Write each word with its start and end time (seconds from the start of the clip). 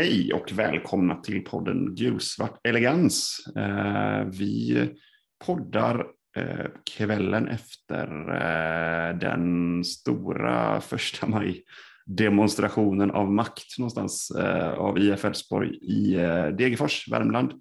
Hej 0.00 0.32
och 0.32 0.52
välkomna 0.52 1.14
till 1.14 1.44
podden 1.44 1.94
Gulsvart 1.94 2.60
elegans. 2.64 3.46
Eh, 3.56 4.24
vi 4.24 4.88
poddar 5.46 6.06
eh, 6.36 6.66
kvällen 6.84 7.48
efter 7.48 8.06
eh, 8.34 9.18
den 9.18 9.84
stora 9.84 10.80
första 10.80 11.26
maj 11.26 11.64
demonstrationen 12.06 13.10
av 13.10 13.32
makt 13.32 13.78
någonstans 13.78 14.30
av 14.76 14.98
IF 14.98 15.24
Elfsborg 15.24 15.76
i 15.76 16.14
Degerfors, 16.58 17.08
Värmland. 17.08 17.52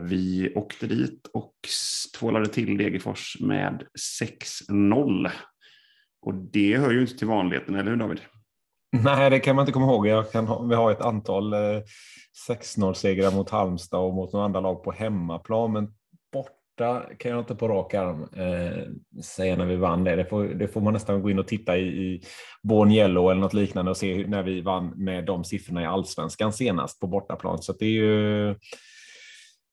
Vi 0.00 0.52
åkte 0.54 0.86
dit 0.86 1.26
och 1.32 1.54
tvålade 2.18 2.46
till 2.46 2.76
Degerfors 2.76 3.36
med 3.40 3.82
6-0. 4.70 5.30
Och 6.22 6.34
det 6.34 6.76
hör 6.76 6.90
ju 6.90 7.00
inte 7.00 7.18
till 7.18 7.26
vanligheten, 7.26 7.74
eller 7.74 7.90
hur 7.90 7.98
David? 7.98 8.20
Nej, 8.90 9.30
det 9.30 9.40
kan 9.40 9.56
man 9.56 9.62
inte 9.62 9.72
komma 9.72 9.86
ihåg. 9.86 10.06
Jag 10.06 10.32
kan 10.32 10.46
ha, 10.46 10.62
vi 10.62 10.74
har 10.74 10.92
ett 10.92 11.00
antal 11.00 11.52
eh, 11.52 11.82
6-0-segrar 12.48 13.30
mot 13.30 13.50
Halmstad 13.50 14.00
och 14.00 14.14
mot 14.14 14.32
några 14.32 14.44
andra 14.44 14.60
lag 14.60 14.84
på 14.84 14.92
hemmaplan, 14.92 15.72
men 15.72 15.88
borta 16.32 17.02
kan 17.18 17.30
jag 17.30 17.40
inte 17.40 17.54
på 17.54 17.68
rak 17.68 17.94
arm 17.94 18.22
eh, 18.22 18.82
säga 19.22 19.56
när 19.56 19.64
vi 19.64 19.76
vann 19.76 20.04
det. 20.04 20.16
Det 20.16 20.24
får, 20.24 20.44
det 20.44 20.68
får 20.68 20.80
man 20.80 20.92
nästan 20.92 21.22
gå 21.22 21.30
in 21.30 21.38
och 21.38 21.48
titta 21.48 21.76
i, 21.76 21.86
i 21.86 22.22
Born 22.62 22.92
Yellow 22.92 23.30
eller 23.30 23.40
något 23.40 23.54
liknande 23.54 23.90
och 23.90 23.96
se 23.96 24.14
hur, 24.14 24.26
när 24.26 24.42
vi 24.42 24.60
vann 24.60 24.92
med 24.96 25.24
de 25.24 25.44
siffrorna 25.44 25.82
i 25.82 25.86
allsvenskan 25.86 26.52
senast 26.52 27.00
på 27.00 27.06
bortaplan. 27.06 27.62
Så 27.62 27.72
det 27.72 27.84
är 27.84 27.90
ju 27.90 28.54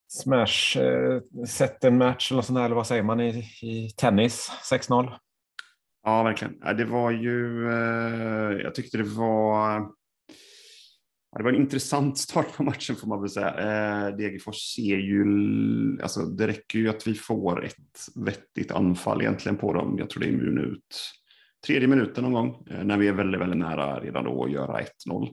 smash, 0.07 0.79
eh, 0.79 1.45
set 1.47 1.83
en 1.83 1.97
match 1.97 2.31
eller 2.31 2.41
sånt 2.41 2.59
här, 2.59 2.65
eller 2.65 2.75
vad 2.75 2.87
säger 2.87 3.03
man 3.03 3.21
i, 3.21 3.43
i 3.61 3.89
tennis? 3.97 4.51
6-0. 4.71 5.11
Ja, 6.05 6.23
verkligen. 6.23 6.77
Det 6.77 6.85
var 6.85 7.11
ju, 7.11 7.69
eh, 7.69 8.61
jag 8.63 8.75
tyckte 8.75 8.97
det 8.97 9.03
var, 9.03 9.79
det 11.37 11.43
var 11.43 11.49
en 11.49 11.61
intressant 11.61 12.17
start 12.17 12.55
på 12.57 12.63
matchen 12.63 12.95
får 12.95 13.07
man 13.07 13.21
väl 13.21 13.29
säga. 13.29 13.49
Eh, 13.49 14.15
Degerfors 14.15 14.75
ser 14.75 14.97
ju, 14.97 15.23
alltså 16.01 16.19
det 16.19 16.47
räcker 16.47 16.79
ju 16.79 16.89
att 16.89 17.07
vi 17.07 17.13
får 17.13 17.65
ett 17.65 17.99
vettigt 18.15 18.71
anfall 18.71 19.21
egentligen 19.21 19.57
på 19.57 19.73
dem. 19.73 19.95
Jag 19.99 20.09
tror 20.09 20.23
det 20.23 20.29
är 20.29 20.31
minut, 20.31 21.11
tredje 21.67 21.87
minuten 21.87 22.23
någon 22.23 22.33
gång, 22.33 22.67
eh, 22.69 22.83
när 22.83 22.97
vi 22.97 23.07
är 23.07 23.13
väldigt, 23.13 23.41
väldigt 23.41 23.59
nära 23.59 23.99
redan 23.99 24.23
då 24.23 24.43
att 24.43 24.51
göra 24.51 24.81
1-0. 24.81 25.29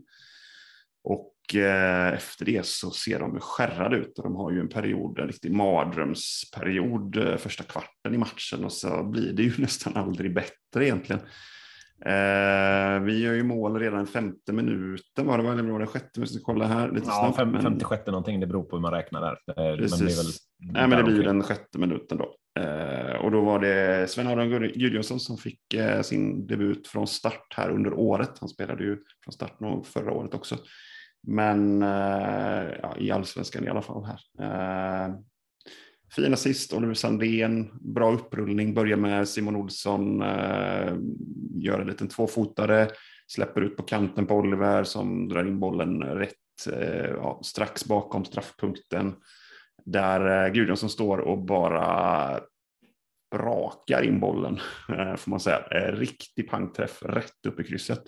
Och 1.04 1.32
Eh, 1.54 2.12
efter 2.12 2.44
det 2.44 2.66
så 2.66 2.90
ser 2.90 3.18
de 3.18 3.40
skärrade 3.40 3.96
ut 3.96 4.18
och 4.18 4.24
de 4.24 4.36
har 4.36 4.50
ju 4.50 4.60
en 4.60 4.68
period, 4.68 5.18
en 5.18 5.26
riktig 5.26 5.52
mardrömsperiod 5.52 7.16
eh, 7.16 7.36
första 7.36 7.64
kvarten 7.64 8.14
i 8.14 8.18
matchen 8.18 8.64
och 8.64 8.72
så 8.72 9.02
blir 9.02 9.32
det 9.32 9.42
ju 9.42 9.52
nästan 9.58 9.96
aldrig 9.96 10.34
bättre 10.34 10.84
egentligen. 10.84 11.22
Eh, 12.04 13.00
vi 13.00 13.22
gör 13.22 13.34
ju 13.34 13.42
mål 13.42 13.78
redan 13.78 14.06
femte 14.06 14.52
minuten 14.52 15.26
var 15.26 15.38
det 15.38 15.44
väl, 15.44 15.58
eller 15.58 15.70
var 15.70 15.80
det 15.80 15.86
sjätte? 15.86 16.20
Vi 16.20 16.26
ska 16.26 16.38
kolla 16.42 16.66
här 16.66 16.90
lite 16.90 17.06
ja, 17.06 17.20
snabbt. 17.20 17.36
Fem, 17.36 17.50
men... 17.50 17.62
56 17.62 18.06
någonting, 18.06 18.40
det 18.40 18.46
beror 18.46 18.62
på 18.62 18.76
hur 18.76 18.82
man 18.82 18.92
räknar 18.92 19.20
där. 19.20 19.76
Precis. 19.76 20.00
Men 20.00 20.06
det, 20.06 20.12
är 20.12 20.16
väl 20.16 20.32
Nej, 20.72 20.88
men 20.88 20.98
det 20.98 21.04
blir 21.04 21.24
den 21.24 21.42
sjätte 21.42 21.78
minuten 21.78 22.18
då. 22.18 22.34
Eh, 22.60 23.16
och 23.16 23.30
då 23.30 23.44
var 23.44 23.58
det 23.58 24.10
Sven-Adam 24.10 24.48
Gudjonsson 24.48 25.20
som 25.20 25.38
fick 25.38 25.74
eh, 25.74 26.02
sin 26.02 26.46
debut 26.46 26.88
från 26.88 27.06
start 27.06 27.54
här 27.56 27.70
under 27.70 27.94
året. 27.94 28.30
Han 28.40 28.48
spelade 28.48 28.84
ju 28.84 28.98
från 29.24 29.32
start 29.32 29.56
förra 29.84 30.12
året 30.12 30.34
också. 30.34 30.56
Men 31.26 31.82
eh, 31.82 32.70
ja, 32.82 32.96
i 32.98 33.10
allsvenskan 33.10 33.64
i 33.64 33.68
alla 33.68 33.82
fall 33.82 34.04
här. 34.04 34.20
Eh, 34.40 35.14
fin 36.14 36.32
assist, 36.32 36.72
Oliver 36.72 36.94
Sandén, 36.94 37.70
bra 37.80 38.12
upprullning, 38.12 38.74
börjar 38.74 38.96
med 38.96 39.28
Simon 39.28 39.56
Olsson, 39.56 40.22
eh, 40.22 40.94
gör 41.54 41.80
en 41.80 41.86
liten 41.86 42.08
tvåfotare, 42.08 42.88
släpper 43.26 43.60
ut 43.60 43.76
på 43.76 43.82
kanten 43.82 44.26
på 44.26 44.34
Oliver 44.34 44.84
som 44.84 45.28
drar 45.28 45.44
in 45.44 45.60
bollen 45.60 46.02
rätt 46.02 46.36
eh, 46.72 47.10
ja, 47.10 47.40
strax 47.44 47.84
bakom 47.84 48.24
straffpunkten. 48.24 49.14
Där 49.84 50.46
eh, 50.46 50.52
Gudjonsson 50.52 50.90
står 50.90 51.18
och 51.18 51.38
bara 51.38 52.40
brakar 53.30 54.02
in 54.02 54.20
bollen, 54.20 54.60
eh, 54.88 55.16
får 55.16 55.30
man 55.30 55.40
säga. 55.40 55.58
Riktig 55.92 56.50
pangträff 56.50 57.02
rätt 57.02 57.46
upp 57.46 57.60
i 57.60 57.64
krysset. 57.64 58.02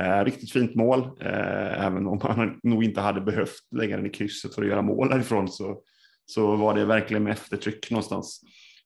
Eh, 0.00 0.24
riktigt 0.24 0.52
fint 0.52 0.74
mål, 0.74 1.00
eh, 1.20 1.86
även 1.86 2.06
om 2.06 2.20
han 2.22 2.60
nog 2.62 2.84
inte 2.84 3.00
hade 3.00 3.20
behövt 3.20 3.58
lägga 3.76 3.96
den 3.96 4.06
i 4.06 4.10
krysset 4.10 4.54
för 4.54 4.62
att 4.62 4.68
göra 4.68 4.82
mål 4.82 5.08
därifrån 5.08 5.48
så, 5.48 5.80
så 6.26 6.56
var 6.56 6.74
det 6.74 6.84
verkligen 6.84 7.22
med 7.22 7.32
eftertryck 7.32 7.90
någonstans. 7.90 8.40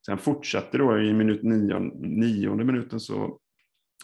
Sen 0.06 0.19
fortsatte 0.19 0.78
då 0.78 1.00
i 1.00 1.12
minut 1.12 1.42
nio, 1.42 1.78
nionde 2.00 2.64
minuten 2.64 3.00
så 3.00 3.38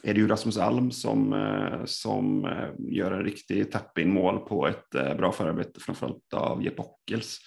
är 0.02 0.14
det 0.14 0.20
ju 0.20 0.28
Rasmus 0.28 0.58
Alm 0.58 0.90
som, 0.90 1.32
eh, 1.32 1.84
som 1.84 2.44
eh, 2.44 2.68
gör 2.78 3.12
en 3.12 3.24
riktig 3.24 3.72
tap-in 3.72 4.10
mål 4.10 4.38
på 4.38 4.66
ett 4.66 4.94
eh, 4.94 5.14
bra 5.16 5.32
förarbete 5.32 5.80
framförallt 5.80 6.34
av 6.34 6.64
Jeppe 6.64 6.82
Ockels. 6.82 7.38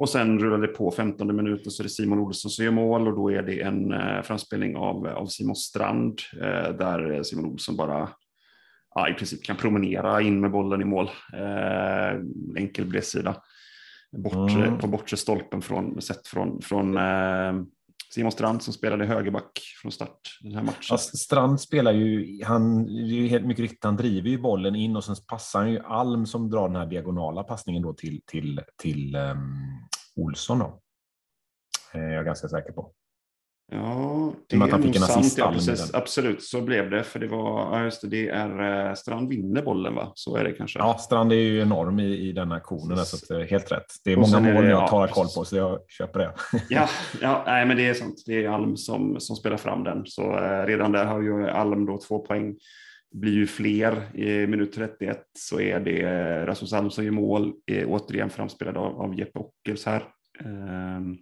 Och 0.00 0.08
sen 0.08 0.38
rullar 0.38 0.58
det 0.58 0.68
på 0.68 0.90
15 0.90 1.36
minuter 1.36 1.70
så 1.70 1.82
är 1.82 1.84
det 1.84 1.90
Simon 1.90 2.18
Olsson 2.18 2.50
som 2.50 2.64
gör 2.64 2.72
mål 2.72 3.08
och 3.08 3.14
då 3.14 3.32
är 3.32 3.42
det 3.42 3.60
en 3.60 3.92
eh, 3.92 4.22
framspelning 4.22 4.76
av, 4.76 5.06
av 5.06 5.26
Simon 5.26 5.56
Strand 5.56 6.20
eh, 6.32 6.76
där 6.76 7.22
Simon 7.22 7.44
Olsson 7.44 7.76
bara 7.76 8.08
ja, 8.94 9.08
i 9.08 9.14
princip 9.14 9.44
kan 9.44 9.56
promenera 9.56 10.22
in 10.22 10.40
med 10.40 10.50
bollen 10.50 10.80
i 10.80 10.84
mål. 10.84 11.10
Eh, 11.32 12.20
enkel 12.56 12.86
bredsida. 12.86 13.42
Bortre, 14.12 14.66
mm. 14.66 14.78
På 14.78 14.86
bortre 14.86 15.16
stolpen 15.16 15.62
från, 15.62 16.02
sett 16.02 16.26
från, 16.26 16.62
från 16.62 16.96
eh, 16.96 17.64
Simon 18.14 18.32
Strand 18.32 18.62
som 18.62 18.72
spelade 18.72 19.06
högerback 19.06 19.60
från 19.82 19.92
start 19.92 20.38
den 20.40 20.54
här 20.54 20.62
matchen. 20.62 20.84
Ja, 20.88 20.98
Strand 20.98 21.60
spelar 21.60 21.92
ju, 21.92 22.40
han, 22.44 22.88
ju 22.88 23.28
helt 23.28 23.46
mycket 23.46 23.62
riktigt, 23.62 23.84
han 23.84 23.96
driver 23.96 24.28
ju 24.28 24.38
bollen 24.38 24.74
in 24.74 24.96
och 24.96 25.04
sen 25.04 25.16
passar 25.28 25.58
han 25.58 25.70
ju 25.70 25.80
Alm 25.84 26.26
som 26.26 26.50
drar 26.50 26.68
den 26.68 26.76
här 26.76 26.86
diagonala 26.86 27.42
passningen 27.42 27.82
då 27.82 27.92
till, 27.92 28.20
till, 28.26 28.60
till 28.82 29.16
um, 29.16 29.88
Olsson 30.16 30.58
då. 30.58 30.80
Eh, 31.94 32.00
jag 32.00 32.14
är 32.14 32.24
ganska 32.24 32.48
säker 32.48 32.72
på. 32.72 32.92
Ja, 33.72 34.34
det 34.48 34.56
är 34.56 34.78
nog 34.78 34.96
sant. 34.96 35.34
Ja, 35.38 35.52
precis. 35.52 35.94
Absolut, 35.94 36.42
så 36.42 36.60
blev 36.60 36.90
det. 36.90 37.02
För 37.02 37.18
det 37.18 37.26
var, 37.26 37.76
ja, 37.76 37.84
just 37.84 38.00
det, 38.00 38.08
det 38.08 38.28
är 38.28 38.88
eh, 38.88 38.94
Strand 38.94 39.28
vinner 39.28 39.62
bollen, 39.62 39.94
va? 39.94 40.12
Så 40.14 40.36
är 40.36 40.44
det 40.44 40.52
kanske. 40.52 40.78
Ja, 40.78 40.98
Strand 40.98 41.32
är 41.32 41.36
ju 41.36 41.60
enorm 41.60 42.00
i, 42.00 42.28
i 42.28 42.32
den 42.32 42.52
aktionen, 42.52 42.98
så 42.98 43.16
att, 43.16 43.30
eh, 43.30 43.46
helt 43.46 43.72
rätt. 43.72 43.86
Det 44.04 44.12
är 44.12 44.16
många 44.16 44.40
mål 44.40 44.64
jag 44.64 44.88
tar 44.88 45.06
koll 45.06 45.26
på, 45.36 45.44
så 45.44 45.56
jag 45.56 45.78
köper 45.88 46.18
det. 46.18 46.34
ja, 46.68 46.88
ja 47.20 47.42
nej, 47.46 47.66
men 47.66 47.76
det 47.76 47.88
är 47.88 47.94
sant. 47.94 48.22
Det 48.26 48.44
är 48.44 48.48
Alm 48.48 48.76
som, 48.76 49.20
som 49.20 49.36
spelar 49.36 49.56
fram 49.56 49.84
den. 49.84 50.06
Så 50.06 50.22
eh, 50.22 50.66
redan 50.66 50.92
där 50.92 51.04
har 51.04 51.22
ju 51.22 51.48
Alm 51.48 51.86
då 51.86 51.98
två 52.08 52.18
poäng. 52.18 52.54
blir 53.14 53.32
ju 53.32 53.46
fler. 53.46 54.16
I 54.18 54.46
minut 54.46 54.72
31 54.72 55.18
så 55.38 55.60
är 55.60 55.80
det 55.80 56.00
eh, 56.00 56.46
Rasmus 56.46 56.72
Alm 56.72 56.90
som 56.90 57.04
gör 57.04 57.12
mål, 57.12 57.52
är 57.66 57.84
återigen 57.88 58.30
framspelad 58.30 58.76
av, 58.76 59.00
av 59.00 59.18
Jeppe 59.18 59.38
Ockels 59.38 59.86
här. 59.86 60.04
Um, 60.44 61.18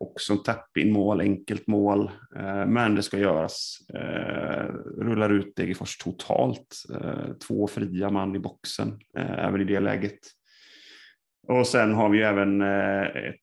också 0.00 0.36
tap-in 0.36 0.92
mål, 0.92 1.20
enkelt 1.20 1.66
mål, 1.66 2.10
eh, 2.36 2.66
men 2.66 2.94
det 2.94 3.02
ska 3.02 3.18
göras. 3.18 3.78
Eh, 3.94 4.64
rullar 4.98 5.30
ut 5.30 5.56
Degerfors 5.56 5.98
totalt. 5.98 6.76
Eh, 6.94 7.32
två 7.46 7.66
fria 7.66 8.10
man 8.10 8.36
i 8.36 8.38
boxen, 8.38 8.98
även 9.16 9.60
i 9.60 9.64
det 9.64 9.80
läget. 9.80 10.18
Och 11.48 11.66
sen 11.66 11.94
har 11.94 12.08
vi 12.08 12.22
även 12.22 12.62
ett 12.62 13.36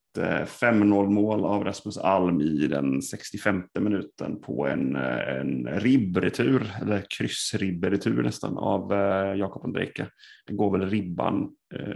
5-0 0.47 1.09
mål 1.09 1.45
av 1.45 1.63
Rasmus 1.63 1.97
Alm 1.97 2.41
i 2.41 2.67
den 2.67 3.01
65 3.01 3.63
minuten 3.79 4.41
på 4.41 4.67
en, 4.67 4.95
en 4.95 5.67
ribbretur, 5.67 6.71
eller 6.81 7.03
kryssribbretur 7.17 8.23
nästan, 8.23 8.57
av 8.57 8.91
Jakob 9.37 9.65
Andrejka. 9.65 10.07
Det 10.47 10.53
går 10.53 10.77
väl 10.77 10.89
ribban 10.89 11.49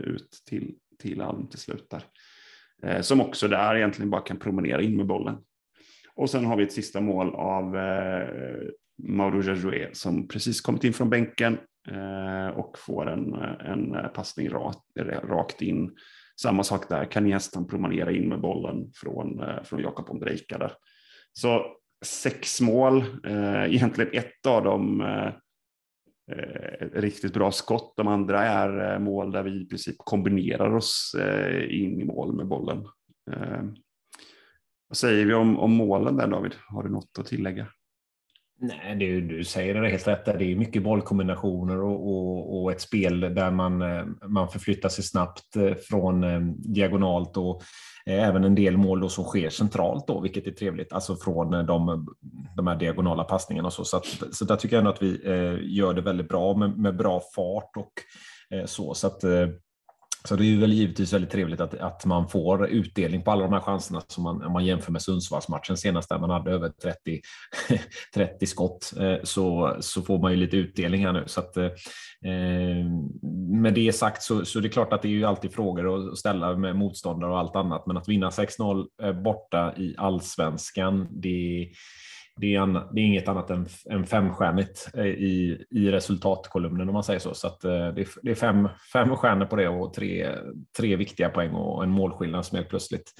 ut 0.03 0.29
till, 0.49 0.75
till 0.99 1.21
Alm 1.21 1.47
till 1.47 1.59
slut 1.59 1.89
där. 1.89 2.03
Eh, 2.83 3.01
som 3.01 3.21
också 3.21 3.47
där 3.47 3.75
egentligen 3.75 4.09
bara 4.09 4.21
kan 4.21 4.39
promenera 4.39 4.81
in 4.81 4.97
med 4.97 5.05
bollen. 5.05 5.37
Och 6.15 6.29
sen 6.29 6.45
har 6.45 6.57
vi 6.57 6.63
ett 6.63 6.73
sista 6.73 7.01
mål 7.01 7.35
av 7.35 7.77
eh, 7.77 8.27
Mauro 9.03 9.41
Jajoué 9.41 9.89
som 9.93 10.27
precis 10.27 10.61
kommit 10.61 10.83
in 10.83 10.93
från 10.93 11.09
bänken 11.09 11.57
eh, 11.91 12.57
och 12.57 12.77
får 12.77 13.09
en, 13.09 13.33
en 13.33 13.95
passning 14.13 14.49
rakt, 14.49 14.79
rakt 15.23 15.61
in. 15.61 15.91
Samma 16.41 16.63
sak 16.63 16.89
där, 16.89 17.05
kan 17.05 17.29
nästan 17.29 17.67
promenera 17.67 18.11
in 18.11 18.29
med 18.29 18.41
bollen 18.41 18.91
från, 18.95 19.39
eh, 19.43 19.63
från 19.63 19.81
Jakob 19.81 20.09
Ondrejka 20.09 20.57
där. 20.57 20.73
Så 21.33 21.65
sex 22.05 22.61
mål, 22.61 23.03
eh, 23.27 23.63
egentligen 23.63 24.11
ett 24.13 24.45
av 24.47 24.63
dem 24.63 25.01
eh, 25.01 25.33
Eh, 26.31 26.87
riktigt 26.93 27.33
bra 27.33 27.51
skott. 27.51 27.93
De 27.97 28.07
andra 28.07 28.43
är 28.43 28.93
eh, 28.93 28.99
mål 28.99 29.31
där 29.31 29.43
vi 29.43 29.61
i 29.61 29.65
princip 29.65 29.95
kombinerar 29.97 30.75
oss 30.75 31.15
eh, 31.19 31.81
in 31.81 32.01
i 32.01 32.05
mål 32.05 32.35
med 32.35 32.47
bollen. 32.47 32.87
Vad 34.87 34.97
säger 34.97 35.25
vi 35.25 35.33
om, 35.33 35.59
om 35.59 35.71
målen 35.71 36.17
där 36.17 36.27
David? 36.27 36.55
Har 36.67 36.83
du 36.83 36.89
något 36.89 37.19
att 37.19 37.25
tillägga? 37.25 37.67
Nej, 38.63 38.95
det, 38.95 39.21
du 39.21 39.43
säger 39.43 39.81
det 39.81 39.89
helt 39.89 40.07
rätt. 40.07 40.25
Det 40.25 40.45
är 40.45 40.55
mycket 40.55 40.83
bollkombinationer 40.83 41.81
och, 41.81 42.07
och, 42.07 42.61
och, 42.61 42.71
ett 42.71 42.81
spel 42.81 43.19
där 43.19 43.51
man, 43.51 43.81
eh, 43.81 44.05
man 44.27 44.47
förflyttar 44.49 44.89
sig 44.89 45.03
snabbt 45.03 45.55
eh, 45.55 45.73
från 45.89 46.23
eh, 46.23 46.39
diagonalt 46.57 47.37
och 47.37 47.61
även 48.05 48.43
en 48.43 48.55
del 48.55 48.77
mål 48.77 48.99
då 48.99 49.09
som 49.09 49.23
sker 49.23 49.49
centralt 49.49 50.07
då, 50.07 50.21
vilket 50.21 50.47
är 50.47 50.51
trevligt. 50.51 50.93
Alltså 50.93 51.15
från 51.15 51.65
de 51.65 52.07
de 52.55 52.67
här 52.67 52.75
diagonala 52.75 53.23
passningarna 53.23 53.67
och 53.67 53.73
så. 53.73 53.85
Så, 53.85 53.97
att, 53.97 54.23
så 54.31 54.45
där 54.45 54.55
tycker 54.55 54.75
jag 54.75 54.79
ändå 54.81 54.91
att 54.91 55.01
vi 55.01 55.21
gör 55.61 55.93
det 55.93 56.01
väldigt 56.01 56.29
bra 56.29 56.57
med, 56.57 56.77
med 56.77 56.95
bra 56.95 57.21
fart 57.35 57.77
och 57.77 57.91
så. 58.65 58.93
Så 58.93 59.07
att 59.07 59.23
så 60.23 60.35
det 60.35 60.45
är 60.45 60.57
väl 60.57 60.73
givetvis 60.73 61.13
väldigt 61.13 61.31
trevligt 61.31 61.62
att, 61.62 61.73
att 61.73 62.06
man 62.06 62.29
får 62.29 62.68
utdelning 62.68 63.23
på 63.23 63.31
alla 63.31 63.44
de 63.44 63.53
här 63.53 63.59
chanserna 63.59 64.01
som 64.07 64.23
man, 64.23 64.44
om 64.44 64.53
man 64.53 64.65
jämför 64.65 64.91
med 64.91 65.01
Sundsvallsmatchen 65.01 65.77
senast 65.77 66.09
där 66.09 66.19
man 66.19 66.29
hade 66.29 66.51
över 66.51 66.69
30, 66.69 67.21
30 68.13 68.45
skott 68.45 68.94
eh, 69.00 69.15
så, 69.23 69.77
så 69.79 70.01
får 70.01 70.19
man 70.19 70.31
ju 70.31 70.38
lite 70.38 70.57
utdelning 70.57 71.06
här 71.06 71.13
nu. 71.13 71.23
Så 71.25 71.39
att, 71.39 71.57
eh, 71.57 71.69
med 73.62 73.73
det 73.73 73.95
sagt 73.95 74.23
så, 74.23 74.45
så 74.45 74.59
det 74.59 74.68
är 74.68 74.71
klart 74.71 74.94
att 74.94 75.01
det 75.01 75.07
är 75.07 75.09
ju 75.09 75.25
alltid 75.25 75.53
frågor 75.53 76.12
att 76.12 76.18
ställa 76.18 76.57
med 76.57 76.75
motståndare 76.75 77.31
och 77.31 77.39
allt 77.39 77.56
annat, 77.56 77.88
men 77.88 77.97
att 77.97 78.09
vinna 78.09 78.29
6-0 78.29 78.85
eh, 79.03 79.13
borta 79.13 79.74
i 79.77 79.95
allsvenskan, 79.97 81.07
det 81.12 81.71
det 82.35 82.55
är, 82.55 82.61
en, 82.61 82.73
det 82.73 83.01
är 83.01 83.05
inget 83.05 83.27
annat 83.27 83.49
än, 83.49 83.67
än 83.89 84.05
femstjärnigt 84.05 84.89
eh, 84.93 85.05
i, 85.05 85.65
i 85.69 85.91
resultatkolumnen 85.91 86.89
om 86.89 86.93
man 86.93 87.03
säger 87.03 87.19
så. 87.19 87.33
Så 87.33 87.47
att, 87.47 87.63
eh, 87.63 87.71
det, 87.71 88.01
är, 88.01 88.07
det 88.21 88.31
är 88.31 88.35
fem, 88.35 88.69
fem 88.93 89.15
stjärnor 89.15 89.45
på 89.45 89.55
det 89.55 89.67
och 89.67 89.93
tre, 89.93 90.29
tre 90.77 90.95
viktiga 90.95 91.29
poäng 91.29 91.51
och 91.51 91.83
en 91.83 91.89
målskillnad 91.89 92.45
som 92.45 92.55
helt 92.55 92.69
plötsligt 92.69 93.13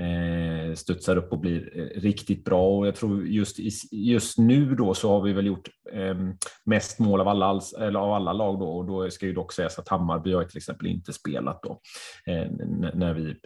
eh, 0.00 0.74
studsar 0.74 1.16
upp 1.16 1.32
och 1.32 1.40
blir 1.40 1.78
eh, 1.78 2.00
riktigt 2.00 2.44
bra. 2.44 2.78
Och 2.78 2.86
jag 2.86 2.94
tror 2.94 3.26
just, 3.26 3.56
just 3.92 4.38
nu 4.38 4.74
då 4.74 4.94
så 4.94 5.10
har 5.10 5.22
vi 5.22 5.32
väl 5.32 5.46
gjort 5.46 5.68
eh, 5.92 6.16
mest 6.64 6.98
mål 6.98 7.20
av 7.20 7.28
alla, 7.28 7.60
eller 7.78 8.00
av 8.00 8.12
alla 8.12 8.32
lag 8.32 8.58
då 8.58 8.68
och 8.68 8.86
då 8.86 9.10
ska 9.10 9.26
ju 9.26 9.32
dock 9.32 9.52
sägas 9.52 9.78
att 9.78 9.88
Hammarby 9.88 10.32
har 10.32 10.44
till 10.44 10.56
exempel 10.56 10.86
inte 10.86 11.12
spelat 11.12 11.62
då 11.62 11.80
eh, 12.26 12.50
när 12.94 13.14
vi 13.14 13.36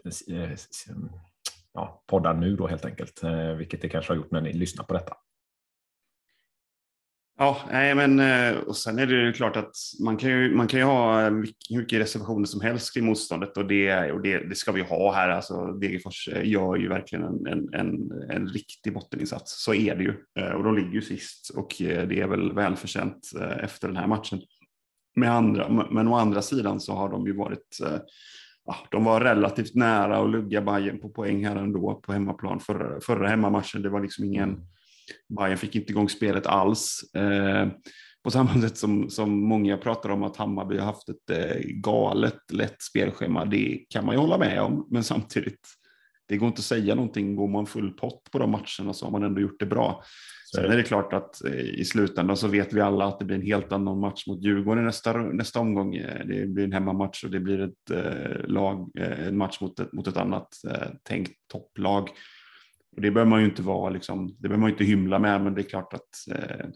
ja, 1.75 2.05
poddar 2.07 2.35
nu 2.35 2.57
då 2.57 2.67
helt 2.67 2.85
enkelt, 2.85 3.23
eh, 3.23 3.53
vilket 3.53 3.83
det 3.83 3.89
kanske 3.89 4.13
har 4.13 4.17
gjort 4.17 4.31
när 4.31 4.41
ni 4.41 4.53
lyssnar 4.53 4.85
på 4.85 4.95
detta. 4.95 5.17
Ja, 7.43 7.57
nej, 7.71 7.95
men 7.95 8.21
eh, 8.21 8.59
och 8.59 8.77
sen 8.77 8.99
är 8.99 9.07
det 9.07 9.15
ju 9.15 9.33
klart 9.33 9.57
att 9.57 9.75
man 10.05 10.17
kan 10.17 10.31
ju, 10.31 10.55
man 10.55 10.67
kan 10.67 10.81
ju 10.81 10.87
ha 10.87 11.21
eh, 11.21 11.31
hur 11.71 11.77
mycket 11.79 12.01
reservationer 12.01 12.47
som 12.47 12.61
helst 12.61 12.95
kring 12.95 13.07
motståndet 13.07 13.57
och 13.57 13.67
det, 13.67 14.13
och 14.13 14.21
det, 14.21 14.39
det 14.39 14.55
ska 14.55 14.73
vi 14.73 14.83
ha 14.83 15.13
här. 15.13 15.29
Alltså, 15.29 15.67
Degerfors 15.67 16.29
eh, 16.29 16.49
gör 16.49 16.77
ju 16.77 16.89
verkligen 16.89 17.25
en, 17.25 17.47
en, 17.47 17.75
en, 17.75 18.13
en 18.31 18.49
riktig 18.49 18.95
botteninsats, 18.95 19.65
så 19.65 19.75
är 19.75 19.97
det 19.97 20.03
ju. 20.03 20.15
Och 20.55 20.65
de 20.65 20.77
ligger 20.77 20.93
ju 20.93 21.03
sist 21.03 21.51
och 21.51 21.75
det 21.79 22.21
är 22.21 22.27
väl 22.27 22.53
välförtjänt 22.53 23.31
efter 23.61 23.89
den 23.89 23.97
här 23.97 24.07
matchen. 24.07 24.41
Med 25.17 25.31
andra, 25.31 25.87
men 25.91 26.09
å 26.09 26.15
andra 26.15 26.43
sidan 26.43 26.81
så 26.81 26.93
har 26.93 27.09
de 27.09 27.27
ju 27.27 27.37
varit 27.37 27.79
ja, 28.71 28.77
de 28.91 29.05
var 29.05 29.21
relativt 29.21 29.75
nära 29.75 30.19
att 30.19 30.31
lugga 30.31 30.63
Bayern 30.63 31.01
på 31.01 31.09
poäng 31.09 31.47
här 31.47 31.57
ändå 31.57 31.95
på 31.95 32.13
hemmaplan 32.13 32.61
förra, 32.61 33.01
förra 33.01 33.29
hemmamatchen. 33.29 33.83
Det 33.83 33.89
var 33.89 34.01
liksom 34.01 34.25
ingen, 34.25 34.61
Bayern 35.39 35.59
fick 35.59 35.75
inte 35.75 35.93
igång 35.93 36.09
spelet 36.09 36.47
alls. 36.47 37.15
Eh, 37.15 37.69
på 38.25 38.31
samma 38.31 38.61
sätt 38.61 38.77
som, 38.77 39.11
som 39.11 39.49
många 39.49 39.77
pratar 39.77 40.11
om 40.11 40.23
att 40.23 40.37
Hammarby 40.37 40.79
har 40.79 40.87
haft 40.87 41.09
ett 41.09 41.31
eh, 41.31 41.61
galet 41.65 42.53
lätt 42.53 42.83
spelschema. 42.83 43.45
Det 43.45 43.85
kan 43.89 44.07
man 44.07 44.15
ju 44.15 44.21
hålla 44.21 44.39
med 44.39 44.63
om, 44.63 44.87
men 44.91 45.05
samtidigt, 45.05 45.69
det 46.29 46.37
går 46.37 46.49
inte 46.49 46.61
att 46.61 46.65
säga 46.65 46.95
någonting. 46.95 47.37
Går 47.37 47.49
man 47.49 47.67
full 47.67 47.91
pott 47.91 48.29
på 48.33 48.39
de 48.39 48.51
matcherna 48.51 48.93
så 48.93 49.07
har 49.07 49.11
man 49.11 49.23
ändå 49.23 49.41
gjort 49.41 49.61
det 49.61 49.67
bra. 49.67 50.03
Sen 50.55 50.65
är 50.65 50.77
det 50.77 50.83
klart 50.83 51.13
att 51.13 51.45
eh, 51.45 51.61
i 51.61 51.85
slutändan 51.85 52.37
så 52.37 52.49
vet 52.49 52.73
vi 52.73 52.81
alla 52.81 53.05
att 53.05 53.19
det 53.19 53.25
blir 53.25 53.37
en 53.37 53.47
helt 53.47 53.73
annan 53.73 54.01
match 54.01 54.27
mot 54.27 54.45
Djurgården 54.45 54.85
nästa, 54.85 55.13
nästa 55.13 55.61
omgång. 55.61 55.97
Eh, 55.97 56.27
det 56.27 56.47
blir 56.47 56.65
en 56.65 56.73
hemmamatch 56.73 57.25
och 57.25 57.31
det 57.31 57.41
blir 57.41 57.61
ett 57.61 57.91
eh, 57.91 58.49
lag, 58.49 58.91
eh, 58.99 59.27
en 59.27 59.37
match 59.37 59.61
mot 59.61 59.81
ett, 59.81 59.93
mot 59.93 60.07
ett 60.07 60.17
annat 60.17 60.49
tänkt 61.03 61.33
topplag. 61.53 62.09
Och 62.97 63.03
det 63.03 63.11
behöver 63.11 63.31
man 63.31 63.41
ju 63.41 63.47
inte 63.47 63.63
vara, 63.63 63.91
liksom, 63.91 64.27
det 64.39 64.49
behöver 64.49 64.61
man 64.61 64.71
inte 64.71 64.85
hymla 64.85 65.19
med, 65.19 65.41
men 65.41 65.55
det 65.55 65.61
är 65.61 65.69
klart 65.69 65.95
att 65.95 66.37
eh, 66.37 66.67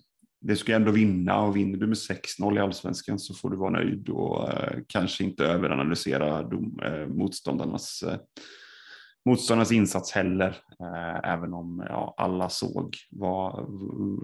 det 0.40 0.56
ska 0.56 0.74
ändå 0.74 0.90
vinna 0.90 1.40
och 1.40 1.56
vinner 1.56 1.78
du 1.78 1.86
med 1.86 1.96
6-0 1.96 2.56
i 2.56 2.60
allsvenskan 2.60 3.18
så 3.18 3.34
får 3.34 3.50
du 3.50 3.56
vara 3.56 3.70
nöjd 3.70 4.08
och 4.08 4.52
eh, 4.52 4.78
kanske 4.86 5.24
inte 5.24 5.44
överanalysera 5.44 6.42
dom, 6.42 6.80
eh, 6.84 7.06
motståndarnas 7.06 8.04
motståndarnas 9.24 9.72
insats 9.72 10.12
heller, 10.12 10.56
eh, 10.80 11.32
även 11.32 11.52
om 11.52 11.86
ja, 11.88 12.14
alla 12.16 12.48
såg 12.48 12.96
vad, 13.10 13.64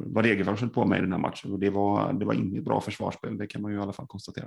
vad 0.06 0.24
Degerfors 0.24 0.60
höll 0.60 0.70
på 0.70 0.84
med 0.84 0.98
i 0.98 1.00
den 1.00 1.12
här 1.12 1.18
matchen. 1.18 1.52
Och 1.52 1.58
det 1.58 1.70
var, 1.70 2.12
det 2.12 2.24
var 2.24 2.34
inget 2.34 2.64
bra 2.64 2.80
försvarsspel, 2.80 3.38
det 3.38 3.46
kan 3.46 3.62
man 3.62 3.72
ju 3.72 3.78
i 3.78 3.80
alla 3.80 3.92
fall 3.92 4.06
konstatera. 4.06 4.46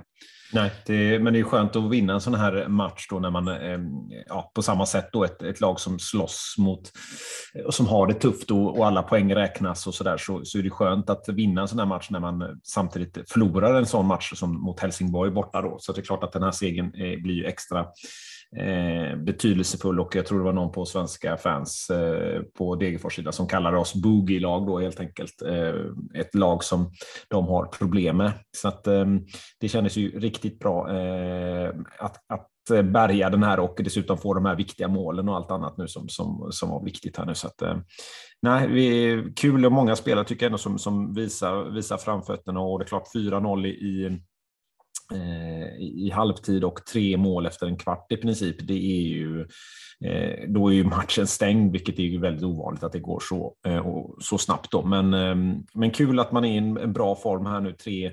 Nej, 0.52 0.70
det, 0.86 1.18
men 1.18 1.32
det 1.32 1.38
är 1.38 1.44
skönt 1.44 1.76
att 1.76 1.90
vinna 1.90 2.12
en 2.12 2.20
sån 2.20 2.34
här 2.34 2.68
match 2.68 3.06
då 3.10 3.18
när 3.18 3.30
man, 3.30 3.48
eh, 3.48 3.78
ja, 4.26 4.52
på 4.54 4.62
samma 4.62 4.86
sätt 4.86 5.08
då 5.12 5.24
ett, 5.24 5.42
ett 5.42 5.60
lag 5.60 5.80
som 5.80 5.98
slåss 5.98 6.54
mot, 6.58 6.92
eh, 7.54 7.64
och 7.64 7.74
som 7.74 7.86
har 7.86 8.06
det 8.06 8.14
tufft 8.14 8.50
och, 8.50 8.78
och 8.78 8.86
alla 8.86 9.02
poäng 9.02 9.34
räknas 9.34 9.86
och 9.86 9.94
sådär, 9.94 10.16
så, 10.16 10.44
så 10.44 10.58
är 10.58 10.62
det 10.62 10.70
skönt 10.70 11.10
att 11.10 11.28
vinna 11.28 11.60
en 11.60 11.68
sån 11.68 11.78
här 11.78 11.86
match 11.86 12.10
när 12.10 12.20
man 12.20 12.60
samtidigt 12.62 13.30
förlorar 13.30 13.74
en 13.74 13.86
sån 13.86 14.06
match 14.06 14.32
som 14.34 14.60
mot 14.60 14.80
Helsingborg 14.80 15.30
borta 15.30 15.62
då. 15.62 15.76
Så 15.78 15.92
det 15.92 16.00
är 16.00 16.04
klart 16.04 16.24
att 16.24 16.32
den 16.32 16.42
här 16.42 16.50
segern 16.50 16.86
eh, 16.86 17.22
blir 17.22 17.34
ju 17.34 17.44
extra 17.44 17.86
eh, 18.56 19.16
betydelsefull 19.16 20.00
och 20.00 20.16
jag 20.16 20.26
tror 20.26 20.38
det 20.38 20.44
var 20.44 20.52
någon 20.52 20.72
på 20.72 20.84
svenska 20.84 21.36
fans 21.36 21.90
eh, 21.90 22.42
på 22.58 22.74
Degerfors 22.74 23.16
sida 23.16 23.32
som 23.32 23.46
kallade 23.46 23.76
oss 23.76 23.94
boogie-lag 23.94 24.66
då 24.66 24.78
helt 24.78 25.00
enkelt. 25.00 25.42
Eh, 25.42 25.74
ett 26.14 26.34
lag 26.34 26.64
som 26.64 26.90
de 27.28 27.46
har 27.46 27.66
problem 27.66 28.16
med. 28.16 28.32
Så 28.56 28.68
att, 28.68 28.86
eh, 28.86 29.06
det 29.60 29.68
kändes 29.68 29.96
ju 29.96 30.20
riktigt 30.20 30.58
bra 30.58 30.96
eh, 30.96 31.68
att, 31.98 32.16
att 32.28 32.70
eh, 32.70 32.82
bärga 32.82 33.30
den 33.30 33.42
här 33.42 33.60
och 33.60 33.74
dessutom 33.78 34.18
få 34.18 34.34
de 34.34 34.44
här 34.44 34.56
viktiga 34.56 34.88
målen 34.88 35.28
och 35.28 35.36
allt 35.36 35.50
annat 35.50 35.76
nu 35.76 35.88
som, 35.88 36.08
som, 36.08 36.48
som 36.50 36.70
var 36.70 36.84
viktigt 36.84 37.16
här 37.16 37.26
nu. 37.26 37.34
Så 37.34 37.46
att, 37.46 37.62
eh, 37.62 37.76
nej, 38.42 38.68
vi, 38.68 39.22
kul 39.36 39.66
och 39.66 39.72
många 39.72 39.96
spelare 39.96 40.24
tycker 40.24 40.44
jag 40.44 40.48
ändå 40.48 40.58
som, 40.58 40.78
som 40.78 41.14
visar, 41.14 41.70
visar 41.70 41.96
framfötterna 41.96 42.60
och 42.60 42.78
det 42.78 42.84
är 42.84 42.86
klart 42.86 43.14
4-0 43.14 43.66
i, 43.66 44.20
Eh, 45.12 45.76
i 45.80 46.10
halvtid 46.10 46.64
och 46.64 46.86
tre 46.86 47.16
mål 47.16 47.46
efter 47.46 47.66
en 47.66 47.76
kvart 47.76 48.12
i 48.12 48.16
princip, 48.16 48.56
det 48.66 48.74
är 48.74 49.02
ju 49.02 49.40
eh, 50.04 50.48
då 50.48 50.68
är 50.68 50.74
ju 50.74 50.84
matchen 50.84 51.26
stängd, 51.26 51.72
vilket 51.72 51.98
är 51.98 52.02
ju 52.02 52.20
väldigt 52.20 52.44
ovanligt 52.44 52.82
att 52.82 52.92
det 52.92 53.00
går 53.00 53.20
så, 53.20 53.54
eh, 53.66 53.86
så 54.20 54.38
snabbt. 54.38 54.70
Då. 54.70 54.82
Men, 54.82 55.14
ehm, 55.14 55.62
men 55.74 55.90
kul 55.90 56.20
att 56.20 56.32
man 56.32 56.44
är 56.44 56.54
i 56.54 56.56
en, 56.56 56.92
bra 56.92 57.16
form 57.16 57.46
här 57.46 57.60
nu. 57.60 57.72
Tre, 57.72 58.12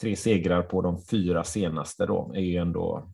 tre 0.00 0.16
segrar 0.16 0.62
på 0.62 0.82
de 0.82 1.02
fyra 1.10 1.44
senaste 1.44 2.06
då 2.06 2.32
är 2.34 2.40
ju 2.40 2.56
ändå 2.56 3.08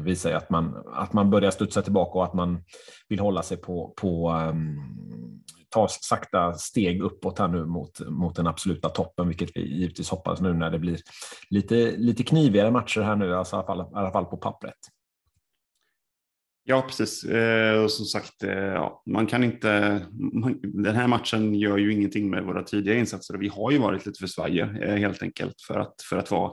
visar 0.00 0.30
ju 0.30 0.36
att 0.36 0.50
man, 0.50 0.84
att 0.92 1.12
man 1.12 1.30
börjar 1.30 1.50
studsa 1.50 1.82
tillbaka 1.82 2.18
och 2.18 2.24
att 2.24 2.34
man 2.34 2.64
vill 3.08 3.18
hålla 3.18 3.42
sig 3.42 3.56
på, 3.56 3.94
på 3.96 4.28
ehm, 4.28 5.01
ta 5.72 5.88
sakta 5.88 6.52
steg 6.52 7.02
uppåt 7.02 7.38
här 7.38 7.48
nu 7.48 7.64
mot, 7.64 8.00
mot 8.00 8.36
den 8.36 8.46
absoluta 8.46 8.88
toppen, 8.88 9.28
vilket 9.28 9.50
vi 9.54 9.60
givetvis 9.60 10.10
hoppas 10.10 10.40
nu 10.40 10.52
när 10.52 10.70
det 10.70 10.78
blir 10.78 10.98
lite, 11.50 11.74
lite 11.96 12.22
knivigare 12.22 12.70
matcher 12.70 13.00
här 13.00 13.16
nu, 13.16 13.34
alltså 13.34 13.56
i, 13.56 13.58
alla 13.58 13.66
fall, 13.66 13.80
i 13.80 13.96
alla 13.96 14.12
fall 14.12 14.24
på 14.24 14.36
pappret. 14.36 14.78
Ja, 16.64 16.82
precis. 16.82 17.24
Eh, 17.24 17.86
som 17.86 18.06
sagt, 18.06 18.42
eh, 18.42 18.52
ja, 18.52 19.02
man 19.06 19.26
kan 19.26 19.44
inte. 19.44 20.00
Man, 20.32 20.60
den 20.62 20.94
här 20.94 21.06
matchen 21.06 21.54
gör 21.54 21.78
ju 21.78 21.92
ingenting 21.92 22.30
med 22.30 22.44
våra 22.44 22.62
tidiga 22.62 22.94
insatser 22.94 23.34
och 23.34 23.42
vi 23.42 23.48
har 23.48 23.70
ju 23.70 23.78
varit 23.78 24.06
lite 24.06 24.18
för 24.18 24.26
svajiga 24.26 24.64
eh, 24.80 24.96
helt 24.96 25.22
enkelt 25.22 25.60
för 25.66 25.80
att 25.80 25.94
för 26.08 26.16
att 26.16 26.30
vara 26.30 26.52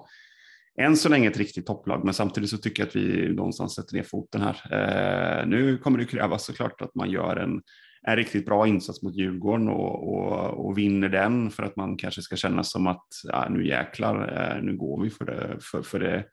än 0.79 0.97
så 0.97 1.09
länge 1.09 1.29
ett 1.29 1.37
riktigt 1.37 1.65
topplag, 1.65 2.05
men 2.05 2.13
samtidigt 2.13 2.49
så 2.49 2.57
tycker 2.57 2.83
jag 2.83 2.87
att 2.87 2.95
vi 2.95 3.33
någonstans 3.33 3.75
sätter 3.75 3.95
ner 3.95 4.03
foten 4.03 4.41
här. 4.41 4.57
Eh, 4.71 5.47
nu 5.47 5.77
kommer 5.77 5.99
det 5.99 6.05
krävas 6.05 6.45
såklart 6.45 6.81
att 6.81 6.95
man 6.95 7.09
gör 7.11 7.35
en 7.35 7.61
en 8.07 8.15
riktigt 8.15 8.45
bra 8.45 8.67
insats 8.67 9.01
mot 9.01 9.15
Djurgården 9.15 9.69
och, 9.69 10.13
och, 10.13 10.65
och, 10.65 10.77
vinner 10.77 11.09
den 11.09 11.51
för 11.51 11.63
att 11.63 11.75
man 11.75 11.97
kanske 11.97 12.21
ska 12.21 12.35
känna 12.35 12.63
som 12.63 12.87
att 12.87 13.07
ja, 13.23 13.47
nu 13.49 13.67
jäklar, 13.67 14.41
eh, 14.55 14.63
nu 14.63 14.77
går 14.77 15.03
vi 15.03 15.09
för 15.09 15.25
det, 15.25 15.57
för, 15.61 15.81
för 15.81 15.99
det 15.99 16.25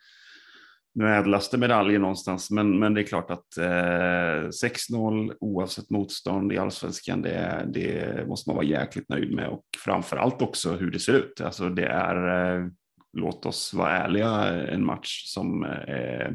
nu 0.96 1.08
ädlaste 1.08 1.58
medaljen 1.58 2.02
någonstans. 2.02 2.50
Men, 2.50 2.78
men 2.78 2.94
det 2.94 3.00
är 3.00 3.06
klart 3.06 3.30
att 3.30 3.58
eh, 3.58 4.68
6-0 4.92 5.32
oavsett 5.40 5.90
motstånd 5.90 6.52
i 6.52 6.58
allsvenskan, 6.58 7.22
det, 7.22 7.66
det 7.74 8.24
måste 8.28 8.50
man 8.50 8.56
vara 8.56 8.66
jäkligt 8.66 9.08
nöjd 9.08 9.34
med 9.34 9.48
och 9.48 9.64
framför 9.84 10.16
allt 10.16 10.42
också 10.42 10.72
hur 10.72 10.90
det 10.90 10.98
ser 10.98 11.12
ut. 11.12 11.40
Alltså 11.40 11.68
det 11.68 11.86
är, 11.86 12.56
eh, 12.56 12.66
låt 13.12 13.46
oss 13.46 13.74
vara 13.74 13.90
ärliga, 13.90 14.30
en 14.68 14.84
match 14.84 15.22
som 15.24 15.64
eh, 15.64 16.30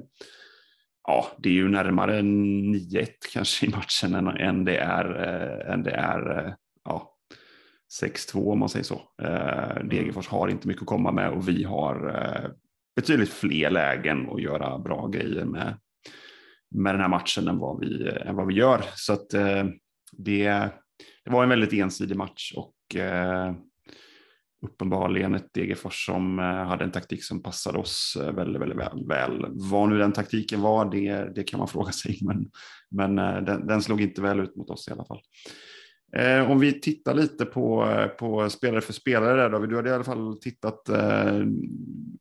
ja, 1.08 1.28
det 1.38 1.50
är 1.50 1.54
ju 1.54 1.70
närmare 1.70 2.22
9-1 2.22 3.08
kanske 3.34 3.66
i 3.66 3.70
matchen 3.70 4.16
än, 4.16 4.28
än 4.28 4.66
det 4.66 4.78
är, 4.78 5.06
äh, 5.06 5.74
än 5.74 5.84
det 5.84 5.92
är 5.92 6.46
äh, 6.46 6.54
ja, 6.84 7.18
6-2 8.04 8.52
om 8.52 8.60
man 8.60 8.70
säger 8.70 8.84
så. 8.84 9.02
Äh, 9.22 9.84
Degerfors 9.84 10.28
har 10.28 10.48
inte 10.48 10.68
mycket 10.68 10.82
att 10.82 10.88
komma 10.88 11.12
med 11.12 11.30
och 11.30 11.50
vi 11.50 11.64
har 11.64 12.52
betydligt 12.96 13.34
fler 13.34 13.70
lägen 13.70 14.30
att 14.30 14.42
göra 14.42 14.80
bra 14.80 15.08
grejer 15.08 15.46
med, 15.46 15.78
med 16.76 16.94
den 16.94 17.02
här 17.02 17.10
matchen 17.10 17.48
än 17.48 17.58
vad 17.58 17.80
vi, 17.80 18.10
än 18.26 18.36
vad 18.36 18.48
vi 18.48 18.54
gör. 18.54 18.82
Så 18.96 19.14
att 19.14 19.30
det, 20.18 20.72
det 21.26 21.32
var 21.32 21.44
en 21.44 21.50
väldigt 21.50 21.74
ensidig 21.74 22.18
match 22.18 22.54
och 22.56 22.76
uppenbarligen 24.62 25.36
ett 25.36 25.54
Degerfors 25.54 26.06
som 26.06 26.40
eh, 26.40 26.46
hade 26.46 26.84
en 26.84 26.92
taktik 26.92 27.24
som 27.24 27.44
passade 27.44 27.78
oss 27.78 28.18
eh, 28.22 28.32
väldigt, 28.32 28.62
väldigt 28.62 28.78
väl. 28.78 29.08
väl. 29.08 29.46
Vad 29.50 29.90
nu 29.90 29.98
den 29.98 30.12
taktiken 30.12 30.62
var, 30.62 30.92
det, 30.92 31.36
det 31.36 31.44
kan 31.44 31.58
man 31.58 31.68
fråga 31.68 31.92
sig, 31.92 32.20
men, 32.22 32.50
men 32.92 33.20
eh, 33.20 33.42
den, 33.42 33.68
den 33.68 33.82
slog 33.82 34.02
inte 34.02 34.22
väl 34.22 34.40
ut 34.40 34.56
mot 34.56 34.70
oss 34.70 34.88
i 34.88 34.92
alla 34.92 35.06
fall. 35.06 35.22
Om 36.48 36.60
vi 36.60 36.80
tittar 36.80 37.14
lite 37.14 37.46
på, 37.46 37.96
på 38.20 38.50
spelare 38.50 38.82
för 38.82 38.94
spelare 38.94 39.42
där 39.42 39.50
då. 39.50 39.66
Du 39.66 39.76
hade 39.76 39.90
i 39.90 39.94
alla 39.94 40.04
fall 40.04 40.38
tittat 40.42 40.90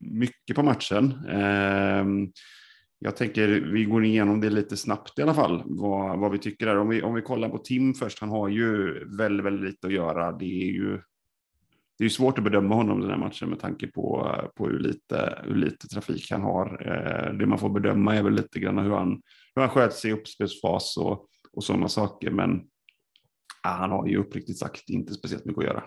mycket 0.01 0.57
på 0.57 0.63
matchen. 0.63 1.13
Ehm, 1.29 2.29
jag 2.99 3.17
tänker 3.17 3.49
vi 3.49 3.85
går 3.85 4.05
igenom 4.05 4.41
det 4.41 4.51
lite 4.51 4.77
snabbt 4.77 5.19
i 5.19 5.23
alla 5.23 5.35
fall, 5.35 5.63
vad, 5.67 6.19
vad 6.19 6.33
vi 6.33 6.39
tycker 6.39 6.67
där. 6.67 6.79
Om 6.79 6.89
vi, 6.89 7.03
om 7.03 7.15
vi 7.15 7.23
kollar 7.23 7.49
på 7.49 7.59
Tim 7.59 7.95
först, 7.95 8.21
han 8.21 8.29
har 8.29 8.49
ju 8.49 9.05
väldigt, 9.19 9.47
väldigt 9.47 9.71
lite 9.71 9.87
att 9.87 9.93
göra. 9.93 10.33
Det 10.33 10.63
är 10.63 10.73
ju 10.73 11.01
det 12.01 12.07
är 12.07 12.09
svårt 12.09 12.39
att 12.39 12.45
bedöma 12.45 12.75
honom 12.75 13.01
den 13.01 13.11
här 13.11 13.19
matchen 13.19 13.49
med 13.49 13.61
tanke 13.61 13.87
på, 13.87 14.35
på 14.57 14.67
hur, 14.67 14.79
lite, 14.79 15.43
hur 15.45 15.55
lite 15.55 15.89
trafik 15.89 16.31
han 16.31 16.43
har. 16.43 16.67
Eh, 16.87 17.33
det 17.33 17.47
man 17.47 17.59
får 17.59 17.71
bedöma 17.71 18.17
är 18.17 18.23
väl 18.23 18.33
lite 18.33 18.61
grann 18.61 18.79
hur 18.79 18.91
han, 18.91 19.23
hur 19.55 19.63
han 19.63 19.71
sköter 19.71 19.97
sig 19.97 20.11
i 20.11 20.15
uppspelsfas 20.15 20.97
och, 20.97 21.29
och 21.53 21.65
sådana 21.65 21.89
saker. 21.89 22.31
Men 22.31 22.61
ja, 23.63 23.71
han 23.71 23.91
har 23.91 24.07
ju 24.07 24.17
uppriktigt 24.17 24.59
sagt 24.59 24.89
inte 24.89 25.15
speciellt 25.15 25.45
mycket 25.45 25.59
att 25.59 25.65
göra. 25.65 25.85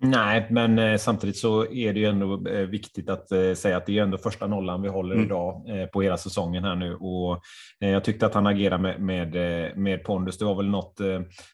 Nej, 0.00 0.46
men 0.50 0.78
eh, 0.78 0.96
samtidigt 0.96 1.36
så 1.36 1.66
är 1.66 1.92
det 1.92 2.00
ju 2.00 2.06
ändå 2.06 2.48
eh, 2.48 2.66
viktigt 2.66 3.10
att 3.10 3.32
eh, 3.32 3.52
säga 3.54 3.76
att 3.76 3.86
det 3.86 3.98
är 3.98 4.02
ändå 4.02 4.18
första 4.18 4.46
nollan 4.46 4.82
vi 4.82 4.88
håller 4.88 5.14
mm. 5.14 5.26
idag 5.26 5.62
på 5.92 6.02
hela 6.02 6.16
säsongen 6.16 6.64
här 6.64 6.74
nu 6.74 6.94
och 6.94 7.42
jag 7.78 8.04
tyckte 8.04 8.26
att 8.26 8.34
han 8.34 8.46
agerade 8.46 8.82
med, 8.82 9.00
med, 9.00 9.34
med 9.78 10.04
pondus. 10.04 10.38
Det 10.38 10.44
var 10.44 10.54
väl 10.54 10.68
något, 10.68 11.00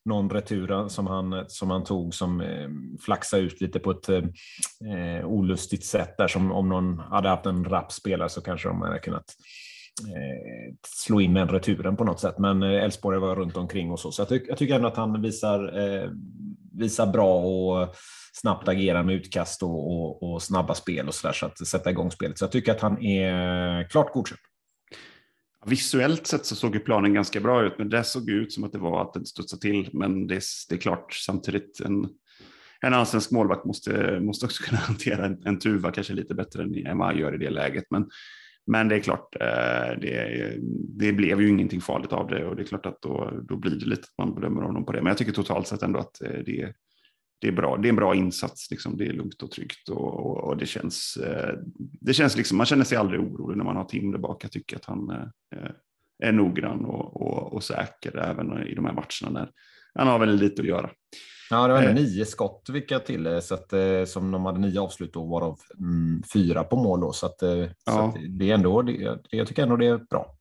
någon 0.05 0.31
retur 0.31 0.89
som 0.89 1.07
han, 1.07 1.45
som 1.49 1.71
han 1.71 1.85
tog 1.85 2.15
som 2.15 2.43
flaxade 3.01 3.43
ut 3.43 3.61
lite 3.61 3.79
på 3.79 3.91
ett 3.91 4.09
eh, 4.09 5.25
olustigt 5.25 5.85
sätt 5.85 6.17
där 6.19 6.29
som 6.29 6.53
om 6.53 6.69
någon 6.69 6.99
hade 6.99 7.29
haft 7.29 7.47
en 7.47 7.65
rapp 7.65 7.93
spelare 7.93 8.29
så 8.29 8.41
kanske 8.41 8.69
de 8.69 8.83
hade 8.83 8.99
kunnat 8.99 9.35
eh, 10.09 10.75
slå 10.87 11.21
in 11.21 11.35
den 11.35 11.49
returen 11.49 11.97
på 11.97 12.05
något 12.05 12.21
sätt. 12.21 12.39
Men 12.39 12.63
Elfsborg 12.63 13.19
var 13.19 13.37
runt 13.37 13.57
omkring 13.57 13.91
och 13.91 14.01
så. 14.01 14.13
Så 14.13 14.21
jag, 14.23 14.29
tyck, 14.29 14.45
jag 14.49 14.59
tycker 14.59 14.75
ändå 14.75 14.89
att 14.89 14.97
han 14.97 15.23
visar, 15.23 15.79
eh, 15.79 16.11
visar 16.73 17.07
bra 17.07 17.39
och 17.39 17.95
snabbt 18.33 18.69
agerar 18.69 19.03
med 19.03 19.15
utkast 19.15 19.63
och, 19.63 19.93
och, 19.93 20.23
och 20.23 20.43
snabba 20.43 20.75
spel 20.75 21.09
och 21.09 21.15
så 21.15 21.27
där, 21.27 21.35
så 21.35 21.47
att 21.47 21.67
sätta 21.67 21.91
igång 21.91 22.11
spelet. 22.11 22.39
Så 22.39 22.45
jag 22.45 22.53
tycker 22.53 22.73
att 22.73 22.81
han 22.81 23.03
är 23.03 23.89
klart 23.89 24.13
godkänd. 24.13 24.41
Visuellt 25.67 26.27
sett 26.27 26.47
så 26.47 26.57
såg 26.57 26.75
ju 26.75 26.81
planen 26.81 27.15
ganska 27.15 27.41
bra 27.41 27.63
ut, 27.63 27.79
men 27.79 27.89
det 27.89 28.05
såg 28.05 28.31
ut 28.31 28.53
som 28.53 28.65
att 28.65 28.73
det 28.73 28.79
var 28.79 29.03
att 29.03 29.13
den 29.13 29.27
studsade 29.27 29.61
till. 29.61 29.91
Men 29.93 30.27
det, 30.27 30.43
det 30.69 30.75
är 30.75 30.79
klart, 30.79 31.13
samtidigt 31.13 31.81
en, 31.81 32.09
en 32.81 32.95
allsvensk 32.95 33.31
målvakt 33.31 33.65
måste, 33.65 34.21
måste 34.21 34.47
också 34.47 34.63
kunna 34.63 34.79
hantera 34.81 35.27
en, 35.27 35.47
en 35.47 35.59
tuva 35.59 35.91
kanske 35.91 36.13
lite 36.13 36.35
bättre 36.35 36.63
än 36.63 36.99
vad 36.99 37.09
han 37.09 37.19
gör 37.19 37.35
i 37.35 37.39
det 37.39 37.51
läget. 37.51 37.85
Men, 37.91 38.11
men 38.67 38.89
det 38.89 38.95
är 38.95 39.01
klart, 39.01 39.37
eh, 39.41 40.01
det, 40.01 40.57
det 40.99 41.13
blev 41.13 41.41
ju 41.41 41.49
ingenting 41.49 41.81
farligt 41.81 42.13
av 42.13 42.29
det 42.29 42.45
och 42.45 42.57
det 42.57 42.63
är 42.63 42.67
klart 42.67 42.87
att 42.87 43.03
då, 43.03 43.41
då 43.49 43.57
blir 43.57 43.71
det 43.71 43.87
lite 43.87 44.03
att 44.03 44.27
man 44.27 44.35
bedömer 44.35 44.63
honom 44.63 44.85
på 44.85 44.93
det. 44.93 45.03
Men 45.03 45.11
jag 45.11 45.19
tycker 45.19 45.33
totalt 45.33 45.67
sett 45.67 45.83
ändå 45.83 45.99
att 45.99 46.23
eh, 46.23 46.31
det, 46.47 46.75
det 47.43 47.49
är 47.49 47.53
bra. 47.53 47.77
Det 47.77 47.89
är 47.89 47.91
en 47.91 47.97
bra 47.97 48.15
insats. 48.15 48.71
Liksom. 48.71 48.97
Det 48.97 49.07
är 49.07 49.13
lugnt 49.13 49.43
och 49.43 49.51
tryggt 49.51 49.89
och, 49.89 50.27
och, 50.27 50.49
och 50.49 50.57
det 50.57 50.67
känns. 50.67 51.17
Eh, 51.17 51.55
det 52.01 52.15
känns 52.15 52.37
liksom. 52.37 52.57
Man 52.57 52.67
känner 52.67 52.85
sig 52.85 52.99
aldrig 52.99 53.21
orolig 53.21 53.57
när 53.57 53.65
man 53.65 53.77
har 53.77 53.85
Tim. 53.85 54.17
Jag 54.41 54.53
tycker 54.53 54.77
att 54.77 54.85
han 54.85 55.11
eh, 55.11 55.71
är 56.25 56.33
noggrann 56.33 56.85
och, 56.85 57.23
och, 57.23 57.53
och, 57.53 57.63
säker 57.63 58.19
även 58.19 58.67
i 58.67 58.75
de 58.75 58.85
här 58.85 58.93
matcherna 58.93 59.41
när 59.41 59.49
han 59.95 60.09
har 60.09 60.19
väldigt 60.19 60.41
lite 60.41 60.63
att 60.63 60.69
göra. 60.69 60.91
Ja, 61.51 61.67
det 61.67 61.73
var 61.73 61.83
eh. 61.83 61.95
nio 61.95 62.25
skott 62.25 62.69
vilka 62.73 62.99
till 62.99 63.41
så 63.43 63.55
att, 63.55 63.73
eh, 63.73 64.05
som 64.05 64.31
de 64.31 64.45
hade 64.45 64.61
nio 64.61 64.81
avslut 64.81 65.17
och 65.17 65.29
varav 65.29 65.59
mm, 65.79 66.23
fyra 66.33 66.65
på 66.65 66.77
mål 66.77 67.01
då, 67.01 67.13
så 67.13 67.27
att, 67.27 67.43
eh, 67.43 67.59
ja. 67.59 67.69
så 67.85 68.01
att 68.01 68.17
det 68.29 68.51
är 68.51 68.55
ändå. 68.55 68.83
Det, 68.83 69.19
jag 69.31 69.47
tycker 69.47 69.63
ändå 69.63 69.77
det 69.77 69.87
är 69.87 69.99
bra. 69.99 70.37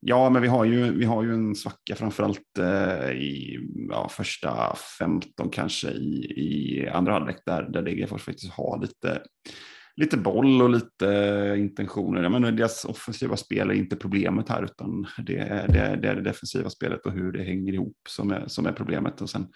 Ja, 0.00 0.30
men 0.30 0.42
vi 0.42 0.48
har 0.48 0.64
ju, 0.64 0.92
vi 0.92 1.04
har 1.04 1.22
ju 1.22 1.34
en 1.34 1.54
svacka 1.54 1.94
framförallt 1.96 2.58
eh, 2.58 3.10
i 3.10 3.58
ja, 3.90 4.08
första 4.08 4.74
15 4.98 5.50
kanske 5.50 5.90
i, 5.90 6.34
i 6.36 6.88
andra 6.88 7.12
halvlek 7.12 7.36
där, 7.46 7.62
där 7.62 7.82
Degerfors 7.82 8.22
faktiskt 8.22 8.52
har 8.52 8.80
lite, 8.80 9.22
lite 9.96 10.16
boll 10.16 10.62
och 10.62 10.70
lite 10.70 11.54
intentioner. 11.58 12.22
Jag 12.22 12.32
menar, 12.32 12.52
deras 12.52 12.84
offensiva 12.84 13.36
spel 13.36 13.70
är 13.70 13.74
inte 13.74 13.96
problemet 13.96 14.48
här 14.48 14.62
utan 14.62 15.06
det 15.26 15.38
är 15.38 15.68
det, 15.68 15.98
det, 16.02 16.08
är 16.08 16.14
det 16.14 16.22
defensiva 16.22 16.70
spelet 16.70 17.06
och 17.06 17.12
hur 17.12 17.32
det 17.32 17.42
hänger 17.42 17.72
ihop 17.72 17.98
som 18.08 18.30
är, 18.30 18.44
som 18.46 18.66
är 18.66 18.72
problemet. 18.72 19.20
Och 19.20 19.30
sen, 19.30 19.46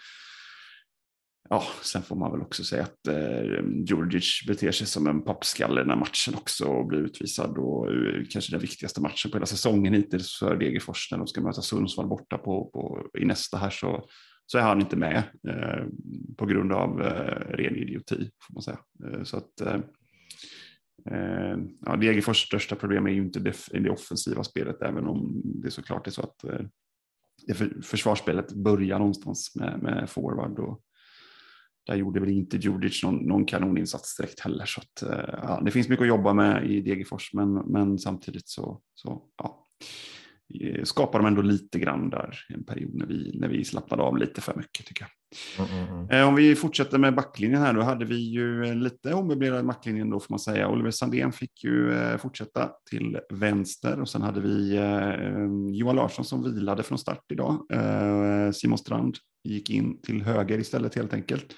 Ja, 1.49 1.65
sen 1.83 2.03
får 2.03 2.17
man 2.17 2.33
väl 2.33 2.41
också 2.41 2.65
säga 2.65 2.83
att 2.83 3.07
eh, 3.07 3.65
Djurdjic 3.89 4.45
beter 4.47 4.73
sig 4.73 4.87
som 4.87 5.07
en 5.07 5.23
pappskalle 5.23 5.81
den 5.81 5.91
här 5.91 5.97
matchen 5.97 6.35
också 6.35 6.65
och 6.65 6.87
blir 6.87 6.99
utvisad. 6.99 7.59
Och 7.59 7.93
uh, 7.93 8.25
kanske 8.31 8.53
den 8.53 8.61
viktigaste 8.61 9.01
matchen 9.01 9.31
på 9.31 9.37
hela 9.37 9.47
säsongen 9.47 9.95
hittills 9.95 10.39
för 10.39 10.57
Degerfors 10.57 11.09
när 11.11 11.19
de 11.19 11.27
ska 11.27 11.41
möta 11.41 11.63
Sundsvall 11.63 12.09
borta 12.09 12.39
på, 12.39 12.71
på, 12.71 13.09
i 13.19 13.25
nästa 13.25 13.57
här 13.57 13.71
så, 13.71 14.09
så 14.47 14.59
är 14.59 14.63
han 14.63 14.81
inte 14.81 14.97
med 14.97 15.23
eh, 15.49 15.87
på 16.37 16.47
grund 16.47 16.73
av 16.73 17.03
eh, 17.03 17.57
ren 17.57 17.77
idioti 17.77 18.31
får 18.47 18.55
man 18.55 18.63
säga. 18.63 18.79
Eh, 19.05 19.23
så 19.23 19.37
att 19.37 19.61
eh, 19.61 19.81
eh 21.11 21.57
ja, 21.87 21.97
Degerfors 21.97 22.47
största 22.47 22.77
problem 22.77 23.07
är 23.07 23.11
ju 23.11 23.23
inte 23.23 23.41
det, 23.41 23.57
det 23.71 23.91
offensiva 23.91 24.45
spelet 24.45 24.83
även 24.83 25.07
om 25.07 25.43
det 25.45 25.71
såklart 25.71 26.07
är 26.07 26.11
så 26.11 26.23
att 26.23 26.45
eh, 26.45 26.67
det 27.47 27.55
för, 27.55 27.81
försvarsspelet 27.83 28.53
börjar 28.53 28.99
någonstans 28.99 29.53
med, 29.57 29.83
med 29.83 30.11
forward 30.11 30.59
och 30.59 30.81
där 31.87 31.95
gjorde 31.95 32.21
väl 32.21 32.31
inte 32.31 32.57
Djurdjic 32.57 33.03
någon, 33.03 33.17
någon 33.17 33.45
kanoninsats 33.45 34.17
direkt 34.17 34.41
heller. 34.41 34.67
Så 34.67 34.81
att, 34.81 35.03
eh, 35.03 35.35
ja, 35.43 35.63
det 35.65 35.71
finns 35.71 35.89
mycket 35.89 36.03
att 36.03 36.09
jobba 36.09 36.33
med 36.33 36.71
i 36.71 36.81
Degerfors, 36.81 37.31
men, 37.33 37.55
men 37.55 37.99
samtidigt 37.99 38.49
så, 38.49 38.81
så 38.95 39.23
ja, 39.37 39.67
eh, 40.61 40.83
skapar 40.85 41.19
de 41.19 41.27
ändå 41.27 41.43
lite 41.43 41.79
grann 41.79 42.11
där 42.11 42.39
en 42.49 42.65
period 42.65 42.95
när 42.95 43.07
vi, 43.07 43.39
när 43.39 43.49
vi 43.49 43.65
slappnade 43.65 44.03
av 44.03 44.19
lite 44.19 44.41
för 44.41 44.55
mycket 44.57 44.87
tycker 44.87 45.03
jag. 45.03 45.11
Mm, 45.67 45.89
mm, 45.89 46.09
mm. 46.11 46.29
Om 46.29 46.35
vi 46.35 46.55
fortsätter 46.55 46.99
med 46.99 47.15
backlinjen 47.15 47.61
här, 47.63 47.73
då 47.73 47.83
hade 47.83 48.05
vi 48.05 48.31
ju 48.31 48.75
lite 48.75 49.15
ommöblerad 49.15 49.67
backlinjen 49.67 50.11
då 50.11 50.21
får 50.21 50.33
man 50.33 50.39
säga. 50.39 50.69
Oliver 50.69 50.91
Sandén 50.91 51.33
fick 51.33 51.65
ju 51.65 51.93
fortsätta 52.19 52.71
till 52.91 53.19
vänster 53.33 54.01
och 54.01 54.09
sen 54.09 54.23
hade 54.23 54.41
vi 54.41 54.75
Johan 55.73 55.97
Larsson 55.97 56.25
som 56.25 56.55
vilade 56.55 56.83
från 56.83 56.99
start 56.99 57.25
idag. 57.33 57.67
Simon 58.55 58.79
Strand 58.79 59.17
gick 59.45 59.71
in 59.71 60.01
till 60.03 60.23
höger 60.23 60.59
istället 60.59 60.95
helt 60.95 61.15
enkelt. 61.15 61.55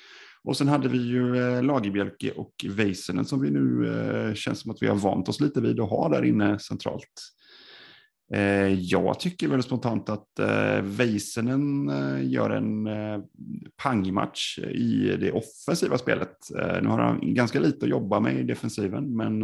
Och 0.47 0.57
sen 0.57 0.69
hade 0.69 0.89
vi 0.89 0.99
ju 0.99 1.37
eh, 1.37 1.63
Lagerbjälke 1.63 2.31
och 2.31 2.65
Väisänen 2.69 3.25
som 3.25 3.41
vi 3.41 3.51
nu 3.51 3.89
eh, 3.89 4.35
känns 4.35 4.61
som 4.61 4.71
att 4.71 4.83
vi 4.83 4.87
har 4.87 4.97
vant 4.97 5.29
oss 5.29 5.41
lite 5.41 5.61
vid 5.61 5.81
att 5.81 5.91
ha 5.91 6.09
där 6.09 6.25
inne 6.25 6.59
centralt. 6.59 7.13
Eh, 8.35 8.75
jag 8.75 9.21
tycker 9.21 9.49
väl 9.49 9.63
spontant 9.63 10.09
att 10.09 10.39
eh, 10.39 10.83
Väisänen 10.83 11.89
eh, 11.89 12.31
gör 12.31 12.51
en 12.51 12.87
eh, 12.87 13.21
pangmatch 13.83 14.59
i 14.59 15.17
det 15.21 15.33
offensiva 15.33 15.99
spelet. 15.99 16.37
Eh, 16.59 16.83
nu 16.83 16.89
har 16.89 16.99
han 16.99 17.35
ganska 17.35 17.61
lite 17.61 17.85
att 17.85 17.91
jobba 17.91 18.21
med 18.21 18.41
i 18.41 18.43
defensiven, 18.43 19.17
men 19.17 19.43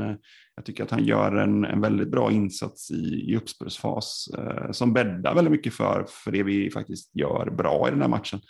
jag 0.56 0.64
tycker 0.64 0.84
att 0.84 0.90
han 0.90 1.04
gör 1.04 1.36
en, 1.36 1.64
en 1.64 1.80
väldigt 1.80 2.10
bra 2.10 2.32
insats 2.32 2.90
i, 2.90 3.30
i 3.30 3.36
uppspelsfas 3.36 4.28
som 4.72 4.92
bäddar 4.92 5.34
väldigt 5.34 5.52
mycket 5.52 5.74
för, 5.74 6.06
för 6.08 6.32
det 6.32 6.42
vi 6.42 6.70
faktiskt 6.70 7.16
gör 7.16 7.50
bra 7.50 7.88
i 7.88 7.90
den 7.90 8.00
här 8.00 8.08
matchen. 8.08 8.40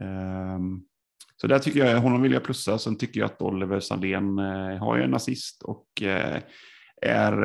Ehm, 0.00 0.80
så 1.40 1.46
där 1.46 1.58
tycker 1.58 1.84
jag, 1.84 2.00
honom 2.00 2.22
vill 2.22 2.32
jag 2.32 2.44
plussa. 2.44 2.78
Sen 2.78 2.98
tycker 2.98 3.20
jag 3.20 3.26
att 3.26 3.42
Oliver 3.42 3.80
Sandén 3.80 4.38
eh, 4.38 4.76
har 4.76 4.96
ju 4.96 5.02
en 5.02 5.14
assist 5.14 5.62
och 5.62 6.02
eh, 6.02 6.42
är 7.02 7.44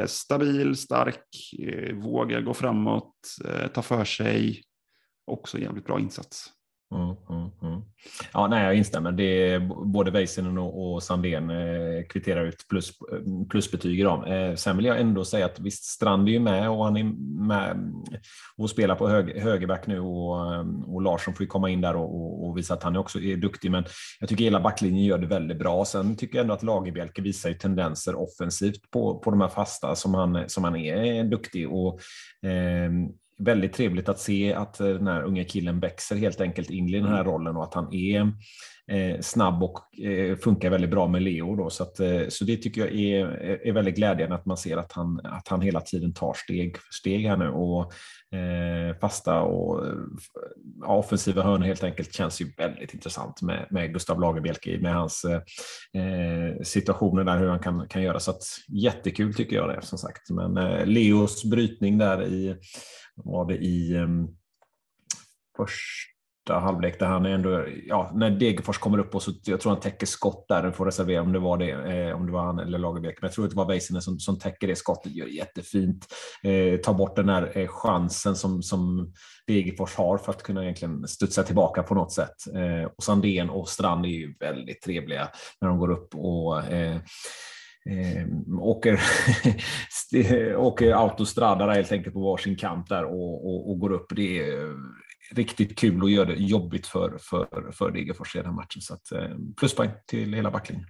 eh, 0.00 0.06
stabil, 0.06 0.76
stark, 0.76 1.52
eh, 1.58 1.94
vågar 1.94 2.40
gå 2.40 2.54
framåt, 2.54 3.14
eh, 3.44 3.66
ta 3.66 3.82
för 3.82 4.04
sig. 4.04 4.62
Också 5.26 5.58
jävligt 5.58 5.84
bra 5.84 6.00
insats. 6.00 6.53
Mm, 6.94 7.16
mm, 7.30 7.50
mm. 7.62 7.82
Ja, 8.32 8.46
nej, 8.46 8.64
jag 8.64 8.74
instämmer. 8.74 9.12
Det 9.12 9.48
är, 9.48 9.58
både 9.84 10.10
Väisänen 10.10 10.58
och, 10.58 10.94
och 10.94 11.02
Sandén 11.02 11.50
eh, 11.50 12.04
kvitterar 12.08 12.44
ut 12.44 12.68
plus, 12.68 12.92
eh, 13.12 13.46
plusbetyg 13.50 14.00
idag. 14.00 14.48
Eh, 14.48 14.54
sen 14.54 14.76
vill 14.76 14.86
jag 14.86 15.00
ändå 15.00 15.24
säga 15.24 15.46
att 15.46 15.60
visst, 15.60 15.84
Strand 15.84 16.28
är 16.28 16.32
ju 16.32 16.40
med 16.40 16.70
och 16.70 16.84
han 16.84 16.96
är 16.96 17.04
med 17.46 17.92
och 18.56 18.70
spelar 18.70 18.94
på 18.94 19.08
hög, 19.08 19.38
högerback 19.40 19.86
nu 19.86 20.00
och, 20.00 20.54
eh, 20.54 20.66
och 20.86 21.02
Larsson 21.02 21.34
får 21.34 21.42
ju 21.42 21.46
komma 21.46 21.70
in 21.70 21.80
där 21.80 21.96
och, 21.96 22.14
och, 22.14 22.48
och, 22.48 22.58
visa 22.58 22.74
att 22.74 22.82
han 22.82 22.96
också 22.96 23.20
är 23.20 23.36
duktig. 23.36 23.70
Men 23.70 23.84
jag 24.20 24.28
tycker 24.28 24.44
hela 24.44 24.60
backlinjen 24.60 25.04
gör 25.04 25.18
det 25.18 25.26
väldigt 25.26 25.58
bra. 25.58 25.84
Sen 25.84 26.16
tycker 26.16 26.36
jag 26.36 26.42
ändå 26.42 26.54
att 26.54 26.62
Lagerbjälke 26.62 27.22
visar 27.22 27.48
ju 27.48 27.54
tendenser 27.54 28.14
offensivt 28.14 28.90
på, 28.90 29.18
på 29.18 29.30
de 29.30 29.40
här 29.40 29.48
fasta 29.48 29.94
som 29.94 30.14
han, 30.14 30.48
som 30.48 30.64
han 30.64 30.76
är 30.76 31.24
duktig. 31.24 31.72
Och, 31.72 32.00
eh, 32.48 32.90
väldigt 33.38 33.72
trevligt 33.72 34.08
att 34.08 34.18
se 34.18 34.54
att 34.54 34.80
eh, 34.80 34.86
den 34.86 35.06
här 35.06 35.22
unga 35.22 35.44
killen 35.44 35.80
växer 35.80 36.16
helt 36.16 36.40
enkelt 36.40 36.70
in 36.70 36.88
i 36.88 36.92
den 36.92 37.08
här 37.08 37.20
mm. 37.20 37.32
rollen 37.32 37.56
och 37.56 37.64
att 37.64 37.74
han 37.74 37.94
är 37.94 38.32
eh, 38.90 39.20
snabb 39.20 39.62
och 39.62 40.04
eh, 40.04 40.36
funkar 40.36 40.70
väldigt 40.70 40.90
bra 40.90 41.08
med 41.08 41.22
Leo. 41.22 41.56
Då. 41.56 41.70
Så, 41.70 41.82
att, 41.82 42.00
eh, 42.00 42.28
så 42.28 42.44
det 42.44 42.56
tycker 42.56 42.80
jag 42.80 42.94
är, 42.94 43.26
är 43.66 43.72
väldigt 43.72 43.96
glädjande 43.96 44.34
att 44.36 44.46
man 44.46 44.56
ser 44.56 44.76
att 44.76 44.92
han, 44.92 45.20
att 45.24 45.48
han 45.48 45.60
hela 45.60 45.80
tiden 45.80 46.14
tar 46.14 46.34
steg 46.34 46.76
för 46.76 46.92
steg 46.92 47.26
här 47.26 47.36
nu. 47.36 47.48
Och, 47.48 47.92
eh, 48.38 48.96
fasta 49.00 49.40
och 49.40 49.86
ja, 50.80 50.96
offensiva 50.96 51.42
hörnor 51.42 51.66
helt 51.66 51.84
enkelt 51.84 52.14
känns 52.14 52.40
ju 52.40 52.52
väldigt 52.56 52.94
intressant 52.94 53.42
med, 53.42 53.66
med 53.70 53.92
Gustav 53.92 54.20
Lagerbielke 54.20 54.78
med 54.78 54.94
hans 54.94 55.24
eh, 55.24 55.42
eh 56.02 56.62
situationer 56.62 57.24
där 57.24 57.38
hur 57.38 57.48
han 57.48 57.60
kan, 57.60 57.88
kan 57.88 58.02
göra. 58.02 58.20
Så 58.20 58.30
att, 58.30 58.42
jättekul 58.68 59.34
tycker 59.34 59.56
jag 59.56 59.68
det 59.68 59.86
som 59.86 59.98
sagt. 59.98 60.30
Men 60.30 60.56
eh, 60.56 60.86
Leos 60.86 61.44
brytning 61.44 61.98
där 61.98 62.24
i 62.24 62.56
var 63.14 63.44
det 63.48 63.56
i 63.56 63.96
ehm, 63.96 64.28
först 65.56 66.13
halvlek 66.48 66.98
där 66.98 67.06
han 67.06 67.26
är 67.26 67.30
ändå, 67.30 67.64
ja, 67.86 68.10
när 68.14 68.30
Degerfors 68.30 68.78
kommer 68.78 68.98
upp 68.98 69.14
och 69.14 69.22
så 69.22 69.32
jag 69.44 69.60
tror 69.60 69.72
han 69.72 69.80
täcker 69.80 70.06
skott 70.06 70.48
där, 70.48 70.70
får 70.70 70.86
reservera 70.86 71.22
om 71.22 71.32
det 71.32 71.38
var 71.38 71.58
det, 71.58 71.70
eh, 71.70 72.16
om 72.16 72.26
det 72.26 72.32
var 72.32 72.42
han 72.42 72.58
eller 72.58 72.78
Lagerbäck, 72.78 73.18
men 73.20 73.28
jag 73.28 73.34
tror 73.34 73.44
att 73.44 73.50
det 73.50 73.56
var 73.56 73.68
Väisänen 73.68 74.02
som, 74.02 74.18
som 74.18 74.38
täcker 74.38 74.66
det 74.66 74.76
skottet, 74.76 75.12
gör 75.12 75.26
jättefint, 75.26 76.06
eh, 76.42 76.80
tar 76.80 76.94
bort 76.94 77.16
den 77.16 77.28
här 77.28 77.58
eh, 77.58 77.68
chansen 77.68 78.36
som, 78.36 78.62
som 78.62 79.12
Degerfors 79.46 79.94
har 79.94 80.18
för 80.18 80.32
att 80.32 80.42
kunna 80.42 80.62
egentligen 80.62 81.08
studsa 81.08 81.42
tillbaka 81.42 81.82
på 81.82 81.94
något 81.94 82.12
sätt. 82.12 82.34
Eh, 82.54 82.84
och 82.96 83.02
Sandén 83.02 83.50
och 83.50 83.68
Strand 83.68 84.04
är 84.04 84.08
ju 84.08 84.34
väldigt 84.40 84.82
trevliga 84.82 85.28
när 85.60 85.68
de 85.68 85.78
går 85.78 85.90
upp 85.90 86.14
och 86.14 86.64
eh, 86.64 86.96
eh, 87.90 88.26
åker, 88.58 89.00
åker 90.56 90.92
autostradare 90.92 91.72
helt 91.72 91.92
enkelt 91.92 92.14
på 92.14 92.20
varsin 92.20 92.56
kant 92.56 92.88
där 92.88 93.04
och, 93.04 93.46
och, 93.46 93.70
och, 93.70 93.78
går 93.78 93.92
upp. 93.92 94.06
Det 94.16 94.38
är 94.38 94.72
riktigt 95.36 95.78
kul 95.78 96.02
och 96.02 96.10
gör 96.10 96.26
det 96.26 96.34
jobbigt 96.34 96.86
för, 96.86 97.18
för, 97.20 97.72
för 97.72 97.90
Degerfors 97.90 98.34
i 98.34 98.38
den 98.38 98.46
här 98.46 98.52
matchen. 98.52 98.80
Så 98.80 98.94
att, 98.94 99.12
eh, 99.12 99.36
pluspoäng 99.56 99.90
till 100.06 100.34
hela 100.34 100.50
backlinjen. 100.50 100.88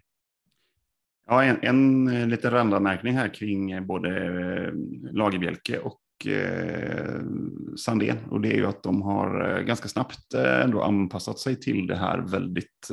Ja, 1.26 1.44
en, 1.44 1.58
en 1.62 2.08
eh, 2.08 2.28
liten 2.28 2.50
randanmärkning 2.50 3.14
här 3.14 3.34
kring 3.34 3.70
eh, 3.70 3.82
både 3.82 4.10
Lagerbjälke 5.12 5.78
och 5.78 6.26
eh, 6.26 7.20
Sandén 7.76 8.18
och 8.30 8.40
det 8.40 8.52
är 8.52 8.56
ju 8.56 8.66
att 8.66 8.82
de 8.82 9.02
har 9.02 9.60
ganska 9.62 9.88
snabbt 9.88 10.34
ändå 10.34 10.82
anpassat 10.82 11.38
sig 11.38 11.60
till 11.60 11.86
det 11.86 11.96
här 11.96 12.18
väldigt 12.18 12.90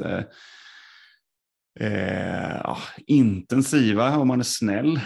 eh, 1.80 2.56
ja, 2.64 2.78
intensiva 3.08 4.18
om 4.18 4.28
man 4.28 4.40
är 4.40 4.44
snäll, 4.44 5.00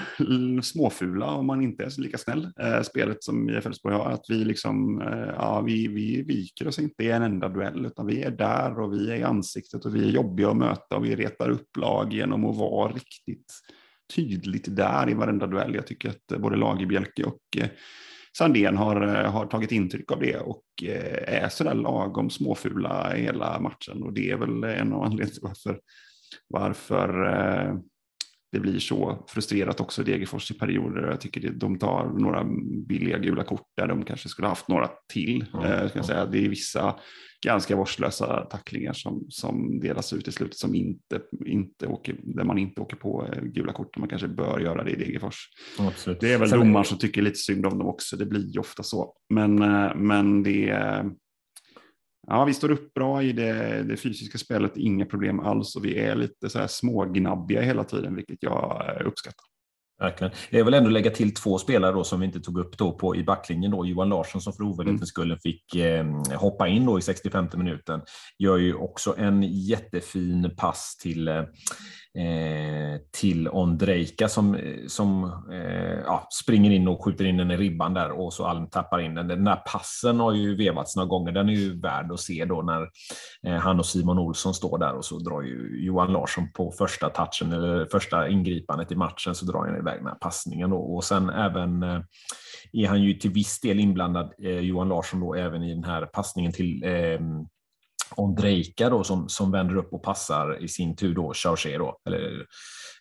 småfula 0.62 1.26
om 1.26 1.48
man 1.48 1.62
inte 1.62 1.84
är 1.84 2.02
lika 2.02 2.18
snäll. 2.18 2.52
Eh, 2.60 2.82
spelet 2.82 3.24
som 3.24 3.50
IF 3.50 3.66
Elfsborg 3.66 3.96
har, 3.96 4.12
att 4.12 4.26
vi 4.30 4.46
liksom, 4.46 5.02
eh, 5.02 5.34
ja, 5.36 5.62
vi, 5.62 5.88
vi 5.88 6.22
viker 6.22 6.68
oss 6.68 6.80
inte 6.80 7.04
i 7.04 7.12
en 7.12 7.24
enda 7.24 7.50
duell, 7.50 7.86
utan 7.86 8.08
vi 8.08 8.24
är 8.24 8.32
där 8.32 8.80
och 8.80 8.94
vi 8.94 9.12
är 9.12 9.16
i 9.16 9.24
ansiktet 9.24 9.86
och 9.86 9.96
vi 9.96 10.08
är 10.08 10.12
jobbiga 10.12 10.50
att 10.50 10.58
möta 10.58 10.98
och 10.98 11.06
vi 11.06 11.16
retar 11.16 11.50
upp 11.50 11.78
lag 11.78 12.14
genom 12.14 12.46
att 12.46 12.58
vara 12.58 12.92
riktigt 12.92 13.54
tydligt 14.16 14.76
där 14.76 15.10
i 15.10 15.14
varenda 15.14 15.48
duell. 15.48 15.76
Jag 15.76 15.88
tycker 15.88 16.10
att 16.10 16.42
både 16.42 16.56
Lagerbjälke 16.56 17.24
och 17.24 17.42
eh, 17.58 17.70
Sandén 18.38 18.78
har, 18.78 19.02
eh, 19.02 19.32
har 19.32 19.46
tagit 19.46 19.72
intryck 19.72 20.12
av 20.12 20.20
det 20.20 20.38
och 20.38 20.64
eh, 20.84 21.44
är 21.44 21.50
sådär 21.50 21.74
lagom 21.74 22.30
småfula 22.30 23.14
hela 23.16 23.60
matchen 23.60 24.04
och 24.04 24.14
det 24.14 24.32
är 24.32 24.38
väl 24.38 24.64
en 24.64 24.94
av 24.94 25.04
anledningarna 25.04 25.32
till 25.32 25.42
varför 25.42 25.80
varför 26.48 27.26
eh, 27.26 27.76
det 28.56 28.60
blir 28.60 28.80
så 28.80 29.26
frustrerat 29.28 29.80
också 29.80 30.02
i 30.02 30.06
Degerfors 30.06 30.52
i 30.52 30.54
perioder. 30.54 31.02
Jag 31.02 31.22
tycker 31.22 31.50
de 31.50 31.80
tar 31.80 32.06
några 32.20 32.44
billiga 32.88 33.18
gula 33.18 33.44
kort 33.44 33.68
där 33.78 33.88
de 33.88 34.06
kanske 34.06 34.30
skulle 34.30 34.48
haft 34.48 34.68
några 34.68 34.90
till. 35.14 35.46
Mm. 35.54 35.90
Ska 35.90 36.00
jag 36.00 36.06
säga. 36.06 36.26
Det 36.26 36.46
är 36.46 36.50
vissa 36.50 37.00
ganska 37.46 37.76
vårdslösa 37.76 38.46
tacklingar 38.46 38.94
som, 38.94 39.26
som 39.30 39.80
delas 39.80 40.14
ut 40.14 40.28
i 40.28 40.32
slutet 40.32 40.58
som 40.58 40.76
inte, 40.76 41.22
inte 41.46 41.88
åker, 41.88 42.16
där 42.24 42.44
man 42.44 42.58
inte 42.58 42.82
åker 42.82 42.96
på 42.98 43.28
eh, 43.34 43.44
gula 43.44 43.74
kort. 43.74 43.98
Man 43.98 44.10
kanske 44.10 44.28
bör 44.28 44.60
göra 44.60 44.84
det 44.84 44.92
i 44.92 44.96
Degerfors. 44.96 45.50
Absolut. 45.80 46.20
Det 46.20 46.34
är 46.34 46.38
väl 46.38 46.50
domaren 46.50 46.86
som 46.86 46.98
tycker 46.98 47.22
lite 47.22 47.40
synd 47.40 47.66
om 47.66 47.80
dem 47.80 47.88
också. 47.88 48.18
Det 48.18 48.26
blir 48.26 48.54
ju 48.54 48.60
ofta 48.60 48.84
så. 48.84 49.14
Men, 49.30 49.56
men 50.08 50.44
det 50.44 50.70
Ja, 52.28 52.46
vi 52.46 52.54
står 52.54 52.72
upp 52.72 52.94
bra 52.94 53.24
i 53.24 53.32
det, 53.32 53.84
det, 53.84 53.98
fysiska 53.98 54.38
spelet, 54.38 54.78
inga 54.78 55.06
problem 55.06 55.40
alls 55.40 55.76
och 55.76 55.86
vi 55.86 56.00
är 56.00 56.16
lite 56.16 56.50
så 56.50 56.60
här 56.60 56.68
smågnabbiga 56.68 57.62
hela 57.62 57.84
tiden, 57.84 58.16
vilket 58.16 58.44
jag 58.44 58.86
eh, 58.90 59.08
uppskattar. 59.08 59.46
Verkligen. 60.00 60.34
Jag 60.50 60.66
vill 60.66 60.74
ändå 60.74 60.90
lägga 60.90 61.12
till 61.12 61.34
två 61.34 61.58
spelare 61.58 61.92
då 61.92 62.04
som 62.04 62.20
vi 62.20 62.26
inte 62.26 62.40
tog 62.40 62.60
upp 62.60 62.78
då 62.78 62.92
på, 62.92 63.16
i 63.16 63.24
backlinjen. 63.24 63.72
Då. 63.72 63.86
Johan 63.86 64.10
Larsson 64.10 64.42
som 64.42 64.54
för 64.54 64.64
ovanlighetens 64.64 65.18
mm. 65.18 65.38
skull 65.38 65.40
fick 65.44 65.76
eh, 65.76 66.06
hoppa 66.36 66.68
in 66.68 66.86
då 66.86 67.00
i 67.00 67.02
65 67.02 67.48
minuten. 67.54 68.02
Gör 68.40 68.58
ju 68.58 68.74
också 68.74 69.16
en 69.18 69.44
jättefin 69.44 70.56
pass 70.58 70.98
till 71.02 71.28
eh, 71.28 71.44
Eh, 72.18 73.00
till 73.12 73.50
Ondrejka 73.50 74.30
som, 74.30 74.56
eh, 74.56 74.88
som 74.88 75.24
eh, 75.52 76.00
ja, 76.06 76.28
springer 76.44 76.72
in 76.72 76.88
och 76.88 77.06
skjuter 77.06 77.26
in 77.26 77.38
den 77.38 77.52
i 77.52 77.58
ribban 77.58 77.94
där 77.94 78.12
och 78.12 78.34
så 78.34 78.46
Alm 78.46 78.68
tappar 78.68 79.00
in 79.00 79.16
den. 79.16 79.28
Den 79.28 79.44
där 79.44 79.56
passen 79.56 80.20
har 80.20 80.34
ju 80.34 80.56
vevats 80.56 80.96
några 80.96 81.08
gånger. 81.08 81.32
Den 81.32 81.50
är 81.50 81.54
ju 81.54 81.82
värd 81.82 82.12
att 82.12 82.20
se 82.20 82.46
då 82.46 82.62
när 82.62 82.90
eh, 83.48 83.60
han 83.60 83.80
och 83.80 83.86
Simon 83.86 84.20
Olsson 84.20 84.54
står 84.54 84.78
där 84.78 84.94
och 84.94 85.06
så 85.06 85.20
drar 85.20 85.42
ju 85.42 85.86
Johan 85.86 86.14
Larsson 86.14 86.52
på 86.52 86.72
första 86.72 87.10
touchen 87.10 87.54
eller 87.54 87.86
första 87.92 88.30
ingripandet 88.30 88.92
i 88.92 88.96
matchen 88.96 89.36
så 89.36 89.46
drar 89.46 89.60
han 89.60 89.78
iväg 89.78 90.00
den 90.00 90.08
här 90.08 90.16
passningen 90.16 90.70
då. 90.70 90.78
och 90.78 91.04
sen 91.04 91.30
även 91.30 91.84
eh, 91.84 92.00
är 92.74 92.88
han 92.88 93.04
ju 93.04 93.14
till 93.14 93.32
viss 93.32 93.60
del 93.60 93.80
inblandad, 93.80 94.34
eh, 94.44 94.60
Johan 94.60 94.90
Larsson 94.90 95.20
då, 95.20 95.36
även 95.36 95.64
i 95.64 95.74
den 95.74 95.84
här 95.84 96.06
passningen 96.06 96.52
till 96.52 96.84
eh, 96.84 97.20
Ondrejka 98.16 98.90
då 98.90 99.04
som, 99.04 99.30
som 99.30 99.52
vänder 99.52 99.76
upp 99.78 99.94
och 99.94 100.04
passar 100.04 100.64
i 100.64 100.68
sin 100.68 100.96
tur 100.96 101.16
då 101.16 101.34
Chargé 101.34 101.78
då, 101.78 102.00
eller, 102.06 102.46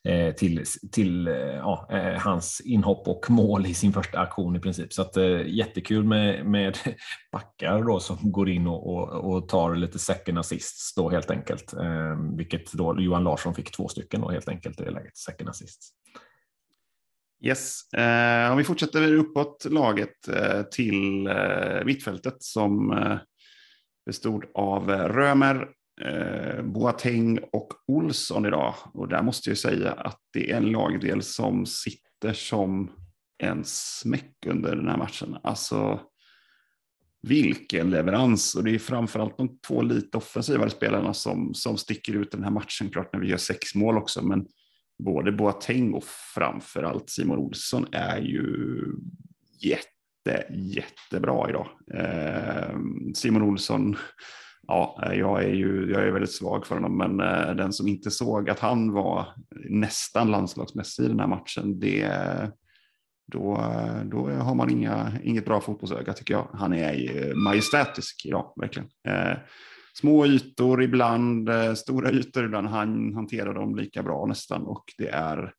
eh, 0.05 0.35
till, 0.35 0.65
till 0.93 1.29
eh, 1.29 1.35
ja, 1.37 1.89
eh, 1.91 2.21
hans 2.21 2.61
inhopp 2.65 3.09
och 3.09 3.31
mål 3.31 3.67
i 3.67 3.75
sin 3.75 3.93
första 3.93 4.19
aktion 4.19 4.57
i 4.57 4.61
princip. 4.61 4.93
Så 4.93 5.03
att, 5.03 5.17
eh, 5.17 5.47
jättekul 5.47 6.05
med, 6.05 6.47
med 6.47 6.79
backar 7.33 7.83
då 7.83 8.01
som 8.01 8.19
går 8.23 8.49
in 8.49 8.67
och, 8.67 8.87
och, 8.87 9.35
och 9.35 9.49
tar 9.49 9.75
lite 9.75 9.99
second 9.99 10.39
assists 10.39 10.95
då 10.95 11.11
helt 11.11 11.31
enkelt. 11.31 11.73
Eh, 11.73 12.37
vilket 12.37 12.73
då 12.73 13.01
Johan 13.01 13.25
Larsson 13.25 13.55
fick 13.55 13.77
två 13.77 13.89
stycken 13.89 14.21
då 14.21 14.31
helt 14.31 14.49
enkelt 14.49 14.81
i 14.81 14.85
det 14.85 14.91
läget, 14.91 15.17
second 15.17 15.51
assists. 15.51 15.91
Yes, 17.45 17.93
eh, 17.93 18.53
om 18.53 18.59
vi 18.59 18.65
fortsätter 18.65 19.15
uppåt 19.15 19.67
laget 19.71 20.29
eh, 20.29 20.63
till 20.63 21.27
eh, 21.27 21.85
mittfältet 21.85 22.43
som 22.43 22.93
eh, 22.93 23.19
bestod 24.07 24.45
av 24.55 24.91
eh, 24.91 25.09
Römer, 25.09 25.69
eh, 26.01 26.63
Boateng 26.63 27.39
och 27.53 27.73
Olsson 27.87 28.47
idag. 28.47 28.75
Och 28.93 29.09
där 29.09 29.23
måste 29.23 29.51
jag 29.51 29.59
säga 29.59 29.93
att 29.93 30.21
det 30.33 30.51
är 30.51 30.57
en 30.57 30.71
lagdel 30.71 31.23
som 31.23 31.67
sitter 31.67 32.33
som 32.33 32.91
en 33.39 33.65
smäck 33.65 34.47
under 34.47 34.77
den 34.77 34.89
här 34.89 34.97
matchen. 34.97 35.37
Alltså 35.43 36.01
vilken 37.23 37.91
leverans 37.91 38.55
och 38.55 38.65
det 38.65 38.75
är 38.75 38.79
framförallt 38.79 39.39
de 39.39 39.59
två 39.59 39.83
lite 39.83 40.19
offensivare 40.19 40.71
spelarna 40.71 41.15
som, 41.15 41.55
som 41.55 41.77
sticker 41.77 42.13
ut 42.13 42.31
den 42.31 42.45
här 42.45 42.51
matchen. 42.51 42.91
Klart 42.91 43.13
när 43.13 43.21
vi 43.21 43.29
gör 43.29 43.37
sex 43.37 43.75
mål 43.75 43.99
också, 43.99 44.25
men 44.25 44.47
både 45.05 45.33
Boateng 45.33 45.95
och 45.95 46.05
framförallt 46.35 47.11
Simon 47.11 47.39
Olsson 47.39 47.87
är 47.93 48.21
ju 48.21 48.77
jätte 49.61 49.89
jätte, 50.25 50.47
jättebra 50.55 51.49
idag. 51.51 51.69
Eh, 51.95 52.77
Simon 53.15 53.43
Olsson, 53.43 53.97
ja, 54.67 55.13
jag 55.15 55.45
är 55.45 55.55
ju 55.55 55.91
jag 55.93 56.03
är 56.03 56.11
väldigt 56.11 56.33
svag 56.33 56.67
för 56.67 56.75
honom, 56.75 56.99
men 56.99 57.21
eh, 57.21 57.55
den 57.55 57.73
som 57.73 57.89
inte 57.89 58.11
såg 58.11 58.51
att 58.51 58.59
han 58.59 58.93
var 58.93 59.27
nästan 59.71 60.31
landslagsmässig 60.31 61.05
i 61.05 61.09
den 61.09 61.21
här 61.21 61.27
matchen, 61.27 61.81
det, 61.81 62.11
då, 63.33 63.55
då 64.05 64.31
har 64.31 64.55
man 64.55 64.71
inga, 64.71 65.13
inget 65.23 65.45
bra 65.45 65.61
fotbollsöga 65.61 66.13
tycker 66.13 66.35
jag. 66.35 66.49
Han 66.53 66.73
är 66.73 67.35
majestätisk 67.35 68.27
idag, 68.27 68.53
verkligen. 68.57 68.89
Eh, 69.09 69.39
små 69.95 70.27
ytor 70.27 70.83
ibland, 70.83 71.49
eh, 71.49 71.75
stora 71.75 72.11
ytor 72.11 72.45
ibland, 72.45 72.67
han 72.67 73.15
hanterar 73.15 73.55
dem 73.55 73.77
lika 73.77 74.03
bra 74.03 74.27
nästan 74.27 74.63
och 74.63 74.85
det 74.99 75.09
är 75.09 75.53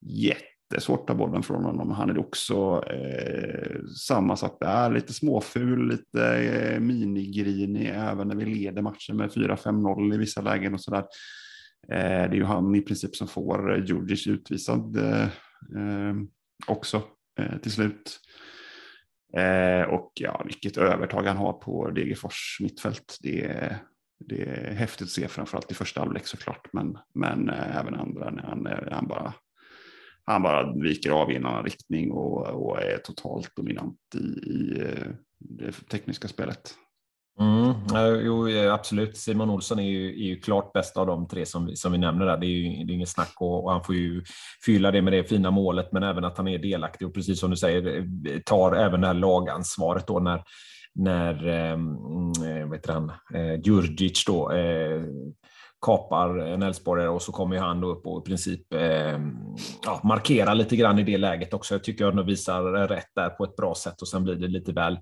jätte 0.00 0.57
jättesvårt 0.74 1.00
att 1.00 1.06
ta 1.06 1.14
bollen 1.14 1.42
från 1.42 1.64
honom. 1.64 1.90
Han 1.90 2.10
är 2.10 2.18
också 2.18 2.84
eh, 2.90 3.80
samma 3.96 4.36
sak 4.36 4.56
där, 4.60 4.90
lite 4.90 5.12
småful, 5.12 5.88
lite 5.88 6.36
eh, 6.36 6.80
minigrinig 6.80 7.90
även 7.94 8.28
när 8.28 8.36
vi 8.36 8.44
leder 8.44 8.82
matchen 8.82 9.16
med 9.16 9.30
4-5-0 9.30 10.14
i 10.14 10.18
vissa 10.18 10.40
lägen 10.40 10.74
och 10.74 10.80
sådär. 10.80 11.04
Eh, 11.88 12.30
det 12.30 12.34
är 12.34 12.34
ju 12.34 12.44
han 12.44 12.74
i 12.74 12.80
princip 12.80 13.16
som 13.16 13.28
får 13.28 13.84
Djurdjic 13.86 14.26
utvisad 14.26 14.96
eh, 14.96 15.22
eh 15.22 16.14
också 16.66 17.02
eh, 17.40 17.58
till 17.58 17.72
slut. 17.72 18.20
Eh, 19.36 19.82
och 19.82 20.12
ja, 20.14 20.42
vilket 20.44 20.76
övertag 20.76 21.22
han 21.22 21.36
har 21.36 21.52
på 21.52 21.90
Degerfors 21.90 22.58
mittfält. 22.60 23.18
Det 23.22 23.44
är, 23.44 23.78
det 24.24 24.42
är 24.42 24.74
häftigt 24.74 25.06
att 25.06 25.10
se, 25.10 25.28
framförallt 25.28 25.70
i 25.70 25.74
första 25.74 26.00
halvlek 26.00 26.26
såklart, 26.26 26.72
men, 26.72 26.98
men 27.14 27.48
eh, 27.48 27.76
även 27.76 27.94
andra 27.94 28.30
när 28.30 28.42
han, 28.42 28.58
när 28.58 28.90
han 28.92 29.08
bara 29.08 29.34
han 30.32 30.42
bara 30.42 30.72
viker 30.72 31.10
av 31.10 31.32
i 31.32 31.36
en 31.36 31.46
annan 31.46 31.64
riktning 31.64 32.10
och, 32.12 32.46
och 32.46 32.82
är 32.82 32.98
totalt 32.98 33.56
dominant 33.56 33.96
i, 34.14 34.18
i 34.18 34.80
eh, 34.80 35.12
det 35.38 35.72
tekniska 35.72 36.28
spelet. 36.28 36.74
Mm, 37.40 37.74
jo, 38.24 38.48
eh, 38.48 38.74
absolut. 38.74 39.16
Simon 39.16 39.50
Olsson 39.50 39.78
är 39.78 39.88
ju, 39.88 40.08
är 40.08 40.26
ju 40.26 40.40
klart 40.40 40.72
bäst 40.72 40.96
av 40.96 41.06
de 41.06 41.28
tre 41.28 41.46
som, 41.46 41.76
som 41.76 41.92
vi 41.92 41.98
nämner 41.98 42.26
där. 42.26 42.36
Det 42.36 42.46
är 42.46 42.48
ju 42.48 42.84
det 42.84 42.92
är 42.92 42.94
inget 42.94 43.08
snack 43.08 43.32
och, 43.36 43.64
och, 43.64 43.72
han 43.72 43.84
får 43.84 43.94
ju 43.94 44.24
fylla 44.64 44.90
det 44.90 45.02
med 45.02 45.12
det 45.12 45.24
fina 45.24 45.50
målet, 45.50 45.92
men 45.92 46.02
även 46.02 46.24
att 46.24 46.36
han 46.36 46.48
är 46.48 46.58
delaktig 46.58 47.08
och 47.08 47.14
precis 47.14 47.40
som 47.40 47.50
du 47.50 47.56
säger 47.56 47.96
eh, 47.96 48.38
tar 48.44 48.72
även 48.76 49.00
det 49.00 49.06
här 49.06 49.14
lagansvaret 49.14 50.06
då 50.06 50.18
när 50.18 50.42
när 50.94 51.48
eh, 51.48 51.72
mm, 51.72 52.68
vad 52.68 52.76
heter 52.76 52.92
han, 52.92 53.12
eh, 53.34 53.60
Djurdjic 53.64 54.24
då 54.24 54.52
eh, 54.52 55.02
kapar 55.86 56.38
en 56.38 56.62
Elfsborgare 56.62 57.08
och 57.08 57.22
så 57.22 57.32
kommer 57.32 57.58
han 57.58 57.80
då 57.80 57.88
upp 57.88 58.06
och 58.06 58.22
i 58.22 58.24
princip 58.28 58.74
eh, 58.74 59.18
ja, 59.84 60.00
markerar 60.04 60.54
lite 60.54 60.76
grann 60.76 60.98
i 60.98 61.02
det 61.02 61.18
läget 61.18 61.54
också. 61.54 61.74
Jag 61.74 61.84
tycker 61.84 62.04
jag 62.04 62.16
de 62.16 62.26
visar 62.26 62.62
rätt 62.62 63.10
där 63.14 63.28
på 63.28 63.44
ett 63.44 63.56
bra 63.56 63.74
sätt 63.74 64.02
och 64.02 64.08
sen 64.08 64.24
blir 64.24 64.34
det 64.34 64.48
lite 64.48 64.72
väl 64.72 64.92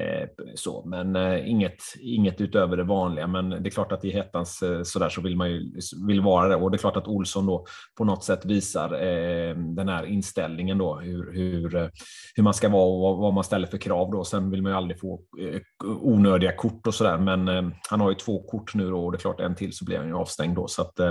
eh, 0.00 0.28
så. 0.54 0.84
Men 0.86 1.16
eh, 1.16 1.50
inget, 1.50 1.76
inget 2.00 2.40
utöver 2.40 2.76
det 2.76 2.84
vanliga. 2.84 3.26
Men 3.26 3.50
det 3.50 3.68
är 3.68 3.70
klart 3.70 3.92
att 3.92 4.04
i 4.04 4.10
hettans 4.10 4.62
eh, 4.62 4.82
sådär 4.82 5.08
så 5.08 5.20
vill 5.20 5.36
man 5.36 5.50
ju 5.50 5.80
vill 6.06 6.20
vara 6.20 6.48
det 6.48 6.56
och 6.56 6.70
det 6.70 6.76
är 6.76 6.78
klart 6.78 6.96
att 6.96 7.08
Olsson 7.08 7.46
då 7.46 7.66
på 7.98 8.04
något 8.04 8.24
sätt 8.24 8.44
visar 8.44 8.92
eh, 8.92 9.56
den 9.56 9.88
här 9.88 10.04
inställningen 10.04 10.78
då 10.78 10.94
hur, 10.96 11.32
hur, 11.32 11.76
eh, 11.76 11.88
hur 12.34 12.42
man 12.42 12.54
ska 12.54 12.68
vara 12.68 12.84
och 12.84 13.00
vad, 13.00 13.16
vad 13.16 13.34
man 13.34 13.44
ställer 13.44 13.66
för 13.66 13.78
krav 13.78 14.10
då. 14.10 14.24
Sen 14.24 14.50
vill 14.50 14.62
man 14.62 14.72
ju 14.72 14.76
aldrig 14.76 15.00
få 15.00 15.20
eh, 15.40 15.60
onödiga 15.84 16.56
kort 16.56 16.86
och 16.86 16.94
sådär, 16.94 17.18
men 17.18 17.48
eh, 17.48 17.62
han 17.90 18.00
har 18.00 18.10
ju 18.10 18.16
två 18.16 18.42
kort 18.42 18.74
nu 18.74 18.90
då 18.90 19.04
och 19.04 19.12
det 19.12 19.16
är 19.16 19.20
klart 19.20 19.40
en 19.40 19.54
till 19.54 19.76
så 19.76 19.84
blir 19.84 19.98
han 19.98 20.06
ju 20.06 20.14
avstängd 20.24 20.56
då. 20.56 20.68
Så 20.68 20.82
att, 20.82 21.00
eh, 21.00 21.08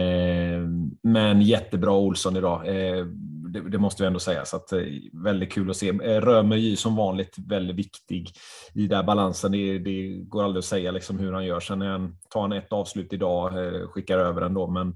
eh, 0.00 0.60
men 1.02 1.42
jättebra 1.42 1.92
Olsson 1.92 2.36
idag, 2.36 2.66
eh, 2.66 3.06
det, 3.52 3.70
det, 3.70 3.78
måste 3.78 4.02
vi 4.02 4.06
ändå 4.06 4.18
säga. 4.18 4.44
Så 4.44 4.56
att, 4.56 4.72
eh, 4.72 4.82
väldigt 5.12 5.52
kul 5.52 5.70
att 5.70 5.76
se. 5.76 5.88
Eh, 5.88 6.20
Römer 6.20 6.56
ju 6.56 6.76
som 6.76 6.96
vanligt 6.96 7.36
väldigt 7.38 7.76
viktig 7.76 8.30
i 8.74 8.86
den 8.86 9.06
balansen. 9.06 9.52
Det, 9.52 9.78
det, 9.78 10.08
går 10.08 10.44
aldrig 10.44 10.58
att 10.58 10.64
säga 10.64 10.90
liksom 10.90 11.18
hur 11.18 11.32
han 11.32 11.44
gör. 11.44 11.60
Sen 11.60 11.80
han, 11.80 12.16
tar 12.30 12.40
han 12.40 12.52
ett 12.52 12.72
avslut 12.72 13.12
idag, 13.12 13.66
eh, 13.66 13.88
skickar 13.88 14.18
över 14.18 14.40
den 14.40 14.54
då, 14.54 14.66
men 14.66 14.94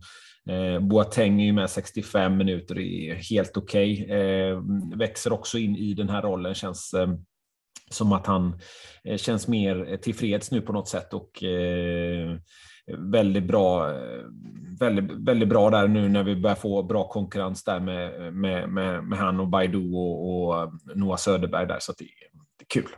Eh, 0.48 0.80
Boateng 0.80 1.40
är 1.40 1.46
ju 1.46 1.52
med 1.52 1.70
65 1.70 2.36
minuter, 2.36 2.78
är 2.78 3.14
helt 3.14 3.56
okej. 3.56 4.04
Okay. 4.04 4.16
Eh, 4.16 4.60
växer 4.94 5.32
också 5.32 5.58
in 5.58 5.76
i 5.76 5.94
den 5.94 6.08
här 6.08 6.22
rollen, 6.22 6.54
känns 6.54 6.94
eh, 6.94 7.08
som 7.90 8.12
att 8.12 8.26
han 8.26 8.60
eh, 9.04 9.16
känns 9.16 9.48
mer 9.48 9.96
tillfreds 9.96 10.50
nu 10.50 10.60
på 10.60 10.72
något 10.72 10.88
sätt 10.88 11.14
och 11.14 11.42
eh, 11.42 12.36
väldigt 12.98 13.44
bra, 13.44 13.92
väldigt, 14.80 15.10
väldigt 15.10 15.48
bra 15.48 15.70
där 15.70 15.88
nu 15.88 16.08
när 16.08 16.22
vi 16.22 16.36
börjar 16.36 16.56
få 16.56 16.82
bra 16.82 17.08
konkurrens 17.08 17.64
där 17.64 17.80
med, 17.80 18.32
med, 18.34 18.68
med, 18.68 19.04
med 19.04 19.18
han 19.18 19.40
och 19.40 19.48
Baidu 19.48 19.92
och, 19.92 20.48
och 20.48 20.72
Noah 20.94 21.16
Söderberg 21.16 21.66
där, 21.66 21.78
så 21.80 21.92
det, 21.98 22.04
det 22.58 22.62
är 22.62 22.82
kul. 22.82 22.90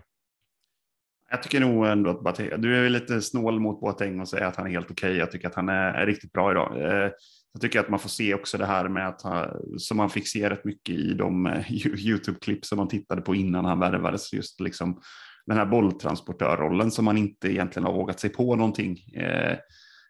Jag 1.33 1.43
tycker 1.43 1.61
nog 1.61 1.87
ändå 1.87 2.11
att 2.11 2.23
Boateng, 2.23 2.61
du 2.61 2.87
är 2.87 2.91
lite 2.91 3.21
snål 3.21 3.61
mot 3.61 3.81
Boateng 3.81 4.21
och 4.21 4.29
säger 4.29 4.47
att 4.47 4.57
han 4.57 4.67
är 4.67 4.71
helt 4.71 4.91
okej. 4.91 5.09
Okay. 5.09 5.19
Jag 5.19 5.31
tycker 5.31 5.49
att 5.49 5.55
han 5.55 5.69
är, 5.69 5.93
är, 5.93 6.07
riktigt 6.07 6.33
bra 6.33 6.51
idag. 6.51 6.81
Eh, 6.81 7.11
jag 7.53 7.61
tycker 7.61 7.81
att 7.81 7.89
man 7.89 7.99
får 7.99 8.09
se 8.09 8.35
också 8.35 8.59
det 8.59 8.67
här 8.67 8.89
med 8.89 9.09
att 9.09 9.23
ha 9.23 9.57
som 9.79 9.97
man 9.97 10.11
fick 10.11 10.29
se 10.29 10.51
rätt 10.51 10.65
mycket 10.65 10.95
i 10.95 11.15
de 11.15 11.47
eh, 11.47 11.73
YouTube-klipp 12.07 12.65
som 12.65 12.79
man 12.79 12.89
tittade 12.89 13.23
på 13.23 13.35
innan 13.35 13.65
han 13.65 13.81
värvades, 13.81 14.33
just 14.33 14.61
liksom 14.61 15.01
den 15.47 15.57
här 15.57 15.67
bolltransportörrollen 15.67 16.91
som 16.91 17.05
man 17.05 17.19
inte 17.19 17.53
egentligen 17.53 17.87
har 17.87 17.93
vågat 17.93 18.21
sig 18.21 18.31
på 18.31 18.57
någonting. 18.57 18.99
Eh, 19.15 19.57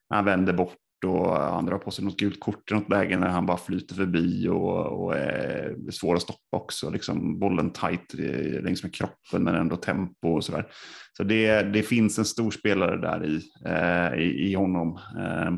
han 0.09 0.25
vänder 0.25 0.53
bort 0.53 0.77
och 1.07 1.37
han 1.37 1.67
drar 1.67 1.79
på 1.79 1.91
sig 1.91 2.05
något 2.05 2.17
gult 2.17 2.41
kort 2.41 2.71
i 2.71 2.75
något 2.75 2.91
läge 2.91 3.19
när 3.19 3.29
han 3.29 3.47
bara 3.47 3.57
flyter 3.57 3.95
förbi 3.95 4.49
och, 4.49 5.03
och 5.03 5.17
är 5.17 5.91
svår 5.91 6.15
att 6.15 6.23
stoppa 6.23 6.57
också. 6.57 6.91
Liksom 6.91 7.39
bollen 7.39 7.73
tajt 7.73 8.15
eh, 8.19 8.63
längs 8.63 8.83
med 8.83 8.95
kroppen 8.95 9.45
men 9.45 9.55
ändå 9.55 9.77
tempo 9.77 10.29
och 10.29 10.45
sådär. 10.45 10.67
Så 11.17 11.25
det, 11.25 11.63
det 11.63 11.83
finns 11.83 12.19
en 12.19 12.25
stor 12.25 12.51
spelare 12.51 13.01
där 13.01 13.27
i, 13.27 13.41
eh, 13.67 14.23
i, 14.23 14.51
i 14.51 14.55
honom. 14.55 14.99
Eh, 15.19 15.53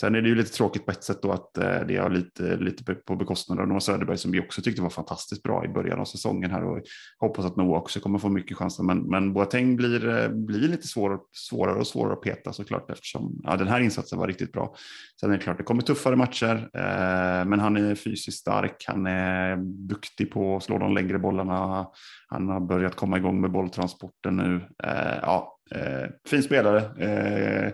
Sen 0.00 0.14
är 0.14 0.22
det 0.22 0.28
ju 0.28 0.34
lite 0.34 0.52
tråkigt 0.52 0.86
på 0.86 0.90
ett 0.90 1.04
sätt 1.04 1.22
då 1.22 1.32
att 1.32 1.58
eh, 1.58 1.80
det 1.88 1.96
är 1.96 2.10
lite, 2.10 2.56
lite 2.56 2.94
på 2.94 3.16
bekostnad 3.16 3.60
av 3.60 3.68
Noah 3.68 3.78
Söderberg 3.78 4.18
som 4.18 4.30
vi 4.30 4.40
också 4.40 4.62
tyckte 4.62 4.82
var 4.82 4.90
fantastiskt 4.90 5.42
bra 5.42 5.64
i 5.64 5.68
början 5.68 6.00
av 6.00 6.04
säsongen 6.04 6.50
här 6.50 6.64
och 6.64 6.82
hoppas 7.18 7.44
att 7.44 7.56
Noah 7.56 7.78
också 7.78 8.00
kommer 8.00 8.18
få 8.18 8.28
mycket 8.28 8.56
chanser. 8.56 8.84
Men, 8.84 8.98
men 9.02 9.32
Boateng 9.32 9.76
blir, 9.76 10.08
eh, 10.08 10.28
blir 10.28 10.68
lite 10.68 10.86
svår, 10.86 11.18
svårare 11.32 11.78
och 11.78 11.86
svårare 11.86 12.12
att 12.12 12.22
peta 12.22 12.52
såklart 12.52 12.90
eftersom 12.90 13.40
ja, 13.44 13.56
den 13.56 13.68
här 13.68 13.80
insatsen 13.80 14.18
var 14.18 14.26
riktigt 14.26 14.52
bra. 14.52 14.74
Sen 15.20 15.30
är 15.30 15.36
det 15.36 15.42
klart 15.42 15.58
det 15.58 15.64
kommer 15.64 15.82
tuffare 15.82 16.16
matcher, 16.16 16.70
eh, 16.74 17.44
men 17.44 17.60
han 17.60 17.76
är 17.76 17.94
fysiskt 17.94 18.38
stark, 18.38 18.84
han 18.86 19.06
är 19.06 19.56
duktig 19.88 20.32
på 20.32 20.56
att 20.56 20.62
slå 20.62 20.78
de 20.78 20.94
längre 20.94 21.18
bollarna, 21.18 21.86
han 22.28 22.48
har 22.48 22.60
börjat 22.60 22.94
komma 22.94 23.16
igång 23.16 23.40
med 23.40 23.50
bolltransporten 23.50 24.36
nu. 24.36 24.56
Eh, 24.84 25.18
ja, 25.22 25.58
eh, 25.70 26.10
fin 26.28 26.42
spelare 26.42 26.78
eh, 26.78 27.72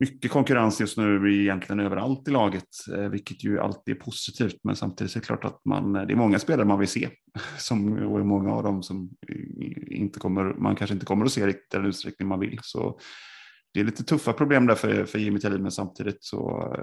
mycket 0.00 0.30
konkurrens 0.30 0.80
just 0.80 0.96
nu 0.98 1.40
egentligen 1.42 1.80
överallt 1.80 2.28
i 2.28 2.30
laget, 2.30 2.68
eh, 2.96 3.08
vilket 3.08 3.44
ju 3.44 3.60
alltid 3.60 3.96
är 3.96 4.00
positivt. 4.00 4.56
Men 4.62 4.76
samtidigt 4.76 5.16
är 5.16 5.20
det 5.20 5.26
klart 5.26 5.44
att 5.44 5.64
man, 5.64 5.96
eh, 5.96 6.02
det 6.02 6.12
är 6.12 6.16
många 6.16 6.38
spelare 6.38 6.66
man 6.66 6.78
vill 6.78 6.88
se 6.88 7.08
som, 7.58 7.92
och 7.92 8.26
många 8.26 8.52
av 8.52 8.62
dem 8.62 8.82
som 8.82 9.10
eh, 9.28 9.98
inte 9.98 10.20
kommer, 10.20 10.44
man 10.44 10.76
kanske 10.76 10.94
inte 10.94 11.06
kommer 11.06 11.24
att 11.24 11.32
se 11.32 11.46
riktigt 11.46 11.70
den 11.70 11.86
utsträckning 11.86 12.28
man 12.28 12.40
vill. 12.40 12.58
Så 12.62 13.00
det 13.74 13.80
är 13.80 13.84
lite 13.84 14.04
tuffa 14.04 14.32
problem 14.32 14.66
där 14.66 14.74
för, 14.74 15.04
för 15.04 15.18
Jimmy 15.18 15.40
Tillin, 15.40 15.62
men 15.62 15.72
samtidigt 15.72 16.24
så 16.24 16.74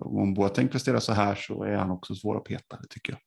om 0.00 0.34
Boateng 0.34 0.68
presterar 0.68 0.98
så 0.98 1.12
här 1.12 1.34
så 1.34 1.62
är 1.62 1.76
han 1.76 1.90
också 1.90 2.14
svår 2.14 2.36
att 2.36 2.44
peta, 2.44 2.76
det 2.76 2.88
tycker 2.88 3.12
jag. 3.12 3.20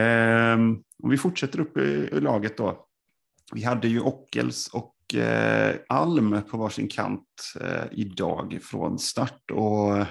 Ehm, 0.00 0.82
om 1.02 1.10
vi 1.10 1.18
fortsätter 1.18 1.60
upp 1.60 1.76
i, 1.76 2.08
i 2.12 2.20
laget 2.20 2.56
då. 2.56 2.86
Vi 3.54 3.62
hade 3.62 3.88
ju 3.88 4.00
Ockels 4.00 4.68
och 4.68 4.95
eh, 5.14 5.74
Alm 5.88 6.42
på 6.50 6.56
varsin 6.56 6.88
kant 6.88 7.52
eh, 7.60 7.84
idag 7.92 8.58
från 8.62 8.98
start. 8.98 9.50
Och 9.50 10.06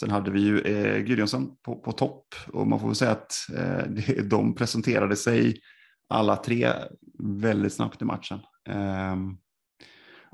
sen 0.00 0.10
hade 0.10 0.30
vi 0.30 0.40
ju 0.40 0.60
eh, 0.60 0.98
Gudjonsson 0.98 1.56
på, 1.62 1.76
på 1.76 1.92
topp 1.92 2.34
och 2.52 2.66
man 2.66 2.80
får 2.80 2.86
väl 2.86 2.96
säga 2.96 3.10
att 3.10 3.32
eh, 3.56 3.84
de 4.24 4.54
presenterade 4.54 5.16
sig 5.16 5.60
alla 6.08 6.36
tre 6.36 6.72
väldigt 7.18 7.72
snabbt 7.72 8.02
i 8.02 8.04
matchen. 8.04 8.38
Eh, 8.68 9.16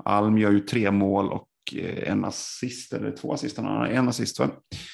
Alm 0.03 0.37
gör 0.37 0.51
ju 0.51 0.59
tre 0.59 0.91
mål 0.91 1.31
och 1.31 1.49
eh, 1.75 2.11
en 2.11 2.25
assist, 2.25 2.93
eller 2.93 3.11
två 3.11 3.33
assist, 3.33 3.57
han 3.57 3.65
har 3.65 3.87
en 3.87 4.07
assist? 4.07 4.39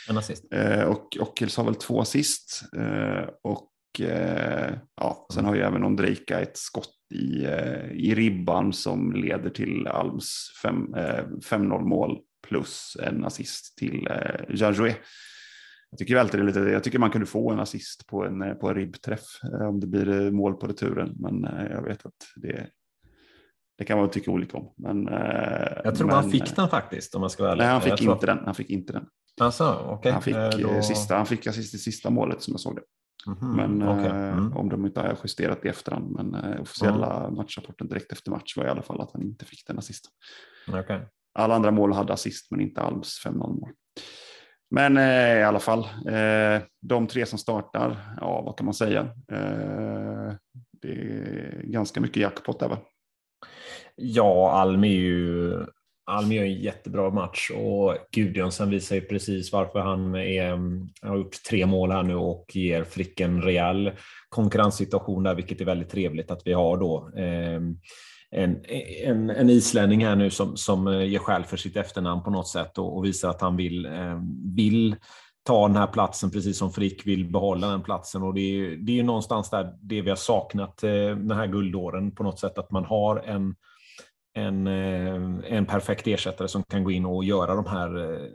En 0.09 0.17
assist. 0.17 0.53
Eh, 0.53 0.83
och 0.83 1.17
Ockels 1.19 1.57
har 1.57 1.63
väl 1.63 1.75
två 1.75 2.01
assist. 2.01 2.63
Eh, 2.77 3.29
och 3.43 3.69
eh, 3.99 4.73
ja, 4.95 5.27
sen 5.33 5.45
har 5.45 5.55
ju 5.55 5.61
även 5.61 5.83
Ondrejka 5.83 6.39
ett 6.39 6.57
skott 6.57 6.93
i, 7.13 7.45
eh, 7.45 7.91
i 7.91 8.15
ribban 8.15 8.73
som 8.73 9.13
leder 9.13 9.49
till 9.49 9.87
Alms 9.87 10.51
5-0 10.63 11.73
eh, 11.73 11.81
mål 11.81 12.19
plus 12.47 12.97
en 13.03 13.25
assist 13.25 13.77
till 13.77 14.07
eh, 14.07 14.55
Jajoué. 14.55 14.95
Jag 15.89 15.97
tycker 15.97 16.15
alltid 16.15 16.39
det 16.39 16.45
lite, 16.45 16.59
jag 16.59 16.83
tycker 16.83 16.99
man 16.99 17.11
kunde 17.11 17.27
få 17.27 17.51
en 17.51 17.59
assist 17.59 18.07
på 18.07 18.25
en, 18.25 18.57
på 18.59 18.69
en 18.69 18.75
ribbträff 18.75 19.23
om 19.69 19.79
det 19.79 19.87
blir 19.87 20.31
mål 20.31 20.53
på 20.53 20.67
returen, 20.67 21.13
men 21.19 21.47
jag 21.71 21.81
vet 21.81 22.05
att 22.05 22.13
det, 22.35 22.67
det 23.77 23.85
kan 23.85 23.97
man 23.97 24.09
tycka 24.09 24.31
olika 24.31 24.57
om. 24.57 24.73
Men, 24.77 25.07
jag 25.83 25.95
tror 25.95 26.07
men, 26.07 26.15
han 26.15 26.31
fick 26.31 26.55
den 26.55 26.69
faktiskt 26.69 27.15
om 27.15 27.21
man 27.21 27.29
ska 27.29 27.43
vara 27.43 27.51
ärlig. 27.51 27.63
Nej, 27.63 27.71
han 27.71 27.81
fick, 27.81 28.01
inte 28.01 28.25
den. 28.25 28.39
han 28.45 28.55
fick 28.55 28.69
inte 28.69 28.93
den. 28.93 29.05
Alltså, 29.41 29.95
okay. 29.99 30.11
Han 30.11 30.21
fick, 30.21 30.35
Då... 30.35 30.81
sista, 30.81 31.15
han 31.15 31.25
fick 31.25 31.47
assist 31.47 31.73
i 31.73 31.77
sista 31.77 32.09
målet 32.09 32.41
som 32.41 32.51
jag 32.51 32.59
såg 32.59 32.75
det. 32.75 32.83
Mm, 33.27 33.55
men 33.55 33.89
okay. 33.89 34.09
mm. 34.09 34.51
eh, 34.51 34.57
om 34.57 34.69
de 34.69 34.85
inte 34.85 34.99
har 34.99 35.17
justerat 35.23 35.65
i 35.65 35.67
efterhand. 35.67 36.11
Men 36.11 36.35
eh, 36.35 36.61
officiella 36.61 37.19
mm. 37.19 37.35
matchrapporten 37.35 37.87
direkt 37.87 38.11
efter 38.11 38.31
match 38.31 38.57
var 38.57 38.65
i 38.65 38.69
alla 38.69 38.81
fall 38.81 39.01
att 39.01 39.11
han 39.13 39.21
inte 39.21 39.45
fick 39.45 39.67
den 39.67 39.77
assisten. 39.77 40.11
Okay. 40.67 40.99
Alla 41.33 41.55
andra 41.55 41.71
mål 41.71 41.93
hade 41.93 42.13
assist 42.13 42.51
men 42.51 42.61
inte 42.61 42.81
Alms 42.81 43.21
5-0 43.25 43.33
mål. 43.33 43.69
Men 44.71 44.97
eh, 44.97 45.39
i 45.39 45.43
alla 45.43 45.59
fall, 45.59 45.79
eh, 46.07 46.61
de 46.81 47.07
tre 47.07 47.25
som 47.25 47.39
startar, 47.39 48.15
ja 48.21 48.41
vad 48.41 48.57
kan 48.57 48.65
man 48.65 48.73
säga? 48.73 49.01
Eh, 49.31 50.33
det 50.81 50.91
är 50.91 51.61
ganska 51.63 52.01
mycket 52.01 52.21
jackpot 52.21 52.59
där 52.59 52.69
va? 52.69 52.77
Ja, 53.95 54.51
Alm 54.51 54.83
är 54.83 54.87
ju 54.87 55.53
Alm 56.05 56.31
gör 56.31 56.43
en 56.43 56.61
jättebra 56.61 57.09
match 57.09 57.51
och 57.55 57.97
Gudjonsen 58.11 58.69
visar 58.69 58.95
ju 58.95 59.01
precis 59.01 59.51
varför 59.51 59.79
han 59.79 60.15
är, 60.15 60.53
mm, 60.53 60.89
har 61.01 61.17
gjort 61.17 61.43
tre 61.49 61.65
mål 61.65 61.91
här 61.91 62.03
nu 62.03 62.15
och 62.15 62.45
ger 62.53 62.83
Frick 62.83 63.19
en 63.19 63.41
rejäl 63.41 63.91
konkurrenssituation 64.29 65.23
där, 65.23 65.35
vilket 65.35 65.61
är 65.61 65.65
väldigt 65.65 65.89
trevligt 65.89 66.31
att 66.31 66.41
vi 66.45 66.53
har 66.53 66.77
då. 66.77 67.11
Ehm, 67.17 67.77
en, 68.31 68.65
en, 69.03 69.29
en 69.29 69.49
islänning 69.49 70.05
här 70.05 70.15
nu 70.15 70.29
som, 70.29 70.57
som 70.57 70.87
eh, 70.87 71.03
ger 71.03 71.19
skäl 71.19 71.43
för 71.43 71.57
sitt 71.57 71.77
efternamn 71.77 72.23
på 72.23 72.29
något 72.29 72.47
sätt 72.47 72.77
och, 72.77 72.97
och 72.97 73.05
visar 73.05 73.29
att 73.29 73.41
han 73.41 73.55
vill, 73.55 73.85
ehm, 73.85 74.55
vill 74.55 74.95
ta 75.43 75.67
den 75.67 75.77
här 75.77 75.87
platsen 75.87 76.31
precis 76.31 76.57
som 76.57 76.71
Frick 76.71 77.07
vill 77.07 77.31
behålla 77.31 77.67
den 77.67 77.83
platsen 77.83 78.23
och 78.23 78.33
det 78.33 78.41
är, 78.41 78.75
det 78.75 78.99
är 78.99 79.03
någonstans 79.03 79.49
där 79.49 79.73
det 79.81 80.01
vi 80.01 80.09
har 80.09 80.17
saknat 80.17 80.83
eh, 80.83 80.91
den 80.91 81.31
här 81.31 81.47
guldåren 81.47 82.11
på 82.11 82.23
något 82.23 82.39
sätt 82.39 82.57
att 82.57 82.71
man 82.71 82.85
har 82.85 83.17
en 83.17 83.55
en, 84.33 84.67
eh, 84.67 85.55
en 85.57 85.65
perfekt 85.65 86.07
ersättare 86.07 86.47
som 86.47 86.63
kan 86.63 86.83
gå 86.83 86.91
in 86.91 87.05
och 87.05 87.23
göra 87.23 87.55
de 87.55 87.65
här 87.65 88.13
eh, 88.13 88.27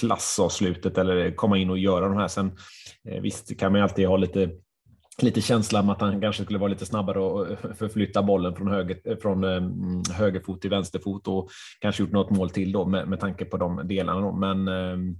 klassavslutet 0.00 0.98
eller 0.98 1.36
komma 1.36 1.58
in 1.58 1.70
och 1.70 1.78
göra 1.78 2.08
de 2.08 2.16
här. 2.16 2.28
Sen 2.28 2.52
eh, 3.08 3.20
visst 3.20 3.58
kan 3.58 3.72
man 3.72 3.82
alltid 3.82 4.06
ha 4.06 4.16
lite 4.16 4.50
lite 5.22 5.40
känsla 5.40 5.80
om 5.80 5.90
att 5.90 6.00
han 6.00 6.20
kanske 6.20 6.44
skulle 6.44 6.58
vara 6.58 6.70
lite 6.70 6.86
snabbare 6.86 7.20
och 7.20 7.46
förflytta 7.78 8.22
bollen 8.22 8.54
från, 8.54 8.68
höger, 8.68 9.16
från 9.20 9.44
mm, 9.44 10.02
högerfot 10.12 10.60
till 10.60 10.70
vänsterfot 10.70 11.28
och 11.28 11.50
kanske 11.80 12.02
gjort 12.02 12.12
något 12.12 12.30
mål 12.30 12.50
till 12.50 12.72
då 12.72 12.86
med, 12.86 13.08
med 13.08 13.20
tanke 13.20 13.44
på 13.44 13.56
de 13.56 13.80
delarna. 13.84 14.20
Då. 14.20 14.32
Men 14.32 14.68
eh, 14.68 15.14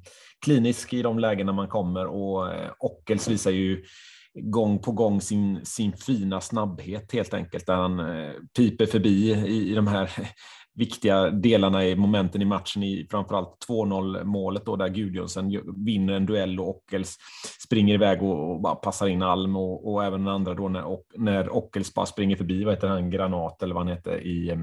klinisk 0.45 0.93
i 0.93 1.03
de 1.03 1.19
lägena 1.19 1.53
man 1.53 1.69
kommer 1.69 2.07
och 2.07 2.53
eh, 2.53 2.71
Ockels 2.79 3.29
visar 3.29 3.51
ju 3.51 3.85
gång 4.35 4.79
på 4.79 4.93
gång 4.93 5.21
sin, 5.21 5.65
sin 5.65 5.93
fina 5.93 6.41
snabbhet 6.41 7.13
helt 7.13 7.35
enkelt, 7.35 7.67
där 7.67 7.75
han 7.75 8.01
eh, 8.01 8.33
piper 8.57 8.87
förbi 8.87 9.31
i, 9.33 9.71
i 9.71 9.75
de 9.75 9.87
här 9.87 10.11
viktiga 10.75 11.31
delarna 11.31 11.85
i 11.85 11.97
momenten 11.97 12.43
i 12.43 12.45
matchen 12.45 12.83
i 12.83 13.07
framförallt 13.11 13.67
2-0 13.69 14.25
målet 14.25 14.67
då 14.67 14.77
där 14.77 14.89
Gudjonsen 14.89 15.61
vinner 15.85 16.13
en 16.13 16.27
duell 16.27 16.61
och 16.61 16.69
Ockels 16.69 17.17
springer 17.65 17.95
iväg 17.95 18.23
och, 18.23 18.51
och 18.51 18.61
bara 18.61 18.75
passar 18.75 19.07
in 19.07 19.23
Alm 19.23 19.57
och, 19.57 19.93
och 19.93 20.05
även 20.05 20.25
den 20.25 20.35
andra 20.35 20.55
då 20.55 20.69
när, 20.69 20.85
när 21.17 21.57
Ockels 21.57 21.95
bara 21.95 22.07
springer 22.07 22.37
förbi, 22.37 22.65
vad 22.65 22.75
heter 22.75 22.89
han, 22.89 23.11
Granat 23.11 23.63
eller 23.63 23.75
vad 23.75 23.87
han 23.87 23.97
heter 23.97 24.27
i, 24.27 24.59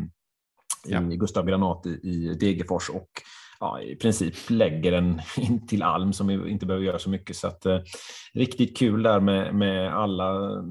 ja. 0.87 1.11
i 1.11 1.17
Gustav 1.17 1.45
Granat 1.45 1.85
i, 1.85 1.89
i 1.89 2.37
Degerfors 2.39 2.89
och 2.89 3.09
ja, 3.59 3.81
i 3.81 3.95
princip 3.95 4.33
lägger 4.49 4.91
den 4.91 5.21
in 5.37 5.67
till 5.67 5.83
Alm 5.83 6.13
som 6.13 6.29
inte 6.29 6.65
behöver 6.65 6.85
göra 6.85 6.99
så 6.99 7.09
mycket. 7.09 7.35
Så 7.35 7.47
att, 7.47 7.65
eh, 7.65 7.79
riktigt 8.33 8.77
kul 8.77 9.03
där 9.03 9.19
med, 9.19 9.55
med 9.55 9.93
alla, 9.93 10.63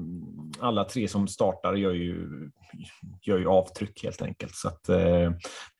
alla 0.59 0.83
tre 0.83 1.07
som 1.07 1.27
startar 1.27 1.73
gör 1.73 1.93
ju, 1.93 2.29
gör 3.21 3.39
ju 3.39 3.47
avtryck 3.47 4.03
helt 4.03 4.21
enkelt. 4.21 4.55
Så 4.55 4.67
att, 4.67 4.89
eh, 4.89 5.31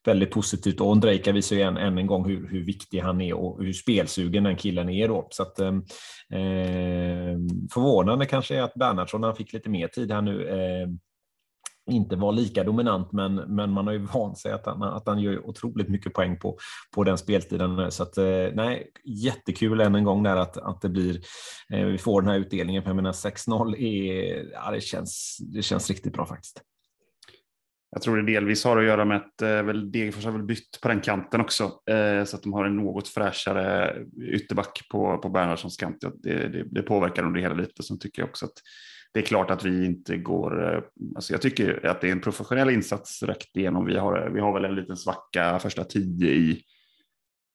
väldigt 0.05 0.31
positivt. 0.31 0.81
Och 0.81 0.87
Ondrejka 0.87 1.31
visar 1.31 1.55
ju 1.55 1.61
än, 1.61 1.77
än 1.77 1.97
en 1.97 2.07
gång 2.07 2.25
hur, 2.29 2.47
hur 2.49 2.65
viktig 2.65 2.99
han 2.99 3.21
är 3.21 3.33
och 3.33 3.63
hur 3.63 3.73
spelsugen 3.73 4.43
den 4.43 4.55
killen 4.55 4.89
är. 4.89 5.07
Då. 5.07 5.27
Så 5.31 5.43
att, 5.43 5.59
eh, 5.59 5.67
eh 6.31 7.37
förvånande 7.73 8.25
kanske 8.25 8.55
är 8.55 8.61
att 8.61 8.73
Bernhardsson, 8.73 9.23
han 9.23 9.35
fick 9.35 9.53
lite 9.53 9.69
mer 9.69 9.87
tid 9.87 10.11
här 10.11 10.21
nu, 10.21 10.47
eh, 10.47 10.87
inte 11.87 12.15
var 12.15 12.31
lika 12.31 12.63
dominant, 12.63 13.11
men, 13.11 13.35
men 13.35 13.71
man 13.71 13.87
har 13.87 13.93
ju 13.93 13.99
vant 14.13 14.37
sig 14.37 14.51
att 14.51 14.65
han, 14.65 14.83
att 14.83 15.07
han 15.07 15.19
gör 15.19 15.47
otroligt 15.47 15.89
mycket 15.89 16.13
poäng 16.13 16.39
på, 16.39 16.57
på 16.95 17.03
den 17.03 17.17
speltiden. 17.17 17.91
Så 17.91 18.03
att, 18.03 18.17
eh, 18.17 18.47
nej, 18.53 18.91
jättekul 19.05 19.81
än 19.81 19.95
en 19.95 20.03
gång 20.03 20.23
där 20.23 20.35
att, 20.35 20.57
att 20.57 20.81
det 20.81 20.89
blir, 20.89 21.21
eh, 21.73 21.85
vi 21.85 21.97
får 21.97 22.21
den 22.21 22.31
här 22.31 22.39
utdelningen. 22.39 22.83
För 22.83 22.89
jag 22.89 22.95
menar 22.95 23.11
6-0, 23.11 23.75
är, 23.75 24.51
ja, 24.53 24.71
det, 24.71 24.81
känns, 24.81 25.37
det 25.53 25.61
känns 25.61 25.89
riktigt 25.89 26.13
bra 26.13 26.25
faktiskt. 26.25 26.61
Jag 27.91 28.01
tror 28.01 28.17
det 28.17 28.33
delvis 28.33 28.63
har 28.63 28.77
att 28.77 28.85
göra 28.85 29.05
med 29.05 29.17
att 29.17 29.41
eh, 29.41 29.63
väl 29.63 29.91
Degerfors 29.91 30.25
har 30.25 30.31
väl 30.31 30.43
bytt 30.43 30.81
på 30.81 30.87
den 30.87 31.01
kanten 31.01 31.41
också, 31.41 31.63
eh, 31.89 32.23
så 32.23 32.35
att 32.35 32.43
de 32.43 32.53
har 32.53 32.65
en 32.65 32.75
något 32.75 33.07
fräschare 33.07 33.95
ytterback 34.21 34.87
på, 34.91 35.17
på 35.17 35.29
Bernhardssons 35.29 35.77
kant. 35.77 35.97
Det, 36.23 36.47
det, 36.47 36.63
det 36.71 36.81
påverkar 36.81 37.23
nog 37.23 37.33
det 37.33 37.41
hela 37.41 37.55
lite. 37.55 37.83
Sen 37.83 37.99
tycker 37.99 38.21
jag 38.21 38.29
också 38.29 38.45
att 38.45 38.61
det 39.13 39.19
är 39.19 39.23
klart 39.23 39.51
att 39.51 39.65
vi 39.65 39.85
inte 39.85 40.17
går, 40.17 40.73
eh, 40.73 40.81
alltså 41.15 41.33
jag 41.33 41.41
tycker 41.41 41.85
att 41.85 42.01
det 42.01 42.07
är 42.07 42.11
en 42.11 42.21
professionell 42.21 42.69
insats 42.69 43.23
rätt 43.23 43.55
igenom. 43.55 43.85
Vi 43.85 43.97
har, 43.97 44.29
vi 44.33 44.39
har 44.39 44.53
väl 44.53 44.65
en 44.65 44.75
liten 44.75 44.97
svacka 44.97 45.59
första 45.59 45.83
tio 45.83 46.31
i, 46.31 46.61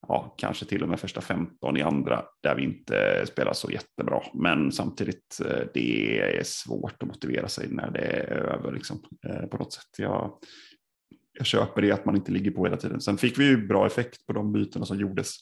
ja, 0.08 0.34
kanske 0.38 0.64
till 0.64 0.82
och 0.82 0.88
med 0.88 1.00
första 1.00 1.20
15 1.20 1.76
i 1.76 1.82
andra 1.82 2.24
där 2.42 2.54
vi 2.54 2.64
inte 2.64 3.26
spelar 3.26 3.52
så 3.52 3.70
jättebra. 3.70 4.22
Men 4.34 4.72
samtidigt, 4.72 5.40
eh, 5.44 5.66
det 5.74 6.20
är 6.38 6.42
svårt 6.44 7.02
att 7.02 7.08
motivera 7.08 7.48
sig 7.48 7.68
när 7.70 7.90
det 7.90 8.00
är 8.00 8.30
över 8.30 8.72
liksom, 8.72 9.02
eh, 9.26 9.46
på 9.46 9.56
något 9.56 9.72
sätt. 9.72 9.98
Jag, 9.98 10.38
jag 11.32 11.46
köper 11.46 11.82
det 11.82 11.92
att 11.92 12.04
man 12.04 12.16
inte 12.16 12.32
ligger 12.32 12.50
på 12.50 12.64
hela 12.64 12.76
tiden. 12.76 13.00
Sen 13.00 13.18
fick 13.18 13.38
vi 13.38 13.44
ju 13.44 13.66
bra 13.66 13.86
effekt 13.86 14.26
på 14.26 14.32
de 14.32 14.52
bytena 14.52 14.86
som 14.86 14.98
gjordes 14.98 15.36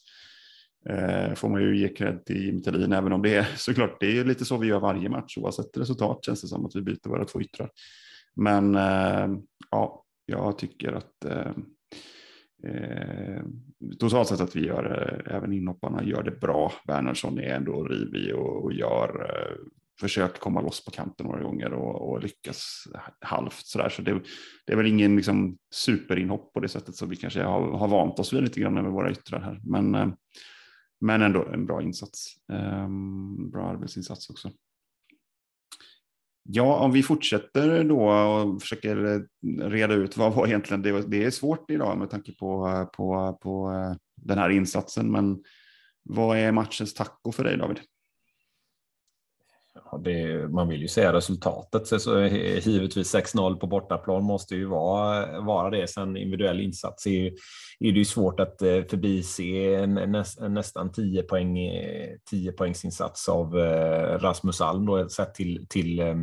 eh, 0.89 1.35
får 1.35 1.49
man 1.49 1.63
ju 1.63 1.79
ge 1.79 1.89
cred 1.89 2.25
till 2.25 2.45
Jimmy 2.45 2.63
Thelin, 2.63 2.93
även 2.93 3.13
om 3.13 3.23
det 3.23 3.35
är 3.35 3.45
såklart, 3.57 4.01
det 4.01 4.19
är 4.19 4.25
lite 4.25 4.45
så 4.45 4.57
vi 4.57 4.67
gör 4.67 4.81
varje 4.81 5.09
match 5.09 5.39
oavsett 5.39 5.77
resultat 5.77 6.25
känns 6.25 6.41
det 6.41 6.49
som 6.49 6.67
att 6.67 6.77
vi 6.77 6.83
byter 6.83 7.09
våra 7.09 7.25
två 7.25 7.41
yttrar. 7.41 7.71
Men 8.35 8.75
eh, 8.75 9.29
ja, 9.71 10.05
jag 10.27 10.59
tycker 10.59 10.93
att 10.93 11.25
eh, 11.25 11.53
eh, 12.65 13.43
totalt 13.99 14.29
sett 14.29 14.41
att 14.41 14.57
vi 14.57 14.67
gör, 14.67 14.85
eh, 15.27 15.37
även 15.37 15.53
inhopparna 15.53 16.05
gör 16.05 16.23
det 16.23 16.41
bra. 16.41 16.73
Bernhardsson 16.87 17.39
är 17.39 17.55
ändå 17.55 17.85
rivig 17.85 18.35
och, 18.35 18.65
och 18.65 18.73
gör 18.73 19.27
eh, 19.29 19.57
försökt 20.01 20.39
komma 20.39 20.61
loss 20.61 20.85
på 20.85 20.91
kanten 20.91 21.27
några 21.27 21.43
gånger 21.43 21.73
och, 21.73 22.11
och 22.11 22.23
lyckas 22.23 22.85
halvt 23.21 23.67
sådär. 23.67 23.89
Så 23.89 24.03
det, 24.03 24.21
det, 24.67 24.73
är 24.73 24.77
väl 24.77 24.87
ingen 24.87 25.17
liksom, 25.17 25.59
superinhopp 25.75 26.53
på 26.53 26.61
det 26.61 26.69
sättet 26.69 26.95
som 26.95 27.09
vi 27.09 27.17
kanske 27.17 27.43
har, 27.43 27.79
har 27.79 27.89
vant 27.89 28.19
oss 28.19 28.33
vid 28.33 28.43
lite 28.43 28.61
grann 28.61 28.75
med 28.75 28.85
våra 28.85 29.11
yttrar 29.11 29.41
här. 29.41 29.61
Men 29.65 29.95
eh, 29.95 30.09
men 31.01 31.23
ändå 31.23 31.49
en 31.53 31.67
bra 31.67 31.83
insats. 31.83 32.35
Um, 32.49 33.51
bra 33.51 33.67
arbetsinsats 33.67 34.31
också. 34.31 34.51
Ja, 36.53 36.79
om 36.79 36.93
vi 36.93 37.03
fortsätter 37.03 37.85
då 37.85 38.11
och 38.11 38.63
försöker 38.63 39.05
eh, 39.05 39.21
reda 39.69 39.95
ut 39.95 40.17
vad 40.17 40.35
var 40.35 40.47
egentligen 40.47 40.83
det, 40.83 41.03
det 41.03 41.25
är 41.25 41.31
svårt 41.31 41.71
idag 41.71 41.99
med 41.99 42.11
tanke 42.11 42.33
på, 42.33 42.87
på, 42.97 43.39
på 43.43 43.73
eh, 43.73 43.97
den 44.17 44.39
här 44.39 44.51
insatsen. 44.51 45.13
Men 45.13 45.43
vad 46.03 46.39
är 46.39 46.53
matchens 46.53 46.95
taco 46.95 47.33
för 47.33 47.45
dig 47.45 47.57
David? 47.57 47.79
Ja, 49.75 49.99
det, 50.05 50.49
man 50.49 50.69
vill 50.69 50.83
ju 50.83 50.89
säga 50.89 51.13
resultatet, 51.13 51.87
så, 51.87 51.99
så 51.99 52.19
eh, 52.19 52.69
givetvis 52.69 53.15
6-0 53.15 53.57
på 53.57 53.67
bortaplan 53.67 54.25
måste 54.25 54.55
ju 54.55 54.65
vara, 54.65 55.41
vara 55.41 55.71
det. 55.71 55.91
Sen 55.91 56.17
individuell 56.17 56.61
insats 56.61 57.07
är, 57.07 57.27
är 57.81 57.93
det 57.93 57.99
ju 57.99 58.05
svårt 58.05 58.41
att 58.41 58.63
eh, 58.63 58.83
förbise 58.91 59.43
en, 59.75 59.99
en 59.99 60.25
nästan 60.49 60.93
10 60.93 61.23
poäng, 61.23 61.59
eh, 61.59 62.09
10 62.31 62.53
poängsinsats 62.53 63.29
av 63.29 63.59
eh, 63.59 64.19
Rasmus 64.19 64.61
Alm 64.61 64.87
då, 64.87 65.09
sett 65.09 65.35
till, 65.35 65.67
till, 65.69 66.01
eh, 66.01 66.17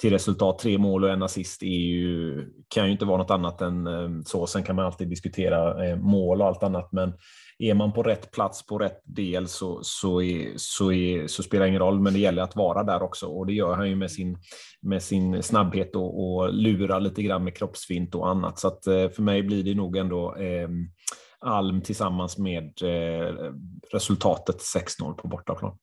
till 0.00 0.12
resultat. 0.12 0.58
Tre 0.58 0.78
mål 0.78 1.04
och 1.04 1.10
en 1.10 1.22
assist 1.22 1.62
är 1.62 1.66
ju, 1.66 2.44
kan 2.68 2.86
ju 2.86 2.92
inte 2.92 3.04
vara 3.04 3.18
något 3.18 3.30
annat 3.30 3.60
än 3.60 3.86
eh, 3.86 4.22
så. 4.24 4.46
Sen 4.46 4.62
kan 4.62 4.76
man 4.76 4.86
alltid 4.86 5.08
diskutera 5.08 5.96
mål 5.96 6.40
och 6.40 6.46
allt 6.46 6.62
annat, 6.62 6.92
men 6.92 7.12
är 7.58 7.74
man 7.74 7.92
på 7.92 8.02
rätt 8.02 8.30
plats 8.30 8.66
på 8.66 8.78
rätt 8.78 9.00
del 9.04 9.48
så, 9.48 9.80
så, 9.82 10.22
är, 10.22 10.52
så, 10.56 10.92
är, 10.92 11.26
så 11.26 11.42
spelar 11.42 11.64
det 11.64 11.68
ingen 11.68 11.80
roll, 11.80 12.00
men 12.00 12.12
det 12.12 12.18
gäller 12.18 12.42
att 12.42 12.56
vara 12.56 12.82
där 12.82 13.02
också 13.02 13.26
och 13.26 13.46
det 13.46 13.52
gör 13.52 13.74
han 13.74 13.88
ju 13.88 13.96
med 13.96 14.10
sin, 14.10 14.38
med 14.82 15.02
sin 15.02 15.42
snabbhet 15.42 15.96
och, 15.96 16.36
och 16.36 16.52
lura 16.52 16.98
lite 16.98 17.22
grann 17.22 17.44
med 17.44 17.56
kroppsfint 17.56 18.14
och 18.14 18.28
annat. 18.28 18.58
Så 18.58 18.68
att 18.68 18.86
eh, 18.86 19.08
för 19.08 19.22
mig 19.22 19.42
blir 19.42 19.64
det 19.64 19.74
nog 19.74 19.96
ändå 19.96 20.36
eh, 20.36 20.68
Alm 21.40 21.80
tillsammans 21.80 22.38
med 22.38 22.82
eh, 22.82 23.52
resultatet 23.92 24.56
6-0 25.00 25.14
på 25.14 25.28
bortaplan. 25.28 25.78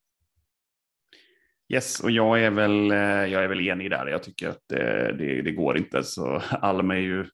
Yes, 1.73 1.99
och 1.99 2.11
jag 2.11 2.43
är 2.43 2.51
väl, 2.51 2.91
eh, 2.91 2.97
jag 3.33 3.43
är 3.43 3.47
väl 3.47 3.67
enig 3.67 3.89
där. 3.89 4.07
Jag 4.07 4.23
tycker 4.23 4.49
att 4.49 4.61
det, 4.69 5.15
det, 5.17 5.41
det 5.41 5.51
går 5.51 5.77
inte. 5.77 6.03
Så 6.03 6.41
Alm 6.49 6.91
är 6.91 6.95
ju 6.95 7.25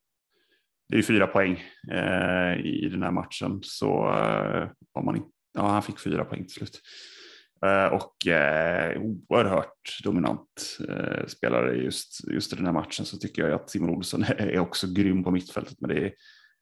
det 0.90 0.98
är 0.98 1.02
fyra 1.02 1.28
poäng 1.28 1.64
eh, 1.92 2.66
i 2.66 2.90
den 2.92 3.04
här 3.04 3.12
matchen. 3.12 3.60
Så 3.64 4.10
eh, 4.10 4.68
man 5.04 5.24
ja, 5.54 5.68
han 5.68 5.84
fick 5.84 6.00
fyra 6.00 6.26
poäng 6.26 6.44
till 6.44 6.54
slut. 6.54 6.82
Eh, 7.66 7.94
och 7.94 8.28
eh, 8.28 9.02
oerhört 9.02 10.04
dominant 10.04 10.78
eh, 10.90 11.26
spelare 11.28 11.76
just, 11.76 12.30
just 12.32 12.54
i 12.54 12.56
den 12.56 12.66
här 12.66 12.74
matchen 12.74 13.06
så 13.06 13.18
tycker 13.18 13.42
jag 13.42 13.54
att 13.54 13.70
Simon 13.70 13.90
Olsson 13.90 14.24
är 14.38 14.60
också 14.60 14.88
grym 14.88 15.24
på 15.24 15.32
mittfältet. 15.32 15.78
Men 15.82 15.90
det 15.90 16.06
är, 16.06 16.12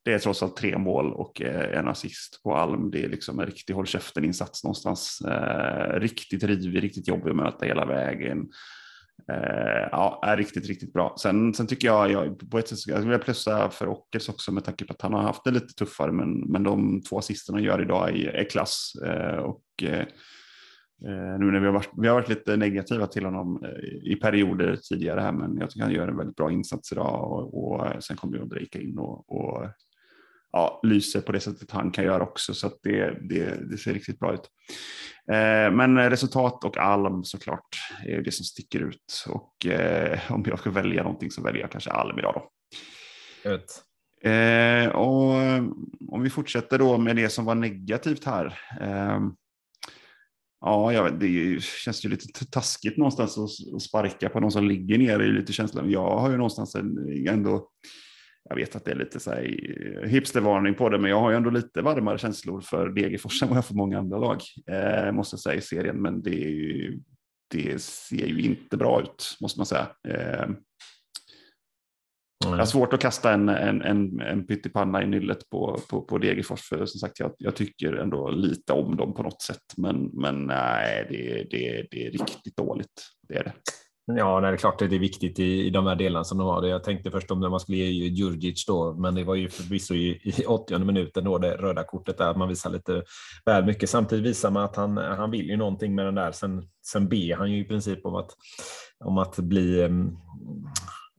det 0.05 0.13
är 0.13 0.19
trots 0.19 0.43
allt 0.43 0.57
tre 0.57 0.77
mål 0.77 1.13
och 1.13 1.41
eh, 1.41 1.79
en 1.79 1.87
assist 1.87 2.43
på 2.43 2.55
Alm. 2.55 2.91
Det 2.91 3.03
är 3.03 3.09
liksom 3.09 3.39
en 3.39 3.45
riktig 3.45 3.73
håll 3.73 3.87
käften-insats 3.87 4.63
någonstans. 4.63 5.21
Eh, 5.21 5.99
riktigt 5.99 6.43
rivig, 6.43 6.83
riktigt 6.83 7.07
jobbig 7.07 7.29
att 7.29 7.35
möta 7.35 7.65
hela 7.65 7.85
vägen. 7.85 8.47
Eh, 9.32 9.88
ja, 9.91 10.19
är 10.23 10.38
riktigt, 10.38 10.67
riktigt 10.67 10.93
bra. 10.93 11.15
Sen, 11.19 11.53
sen 11.53 11.67
tycker 11.67 11.88
jag, 11.88 12.12
jag 12.12 12.49
på 12.51 12.60
ett 12.60 12.67
sätt, 12.67 12.80
jag 12.88 12.99
vill 12.99 13.19
plussa 13.19 13.69
för 13.69 13.88
Ockels 13.88 14.30
också 14.30 14.51
med 14.51 14.63
tanke 14.63 14.86
på 14.86 14.93
att 14.93 15.01
han 15.01 15.13
har 15.13 15.21
haft 15.21 15.43
det 15.43 15.51
lite 15.51 15.73
tuffare, 15.73 16.12
men, 16.12 16.39
men 16.39 16.63
de 16.63 17.01
två 17.01 17.17
assisterna 17.17 17.60
gör 17.60 17.82
idag 17.82 18.10
är, 18.10 18.30
är 18.30 18.49
klass. 18.49 18.93
Eh, 19.06 19.38
och 19.38 19.63
eh, 19.82 19.99
eh, 21.06 21.39
nu 21.39 21.51
när 21.51 21.60
vi 21.60 21.65
har, 21.65 21.73
varit, 21.73 21.91
vi 21.97 22.08
har 22.08 22.15
varit 22.15 22.30
lite 22.30 22.58
negativa 22.58 23.08
till 23.08 23.25
honom 23.25 23.63
eh, 23.63 24.12
i 24.12 24.15
perioder 24.21 24.75
tidigare 24.89 25.19
här, 25.19 25.32
men 25.32 25.58
jag 25.58 25.69
tycker 25.69 25.84
han 25.84 25.93
gör 25.93 26.08
en 26.08 26.17
väldigt 26.17 26.36
bra 26.36 26.51
insats 26.51 26.91
idag 26.91 27.32
och, 27.32 27.71
och 27.71 28.03
sen 28.03 28.17
kommer 28.17 28.41
Ulrika 28.41 28.80
in 28.82 28.97
och, 28.97 29.32
och 29.32 29.67
ja, 30.51 30.79
lyser 30.83 31.21
på 31.21 31.31
det 31.31 31.39
sättet 31.39 31.71
han 31.71 31.91
kan 31.91 32.03
göra 32.03 32.23
också, 32.23 32.53
så 32.53 32.71
det, 32.83 33.17
det, 33.29 33.69
det 33.71 33.77
ser 33.77 33.93
riktigt 33.93 34.19
bra 34.19 34.33
ut. 34.33 34.49
Eh, 35.31 35.71
men 35.71 36.10
resultat 36.10 36.63
och 36.63 36.77
Alm 36.77 37.23
såklart 37.23 37.67
är 38.05 38.21
det 38.21 38.31
som 38.31 38.45
sticker 38.45 38.79
ut 38.79 39.25
och 39.27 39.65
eh, 39.65 40.19
om 40.29 40.43
jag 40.47 40.60
ska 40.60 40.69
välja 40.69 41.03
någonting 41.03 41.31
så 41.31 41.41
väljer 41.41 41.62
jag 41.62 41.71
kanske 41.71 41.89
Alm 41.91 42.19
idag 42.19 42.33
då. 42.36 42.49
Eh, 44.29 44.88
och 44.88 45.33
om 46.07 46.21
vi 46.23 46.29
fortsätter 46.29 46.79
då 46.79 46.97
med 46.97 47.15
det 47.15 47.29
som 47.29 47.45
var 47.45 47.55
negativt 47.55 48.23
här. 48.23 48.45
Eh, 48.81 49.19
ja, 50.62 50.93
jag 50.93 51.03
vet, 51.03 51.19
det 51.19 51.63
känns 51.63 52.05
ju 52.05 52.10
lite 52.10 52.45
taskigt 52.45 52.97
någonstans 52.97 53.38
att 53.75 53.81
sparka 53.81 54.29
på 54.29 54.39
någon 54.39 54.51
som 54.51 54.67
ligger 54.67 54.97
ner. 54.97 55.17
Det 55.17 55.25
är 55.25 55.29
lite 55.29 55.53
känslan. 55.53 55.91
Jag 55.91 56.17
har 56.17 56.31
ju 56.31 56.38
någonstans 56.38 56.75
ändå 57.27 57.69
jag 58.49 58.55
vet 58.55 58.75
att 58.75 58.86
det 58.86 58.91
är 58.91 58.95
lite 58.95 59.19
så 59.19 59.31
här 59.31 59.55
eh, 60.03 60.10
hipstervarning 60.10 60.73
på 60.73 60.89
det, 60.89 60.97
men 60.99 61.12
jag 61.12 61.19
har 61.19 61.29
ju 61.29 61.38
ändå 61.38 61.49
lite 61.49 61.81
varmare 61.81 62.17
känslor 62.17 62.62
för 62.62 62.89
Degerfors 62.89 63.43
än 63.43 63.49
vad 63.49 63.57
jag 63.57 63.65
för 63.65 63.75
många 63.75 63.99
andra 63.99 64.17
lag, 64.17 64.41
eh, 64.71 65.12
måste 65.12 65.33
jag 65.33 65.39
säga 65.39 65.55
i 65.55 65.62
serien, 65.62 66.01
men 66.01 66.21
det, 66.21 66.29
ju, 66.29 66.99
det, 67.51 67.81
ser 67.81 68.25
ju 68.25 68.41
inte 68.41 68.77
bra 68.77 69.01
ut, 69.01 69.38
måste 69.41 69.60
man 69.60 69.65
säga. 69.65 69.88
Eh, 70.07 70.49
jag 72.45 72.57
har 72.57 72.65
svårt 72.65 72.93
att 72.93 72.99
kasta 72.99 73.33
en, 73.33 73.49
en, 73.49 73.81
en, 73.81 74.21
en 74.21 74.47
pyttipanna 74.47 75.03
i 75.03 75.07
nyllet 75.07 75.49
på, 75.49 75.79
på, 75.89 76.01
på 76.01 76.17
Degerfors, 76.17 76.62
för 76.62 76.86
som 76.86 76.99
sagt, 76.99 77.19
jag, 77.19 77.33
jag, 77.38 77.55
tycker 77.55 77.93
ändå 77.93 78.29
lite 78.29 78.73
om 78.73 78.95
dem 78.95 79.13
på 79.13 79.23
något 79.23 79.41
sätt, 79.41 79.63
men, 79.77 80.10
men 80.13 80.45
nej, 80.45 81.07
det, 81.10 81.47
det, 81.49 81.88
det 81.91 82.07
är 82.07 82.12
riktigt 82.12 82.57
dåligt. 82.57 83.03
Det 83.27 83.36
är 83.36 83.43
det. 83.43 83.53
Ja, 84.15 84.41
det 84.41 84.47
är 84.47 84.57
klart 84.57 84.81
att 84.81 84.89
det 84.89 84.95
är 84.95 84.99
viktigt 84.99 85.39
i, 85.39 85.65
i 85.65 85.69
de 85.69 85.87
här 85.87 85.95
delarna 85.95 86.23
som 86.23 86.37
de 86.37 86.47
har. 86.47 86.63
Jag 86.63 86.83
tänkte 86.83 87.11
först 87.11 87.31
om 87.31 87.39
när 87.39 87.49
man 87.49 87.59
skulle 87.59 87.77
ge 87.77 88.07
Djurdjic 88.07 88.65
då, 88.65 88.93
men 88.93 89.15
det 89.15 89.23
var 89.23 89.35
ju 89.35 89.49
förvisso 89.49 89.93
i, 89.93 90.21
i 90.23 90.45
80 90.45 90.79
minuten 90.79 91.23
då 91.23 91.37
det 91.37 91.57
röda 91.57 91.83
kortet 91.83 92.17
där 92.17 92.35
man 92.35 92.49
visar 92.49 92.69
lite 92.69 93.03
väl 93.45 93.65
mycket. 93.65 93.89
Samtidigt 93.89 94.25
visar 94.25 94.51
man 94.51 94.63
att 94.63 94.75
han, 94.75 94.97
han 94.97 95.31
vill 95.31 95.49
ju 95.49 95.57
någonting 95.57 95.95
med 95.95 96.05
den 96.05 96.15
där. 96.15 96.31
Sen, 96.31 96.63
sen 96.85 97.07
ber 97.09 97.35
han 97.35 97.51
ju 97.51 97.59
i 97.59 97.63
princip 97.63 98.05
om 98.05 98.15
att, 98.15 98.29
om 99.05 99.17
att 99.17 99.37
bli 99.37 99.83
mm, 99.83 100.17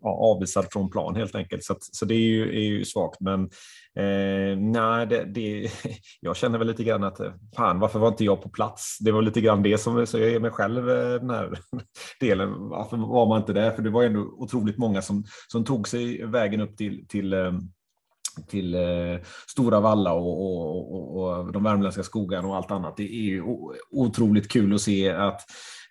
ja, 0.02 0.10
avvisad 0.10 0.66
från 0.72 0.90
plan 0.90 1.16
helt 1.16 1.34
enkelt. 1.34 1.64
Så, 1.64 1.72
att, 1.72 1.82
så 1.82 2.04
det 2.04 2.14
är 2.14 2.28
ju, 2.28 2.48
är 2.48 2.62
ju 2.62 2.84
svagt. 2.84 3.20
Men 3.20 3.42
eh, 3.96 4.58
nej, 4.58 5.06
det, 5.06 5.24
det, 5.24 5.70
jag 6.20 6.36
känner 6.36 6.58
väl 6.58 6.68
lite 6.68 6.84
grann 6.84 7.04
att 7.04 7.20
fan, 7.56 7.80
varför 7.80 7.98
var 7.98 8.08
inte 8.08 8.24
jag 8.24 8.42
på 8.42 8.48
plats? 8.48 8.98
Det 9.00 9.12
var 9.12 9.22
lite 9.22 9.40
grann 9.40 9.62
det 9.62 9.78
som 9.78 10.06
så 10.06 10.18
jag 10.18 10.30
ger 10.30 10.40
mig 10.40 10.50
själv 10.50 10.90
eh, 10.90 11.20
den 11.20 11.30
här 11.30 11.58
delen. 12.20 12.68
Varför 12.68 12.96
var 12.96 13.26
man 13.26 13.40
inte 13.40 13.52
där? 13.52 13.70
För 13.70 13.82
det 13.82 13.90
var 13.90 14.04
ändå 14.04 14.20
otroligt 14.20 14.78
många 14.78 15.02
som, 15.02 15.24
som 15.48 15.64
tog 15.64 15.88
sig 15.88 16.26
vägen 16.26 16.60
upp 16.60 16.76
till, 16.76 17.08
till 17.08 17.32
eh, 17.32 17.52
till 18.46 18.74
eh, 18.74 19.20
Stora 19.46 19.80
Valla 19.80 20.12
och, 20.12 20.42
och, 20.42 20.94
och, 20.94 21.38
och, 21.38 21.52
de 21.52 21.64
värmländska 21.64 22.02
skogarna 22.02 22.48
och 22.48 22.56
allt 22.56 22.70
annat. 22.70 22.96
Det 22.96 23.02
är 23.02 23.22
ju 23.22 23.42
otroligt 23.90 24.48
kul 24.48 24.74
att 24.74 24.80
se 24.80 25.10
att 25.10 25.40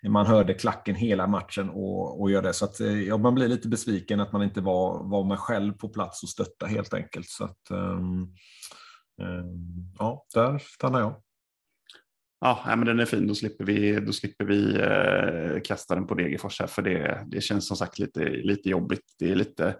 man 0.08 0.26
hörde 0.26 0.54
klacken 0.54 0.94
hela 0.94 1.26
matchen 1.26 1.70
och, 1.70 2.20
och 2.20 2.30
gör 2.30 2.42
det. 2.42 2.52
Så 2.52 2.64
att, 2.64 2.80
eh, 2.80 3.00
ja, 3.00 3.16
man 3.16 3.34
blir 3.34 3.48
lite 3.48 3.68
besviken 3.68 4.20
att 4.20 4.32
man 4.32 4.42
inte 4.42 4.60
var, 4.60 5.10
var 5.10 5.24
med 5.24 5.38
själv 5.38 5.72
på 5.72 5.88
plats 5.88 6.22
och 6.22 6.28
stötta 6.28 6.66
helt 6.66 6.94
enkelt. 6.94 7.28
Så 7.28 7.44
att, 7.44 7.70
um, 7.70 8.22
um, 9.22 9.92
ja, 9.98 10.26
där 10.34 10.58
stannar 10.58 11.00
jag. 11.00 11.22
Ja, 12.40 12.62
men 12.66 12.84
den 12.84 13.00
är 13.00 13.04
fin. 13.04 13.26
Då 13.26 13.34
slipper 13.34 13.64
vi, 13.64 14.00
då 14.00 14.12
slipper 14.12 14.44
vi 14.44 14.80
eh, 14.80 15.60
kasta 15.64 15.94
den 15.94 16.06
på 16.06 16.14
Degerfors 16.14 16.60
här, 16.60 16.66
för 16.66 16.82
det, 16.82 17.24
det 17.26 17.40
känns 17.40 17.66
som 17.66 17.76
sagt 17.76 17.98
lite, 17.98 18.24
lite 18.24 18.68
jobbigt. 18.68 19.14
Det 19.18 19.30
är 19.30 19.36
lite, 19.36 19.76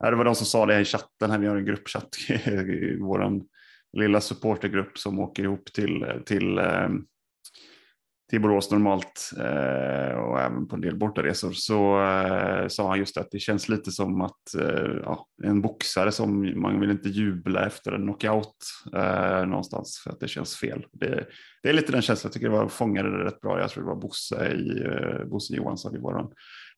det 0.00 0.16
var 0.16 0.24
de 0.24 0.34
som 0.34 0.46
sa 0.46 0.66
det 0.66 0.80
i 0.80 0.84
chatten 0.84 1.30
här, 1.30 1.38
vi 1.38 1.46
har 1.46 1.56
en 1.56 1.64
gruppchatt 1.64 2.08
i 2.28 2.96
vår 3.00 3.40
lilla 3.92 4.20
supportergrupp 4.20 4.98
som 4.98 5.18
åker 5.18 5.42
ihop 5.42 5.72
till, 5.72 6.06
till 6.26 6.58
eh, 6.58 6.88
till 8.30 8.40
Borås 8.40 8.70
normalt 8.70 9.30
eh, 9.38 10.16
och 10.16 10.40
även 10.40 10.68
på 10.68 10.74
en 10.74 10.80
del 10.80 10.96
bortaresor 10.96 11.52
så 11.52 12.02
eh, 12.02 12.68
sa 12.68 12.88
han 12.88 12.98
just 12.98 13.16
att 13.16 13.30
det 13.30 13.38
känns 13.38 13.68
lite 13.68 13.90
som 13.90 14.20
att 14.20 14.54
ja, 15.02 15.26
en 15.42 15.60
boxare 15.60 16.12
som 16.12 16.60
man 16.60 16.80
vill 16.80 16.90
inte 16.90 17.08
jubla 17.08 17.66
efter 17.66 17.92
en 17.92 18.02
knockout 18.02 18.56
eh, 18.94 19.46
någonstans 19.46 20.00
för 20.04 20.10
att 20.10 20.20
det 20.20 20.28
känns 20.28 20.56
fel. 20.56 20.86
Det, 20.92 21.26
det 21.62 21.68
är 21.68 21.72
lite 21.72 21.92
den 21.92 22.02
känslan, 22.02 22.28
jag 22.28 22.32
tycker 22.32 22.48
det 22.48 22.56
var 22.56 22.68
fångade 22.68 23.18
det 23.18 23.24
rätt 23.24 23.40
bra. 23.40 23.60
Jag 23.60 23.70
tror 23.70 23.84
det 23.84 23.88
var 23.88 24.00
Bosse, 24.00 24.52
i, 24.52 24.86
Bosse 25.26 25.54
Johansson 25.54 25.96
i 25.96 25.98
våran, 25.98 26.32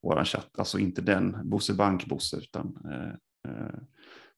vår 0.07 0.25
chatt, 0.25 0.59
alltså 0.59 0.79
inte 0.79 1.03
den 1.03 1.51
Bosse 1.51 1.75
Bank-Bosse 1.75 2.37
utan 2.37 2.77
eh, 2.85 3.51
eh 3.51 3.81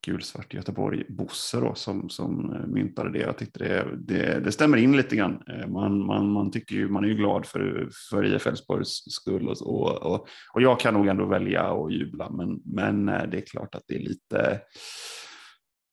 gulsvart 0.06 0.54
Göteborg-Bosse 0.54 1.60
då, 1.60 1.74
som, 1.74 2.08
som 2.08 2.54
eh, 2.54 2.66
myntade 2.66 3.12
det. 3.12 3.18
Jag 3.18 3.38
tyckte 3.38 3.58
det, 3.58 3.96
det, 3.98 4.40
det, 4.44 4.52
stämmer 4.52 4.76
in 4.76 4.96
lite 4.96 5.16
grann. 5.16 5.42
Eh, 5.48 5.68
man, 5.68 6.06
man, 6.06 6.32
man, 6.32 6.50
tycker 6.50 6.74
ju, 6.74 6.88
man 6.88 7.04
är 7.04 7.08
ju 7.08 7.14
glad 7.14 7.46
för, 7.46 7.88
för 8.10 8.34
IF 8.34 8.46
Elfsborgs 8.46 9.04
skull 9.12 9.48
och, 9.48 9.62
och, 9.62 10.12
och, 10.12 10.28
och 10.54 10.62
jag 10.62 10.80
kan 10.80 10.94
nog 10.94 11.06
ändå 11.06 11.26
välja 11.26 11.62
att 11.62 11.92
jubla, 11.92 12.30
men, 12.30 12.60
men 12.64 13.08
eh, 13.08 13.22
det 13.30 13.36
är 13.36 13.46
klart 13.46 13.74
att 13.74 13.82
det 13.86 13.94
är 13.94 14.00
lite 14.00 14.60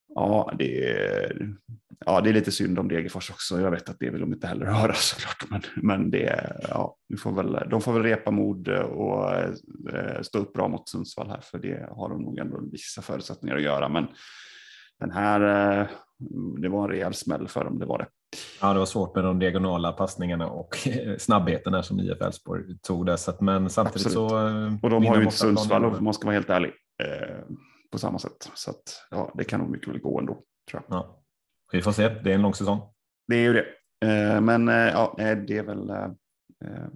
Ja, 0.08 0.52
det 0.58 0.90
är, 0.90 1.56
ja, 2.06 2.22
det 2.22 2.30
är 2.30 2.34
lite 2.34 2.52
synd 2.52 2.80
om 2.80 2.88
Degerfors 2.88 3.32
också. 3.32 3.62
Jag 3.62 3.72
vet 3.72 3.90
att 3.90 4.00
det 4.00 4.10
vill 4.10 4.22
de 4.22 4.34
inte 4.34 4.48
heller 4.48 4.66
höra 4.66 4.94
såklart, 4.96 5.50
men, 5.50 5.62
men 5.76 6.12
det, 6.12 6.56
ja, 6.70 6.98
vi 7.08 7.18
får 7.18 7.32
väl, 7.32 7.70
de 7.70 7.82
får 7.82 7.94
väl 7.94 8.04
repa 8.04 8.32
mod 8.32 8.68
och 8.68 9.34
eh, 9.34 10.22
stå 10.22 10.40
upp 10.40 10.54
bra 10.54 10.68
mot 10.68 10.90
Sundsvall 10.90 11.30
här, 11.30 11.42
för 11.42 11.58
det 11.58 11.90
har 11.92 12.10
de 12.10 12.22
nog 12.22 12.40
ändå 12.40 12.62
vissa 12.72 13.02
förutsättningar 13.02 13.56
att 13.56 13.64
göra. 13.64 13.90
Men 13.90 14.08
den 15.00 15.12
här, 15.12 15.42
eh, 15.82 15.88
det 16.62 16.70
var 16.70 16.84
en 16.84 16.90
rejäl 16.90 17.14
smäll 17.14 17.48
för 17.48 17.64
dem, 17.64 17.80
det 17.80 17.86
var 17.86 17.98
det. 17.98 18.08
Ja, 18.62 18.74
det 18.74 18.80
var 18.80 18.86
svårt 18.86 19.16
med 19.16 19.24
de 19.24 19.40
diagonala 19.40 19.92
passningarna 19.92 20.48
och 20.48 20.78
snabbheten 21.18 21.74
där 21.74 21.82
som 21.82 22.00
IF 22.00 22.22
Elfsborg 22.22 22.64
tog 22.82 23.06
det. 23.06 23.18
Så 23.18 23.32
att, 23.32 23.42
men 23.42 23.70
samtidigt 23.70 24.08
Absolut. 24.08 24.30
så. 24.30 24.48
Eh, 24.48 24.74
och 24.84 24.90
de 24.90 25.06
har 25.06 25.16
ju 25.16 25.24
inte 25.24 25.36
Sundsvall 25.36 25.86
om 25.86 26.04
man 26.04 26.14
ska 26.14 26.26
vara 26.26 26.34
helt 26.34 26.50
ärlig 26.50 26.72
på 27.96 28.00
samma 28.00 28.20
sätt. 28.20 28.52
Så 28.54 28.70
att, 28.70 29.06
ja, 29.12 29.32
det 29.36 29.44
kan 29.44 29.60
nog 29.60 29.70
mycket 29.70 29.88
väl 29.88 30.00
gå 30.00 30.20
ändå. 30.20 30.34
Tror 30.72 30.84
jag. 30.88 30.98
Ja. 30.98 31.22
Vi 31.72 31.82
får 31.82 31.92
se, 31.92 32.10
det 32.10 32.32
är 32.32 32.36
en 32.36 32.42
lång 32.42 32.54
säsong. 32.54 32.82
Det 33.28 33.36
är 33.36 33.42
ju 33.42 33.54
det. 33.54 33.66
Eh, 34.08 34.42
men 34.42 34.68
eh, 34.68 34.76
ja, 34.76 35.16
det 35.18 35.58
är 35.58 35.64
väl. 35.64 35.90
Eh, 35.90 36.88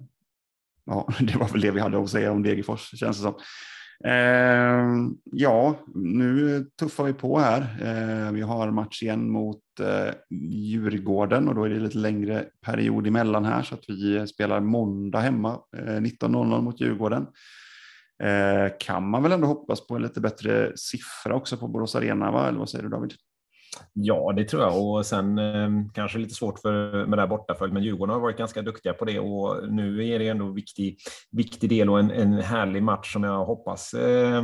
ja, 0.85 1.07
det 1.19 1.37
var 1.37 1.47
väl 1.47 1.61
det 1.61 1.71
vi 1.71 1.79
hade 1.79 2.03
att 2.03 2.09
säga 2.09 2.31
om 2.31 2.43
Degerfors 2.43 2.99
känns 2.99 3.17
det 3.17 3.23
som. 3.23 3.33
ja, 5.23 5.75
nu 5.95 6.65
tuffar 6.79 7.03
vi 7.03 7.13
på 7.13 7.39
här. 7.39 8.31
vi 8.31 8.41
har 8.41 8.71
match 8.71 9.03
igen 9.03 9.29
mot 9.29 9.61
Djurgården 10.51 11.47
och 11.47 11.55
då 11.55 11.63
är 11.63 11.69
det 11.69 11.79
lite 11.79 11.97
längre 11.97 12.45
period 12.65 13.07
emellan 13.07 13.45
här 13.45 13.63
så 13.63 13.75
att 13.75 13.83
vi 13.87 14.27
spelar 14.27 14.59
måndag 14.59 15.19
hemma 15.19 15.59
19.00 15.75 16.61
mot 16.61 16.81
Djurgården. 16.81 17.27
Eh, 18.23 18.71
kan 18.79 19.09
man 19.09 19.23
väl 19.23 19.31
ändå 19.31 19.47
hoppas 19.47 19.87
på 19.87 19.95
en 19.95 20.01
lite 20.01 20.21
bättre 20.21 20.77
siffra 20.77 21.35
också 21.35 21.57
på 21.57 21.67
Borås 21.67 21.95
Arena, 21.95 22.31
va? 22.31 22.47
eller 22.47 22.59
vad 22.59 22.69
säger 22.69 22.83
du 22.83 22.89
David? 22.89 23.13
Ja, 23.93 24.33
det 24.35 24.45
tror 24.45 24.61
jag. 24.61 24.83
Och 24.83 25.05
sen 25.05 25.37
eh, 25.37 25.69
kanske 25.93 26.17
lite 26.17 26.33
svårt 26.33 26.59
för, 26.59 27.05
med 27.05 27.17
det 27.17 27.21
här 27.21 27.27
bortaföljd, 27.27 27.73
men 27.73 27.83
Djurgården 27.83 28.13
har 28.13 28.21
varit 28.21 28.37
ganska 28.37 28.61
duktiga 28.61 28.93
på 28.93 29.05
det 29.05 29.19
och 29.19 29.69
nu 29.69 30.07
är 30.07 30.19
det 30.19 30.27
ändå 30.27 30.45
en 30.45 30.55
viktig, 30.55 30.97
viktig 31.31 31.69
del 31.69 31.89
och 31.89 31.99
en, 31.99 32.11
en 32.11 32.33
härlig 32.33 32.83
match 32.83 33.13
som 33.13 33.23
jag 33.23 33.45
hoppas 33.45 33.93
eh, 33.93 34.43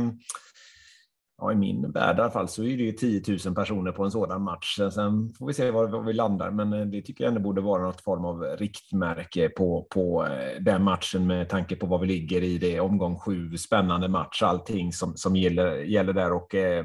ja, 1.38 1.52
i 1.52 1.54
min 1.54 1.92
värld 1.92 2.18
i 2.18 2.20
alla 2.20 2.30
fall 2.30 2.48
så 2.48 2.62
är 2.62 2.76
det 2.76 2.82
ju 2.82 2.92
10 2.92 3.22
000 3.46 3.54
personer 3.54 3.92
på 3.92 4.04
en 4.04 4.10
sådan 4.10 4.42
match. 4.42 4.76
Sen 4.76 5.32
får 5.38 5.46
vi 5.46 5.54
se 5.54 5.70
var, 5.70 5.86
var 5.86 6.02
vi 6.02 6.12
landar, 6.12 6.50
men 6.50 6.72
eh, 6.72 6.86
det 6.86 7.02
tycker 7.02 7.24
jag 7.24 7.28
ändå 7.28 7.40
borde 7.40 7.60
vara 7.60 7.82
något 7.82 8.00
form 8.00 8.24
av 8.24 8.42
riktmärke 8.42 9.48
på, 9.48 9.86
på 9.90 10.26
eh, 10.26 10.62
den 10.62 10.82
matchen 10.82 11.26
med 11.26 11.48
tanke 11.48 11.76
på 11.76 11.86
var 11.86 11.98
vi 11.98 12.06
ligger 12.06 12.42
i 12.42 12.58
det 12.58 12.80
omgång 12.80 13.18
sju, 13.18 13.56
spännande 13.56 14.08
match, 14.08 14.42
allting 14.42 14.92
som, 14.92 15.16
som 15.16 15.36
gäller, 15.36 15.76
gäller 15.76 16.12
där 16.12 16.32
och 16.32 16.54
eh, 16.54 16.84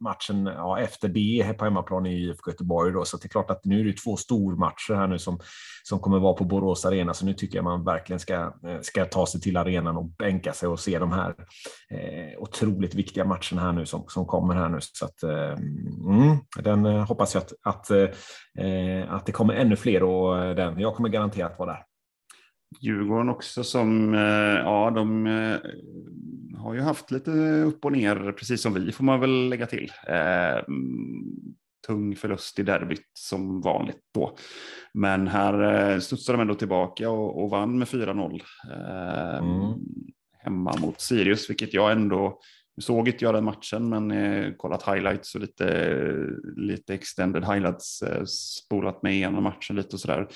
matchen 0.00 0.46
ja, 0.46 0.78
efter 0.80 1.08
det 1.08 1.58
på 1.58 1.64
hemmaplan 1.64 2.06
i 2.06 2.14
IFK 2.14 2.50
Göteborg. 2.50 2.92
Då, 2.92 3.04
så 3.04 3.16
det 3.16 3.26
är 3.26 3.28
klart 3.28 3.50
att 3.50 3.64
nu 3.64 3.80
är 3.80 3.84
det 3.84 3.92
två 3.92 4.16
stormatcher 4.16 4.94
här 4.94 5.06
nu 5.06 5.18
som, 5.18 5.40
som 5.82 5.98
kommer 5.98 6.18
vara 6.18 6.34
på 6.34 6.44
Borås 6.44 6.84
Arena, 6.84 7.14
så 7.14 7.26
nu 7.26 7.34
tycker 7.34 7.56
jag 7.58 7.64
man 7.64 7.84
verkligen 7.84 8.20
ska, 8.20 8.34
eh, 8.34 8.80
ska 8.80 9.04
ta 9.04 9.26
sig 9.26 9.40
till 9.40 9.56
arenan 9.56 9.96
och 9.96 10.04
bänka 10.04 10.52
sig 10.52 10.68
och 10.68 10.80
se 10.80 10.98
de 10.98 11.12
här 11.12 11.34
eh, 11.90 12.38
otroligt 12.38 12.94
viktiga 12.94 13.24
matcherna 13.24 13.60
här 13.60 13.72
nu 13.72 13.86
som, 13.86 14.04
som 14.08 14.26
kommer 14.26 14.54
här 14.54 14.68
nu. 14.68 14.78
Så 14.80 15.04
att, 15.04 15.22
eh, 15.22 15.52
mm, 16.08 16.36
den 16.62 16.86
eh, 16.86 17.06
hoppas 17.06 17.34
jag 17.34 17.42
att, 17.42 17.52
att, 17.62 17.90
eh, 17.90 19.12
att 19.14 19.26
det 19.26 19.32
kommer 19.32 19.54
ännu 19.54 19.76
fler 19.76 20.02
och 20.02 20.38
eh, 20.38 20.54
den, 20.54 20.80
jag 20.80 20.94
kommer 20.94 21.08
garanterat 21.08 21.58
vara 21.58 21.72
där. 21.72 21.89
Djurgården 22.78 23.28
också 23.28 23.64
som, 23.64 24.14
eh, 24.14 24.20
ja 24.64 24.90
de 24.94 25.26
eh, 25.26 25.58
har 26.58 26.74
ju 26.74 26.80
haft 26.80 27.10
lite 27.10 27.30
upp 27.62 27.84
och 27.84 27.92
ner, 27.92 28.32
precis 28.32 28.62
som 28.62 28.74
vi 28.74 28.92
får 28.92 29.04
man 29.04 29.20
väl 29.20 29.48
lägga 29.48 29.66
till. 29.66 29.92
Eh, 30.06 30.62
tung 31.86 32.16
förlust 32.16 32.58
i 32.58 32.62
derbyt 32.62 33.10
som 33.12 33.60
vanligt 33.60 34.00
då. 34.14 34.36
Men 34.94 35.28
här 35.28 36.00
studsade 36.00 36.38
de 36.38 36.42
ändå 36.42 36.54
tillbaka 36.54 37.10
och, 37.10 37.42
och 37.42 37.50
vann 37.50 37.78
med 37.78 37.88
4-0 37.88 38.42
mm. 39.38 39.78
hemma 40.38 40.74
mot 40.80 41.00
Sirius, 41.00 41.50
vilket 41.50 41.74
jag 41.74 41.92
ändå 41.92 42.40
såg 42.80 43.08
inte 43.08 43.24
jag 43.24 43.34
den 43.34 43.44
matchen, 43.44 43.88
men 43.88 44.10
eh, 44.10 44.52
kollat 44.56 44.88
highlights 44.88 45.34
och 45.34 45.40
lite, 45.40 46.06
lite 46.56 46.94
extended 46.94 47.44
highlights, 47.44 48.02
eh, 48.02 48.24
spolat 48.24 49.02
mig 49.02 49.14
igenom 49.14 49.44
matchen 49.44 49.76
lite 49.76 49.96
och 49.96 50.00
sådär. 50.00 50.28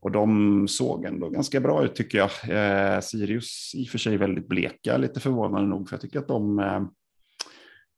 Och 0.00 0.10
de 0.10 0.68
såg 0.68 1.04
ändå 1.04 1.28
ganska 1.28 1.60
bra 1.60 1.84
ut 1.84 1.94
tycker 1.94 2.18
jag. 2.18 2.30
Eh, 2.48 3.00
Sirius 3.00 3.72
i 3.74 3.84
och 3.84 3.88
för 3.88 3.98
sig 3.98 4.16
väldigt 4.16 4.48
bleka, 4.48 4.96
lite 4.96 5.20
förvånande 5.20 5.68
nog, 5.68 5.88
för 5.88 5.94
jag 5.94 6.00
tycker 6.00 6.18
att 6.18 6.28
de 6.28 6.58
eh, 6.58 6.82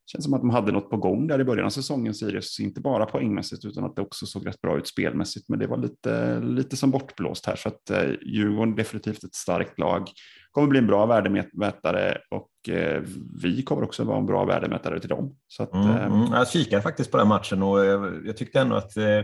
känns 0.07 0.25
som 0.25 0.35
att 0.35 0.41
de 0.41 0.51
hade 0.51 0.73
något 0.73 0.91
på 0.91 0.97
gång 0.97 1.27
där 1.27 1.41
i 1.41 1.45
början 1.45 1.67
av 1.67 1.71
säsongen, 1.71 2.15
Sirius. 2.15 2.61
Inte 2.61 2.81
bara 2.81 3.07
poängmässigt 3.07 3.65
utan 3.65 3.85
att 3.85 3.97
det 3.97 4.03
också 4.03 4.27
såg 4.27 4.47
rätt 4.47 4.61
bra 4.61 4.79
ut 4.79 4.89
spelmässigt. 4.89 5.49
Men 5.49 5.59
det 5.59 5.67
var 5.67 5.77
lite, 5.77 6.41
lite 6.41 6.77
som 6.77 6.91
bortblåst 6.91 7.47
här 7.47 7.57
så 7.57 7.69
att 7.69 7.91
eh, 7.91 8.11
Djurgården 8.23 8.75
definitivt 8.75 9.25
ett 9.25 9.35
starkt 9.35 9.79
lag. 9.79 10.09
Kommer 10.51 10.69
bli 10.69 10.79
en 10.79 10.87
bra 10.87 11.07
värdemätare 11.07 12.19
och 12.31 12.75
eh, 12.75 13.03
vi 13.43 13.63
kommer 13.63 13.83
också 13.83 14.05
vara 14.05 14.19
en 14.19 14.27
bra 14.27 14.45
värdemätare 14.45 15.01
till 15.01 15.09
dem. 15.09 15.37
Så 15.47 15.63
att, 15.63 15.75
mm, 15.75 15.89
eh, 15.89 16.05
mm. 16.05 16.33
Jag 16.33 16.49
kikade 16.49 16.83
faktiskt 16.83 17.11
på 17.11 17.17
den 17.17 17.29
matchen 17.29 17.63
och 17.63 17.85
jag, 17.85 18.27
jag 18.27 18.37
tyckte 18.37 18.61
ändå 18.61 18.77
att 18.77 18.97
eh, 18.97 19.23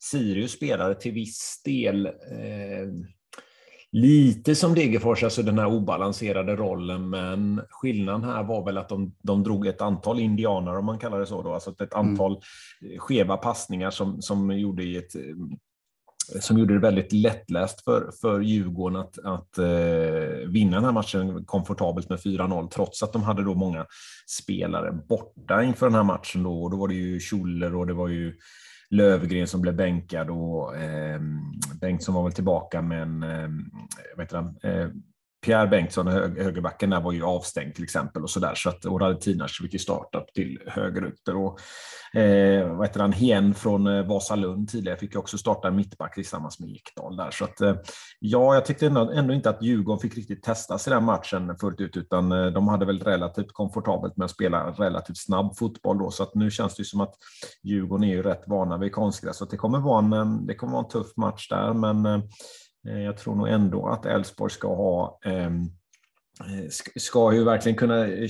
Sirius 0.00 0.52
spelade 0.52 0.94
till 0.94 1.12
viss 1.12 1.62
del 1.64 2.06
eh, 2.06 2.12
lite 3.92 4.54
som 4.54 4.74
Degerfors, 4.74 5.22
alltså 5.22 5.42
den 5.42 5.58
här 5.58 5.66
obalanserade 5.66 6.56
rollen, 6.56 7.10
men 7.10 7.62
skillnaden 7.70 8.24
här 8.24 8.42
var 8.42 8.64
väl 8.64 8.78
att 8.78 8.88
de, 8.88 9.14
de 9.22 9.42
drog 9.42 9.66
ett 9.66 9.80
antal 9.80 10.20
indianer, 10.20 10.76
om 10.76 10.84
man 10.84 10.98
kallar 10.98 11.20
det 11.20 11.26
så, 11.26 11.42
då, 11.42 11.54
alltså 11.54 11.70
ett 11.70 11.94
mm. 11.94 12.10
antal 12.10 12.32
mm. 12.32 12.98
skeva 12.98 13.36
passningar 13.36 13.90
som, 13.90 14.22
som 14.22 14.58
gjorde 14.58 14.82
i 14.82 14.96
ett 14.96 15.14
som 16.40 16.58
gjorde 16.58 16.74
det 16.74 16.80
väldigt 16.80 17.12
lättläst 17.12 17.84
för, 17.84 18.10
för 18.20 18.40
Djurgården 18.40 19.00
att, 19.00 19.18
att 19.18 19.58
eh, 19.58 20.48
vinna 20.48 20.76
den 20.76 20.84
här 20.84 20.92
matchen 20.92 21.44
komfortabelt 21.44 22.08
med 22.08 22.18
4-0, 22.18 22.68
trots 22.68 23.02
att 23.02 23.12
de 23.12 23.22
hade 23.22 23.44
då 23.44 23.54
många 23.54 23.86
spelare 24.40 24.92
borta 25.08 25.62
inför 25.62 25.86
den 25.86 25.94
här 25.94 26.02
matchen. 26.02 26.42
Då, 26.42 26.68
då 26.68 26.76
var 26.76 26.88
det 26.88 26.94
ju 26.94 27.20
Schuller 27.20 27.76
och 27.76 27.86
det 27.86 27.94
var 27.94 28.08
ju 28.08 28.34
Lövgren 28.90 29.46
som 29.46 29.60
blev 29.60 29.76
bänkad 29.76 30.30
och 30.30 30.76
eh, 30.76 31.20
Bengtsson 31.80 32.14
var 32.14 32.22
väl 32.22 32.32
tillbaka, 32.32 32.82
men 32.82 33.22
ehm, 33.22 33.70
eh, 34.12 34.18
vet 34.18 34.32
han? 34.32 34.56
Pierre 35.44 35.66
Bengtsson, 35.66 36.06
högerbacken, 36.06 36.90
där 36.90 37.00
var 37.00 37.12
ju 37.12 37.24
avstängd 37.24 37.74
till 37.74 37.84
exempel 37.84 38.22
och 38.22 38.30
sådär. 38.30 38.54
Så 38.54 38.68
att, 38.68 38.84
och 38.84 38.98
då 38.98 39.04
hade 39.04 39.30
ju 39.72 39.78
starta 39.78 40.24
till 40.34 40.58
högerytter. 40.66 41.36
Och, 41.36 41.60
eh, 42.18 42.76
vad 42.76 42.86
heter 42.86 43.00
han, 43.00 43.12
Hien 43.12 43.54
från 43.54 43.86
eh, 43.86 44.06
Vasalund 44.06 44.68
tidigare 44.68 44.98
fick 44.98 45.14
ju 45.14 45.18
också 45.18 45.38
starta 45.38 45.70
mittback 45.70 46.14
tillsammans 46.14 46.60
med 46.60 46.70
Ekdal 46.70 47.16
där. 47.16 47.30
Så 47.30 47.44
att, 47.44 47.60
eh, 47.60 47.74
ja, 48.18 48.54
jag 48.54 48.64
tyckte 48.64 48.86
ändå, 48.86 49.10
ändå, 49.10 49.34
inte 49.34 49.50
att 49.50 49.62
Djurgården 49.62 50.00
fick 50.00 50.16
riktigt 50.16 50.42
testas 50.42 50.86
i 50.86 50.90
den 50.90 51.04
matchen 51.04 51.56
fullt 51.60 51.80
ut, 51.80 51.96
utan 51.96 52.32
eh, 52.32 52.46
de 52.46 52.68
hade 52.68 52.86
väl 52.86 53.00
relativt 53.00 53.52
komfortabelt 53.52 54.16
med 54.16 54.24
att 54.24 54.30
spela 54.30 54.70
relativt 54.70 55.18
snabb 55.18 55.56
fotboll 55.56 55.98
då. 55.98 56.10
Så 56.10 56.22
att 56.22 56.34
nu 56.34 56.50
känns 56.50 56.76
det 56.76 56.84
som 56.84 57.00
att 57.00 57.14
Djurgården 57.62 58.04
är 58.04 58.14
ju 58.14 58.22
rätt 58.22 58.42
vana 58.46 58.78
vid 58.78 58.92
konstgräs. 58.92 59.36
Så 59.36 59.44
det 59.44 59.56
kommer 59.56 59.78
vara 59.78 59.98
en, 59.98 60.12
eh, 60.12 60.46
det 60.46 60.54
kommer 60.54 60.72
vara 60.72 60.84
en 60.84 60.90
tuff 60.90 61.16
match 61.16 61.48
där, 61.48 61.74
men 61.74 62.06
Eh, 62.06 62.20
Eh, 62.88 63.00
jag 63.00 63.16
tror 63.16 63.34
nog 63.34 63.48
ändå 63.48 63.86
att 63.86 64.06
Elfsborg 64.06 64.50
ska 64.50 64.74
ha 64.74 65.18
ehm, 65.24 65.70
Eh, 66.40 66.68
ska 66.96 67.34
ju 67.34 67.44
verkligen 67.44 67.78
kunna 67.78 68.06
eh, 68.06 68.28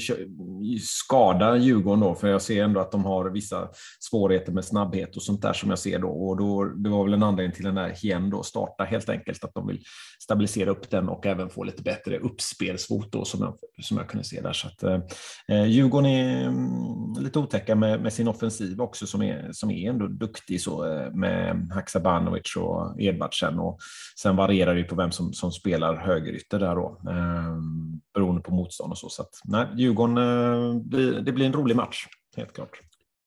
skada 0.81 1.57
Djurgården 1.57 2.01
då, 2.01 2.15
för 2.15 2.29
jag 2.29 2.43
ser 2.43 2.65
ändå 2.65 2.81
att 2.81 2.93
de 2.93 3.05
har 3.05 3.31
vissa 3.31 3.69
svårigheter 4.01 4.53
med 4.53 4.65
snabbhet 4.65 5.17
och 5.17 5.23
sånt 5.23 5.43
där 5.43 5.53
som 5.53 5.71
jag 5.71 5.79
ser 5.79 5.99
då. 5.99 6.09
Och 6.09 6.37
då, 6.37 6.65
det 6.65 6.91
var 6.91 7.05
väl 7.05 7.15
en 7.15 7.23
anledning 7.23 7.55
till 7.55 7.65
den 7.65 7.75
där 7.75 7.95
Hien 8.03 8.31
då 8.31 8.43
starta 8.43 8.85
helt 8.85 9.09
enkelt, 9.09 9.45
att 9.45 9.55
de 9.55 9.67
vill 9.67 9.83
stabilisera 10.23 10.71
upp 10.71 10.91
den 10.91 11.09
och 11.09 11.27
även 11.27 11.51
få 11.51 11.65
lite 11.65 11.83
bättre 11.83 12.19
uppspelsfot 12.19 13.13
då 13.13 13.25
som 13.25 13.41
jag, 13.41 13.85
som 13.85 13.97
jag 13.97 14.09
kunde 14.09 14.25
se 14.25 14.41
där. 14.41 14.53
Så 14.53 14.67
att, 14.67 14.83
eh, 14.83 15.01
eh 15.49 15.65
Djurgården 15.65 16.11
är 16.11 16.47
mm, 16.47 17.13
lite 17.21 17.39
otäcka 17.39 17.75
med, 17.75 18.03
med, 18.03 18.13
sin 18.13 18.29
offensiv 18.29 18.81
också 18.81 19.07
som 19.07 19.23
är, 19.23 19.49
som 19.53 19.71
är 19.71 19.91
ändå 19.91 20.07
duktig 20.07 20.61
så 20.61 20.85
med 21.13 21.71
Haksabanovic 21.75 22.57
och 22.57 23.01
Edvardsen 23.01 23.59
och 23.59 23.79
sen 24.23 24.37
varierar 24.37 24.75
det 24.75 24.81
ju 24.81 24.87
på 24.87 24.95
vem 24.95 25.11
som, 25.11 25.33
som 25.33 25.53
spelar 25.53 25.97
högerytter 25.97 26.59
där 26.59 26.75
då. 26.75 27.01
Eh, 27.11 28.00
beroende 28.15 28.43
på 28.43 28.55
motstånd 28.55 28.93
och 28.93 28.99
så. 28.99 29.09
så 29.09 29.23
att, 29.23 29.41
nej, 29.45 29.67
Djurgården, 29.77 30.19
eh, 30.19 31.23
det 31.23 31.33
blir 31.33 31.47
en 31.47 31.53
rolig 31.53 31.77
match, 31.77 32.07
helt 32.37 32.53
klart. 32.53 32.81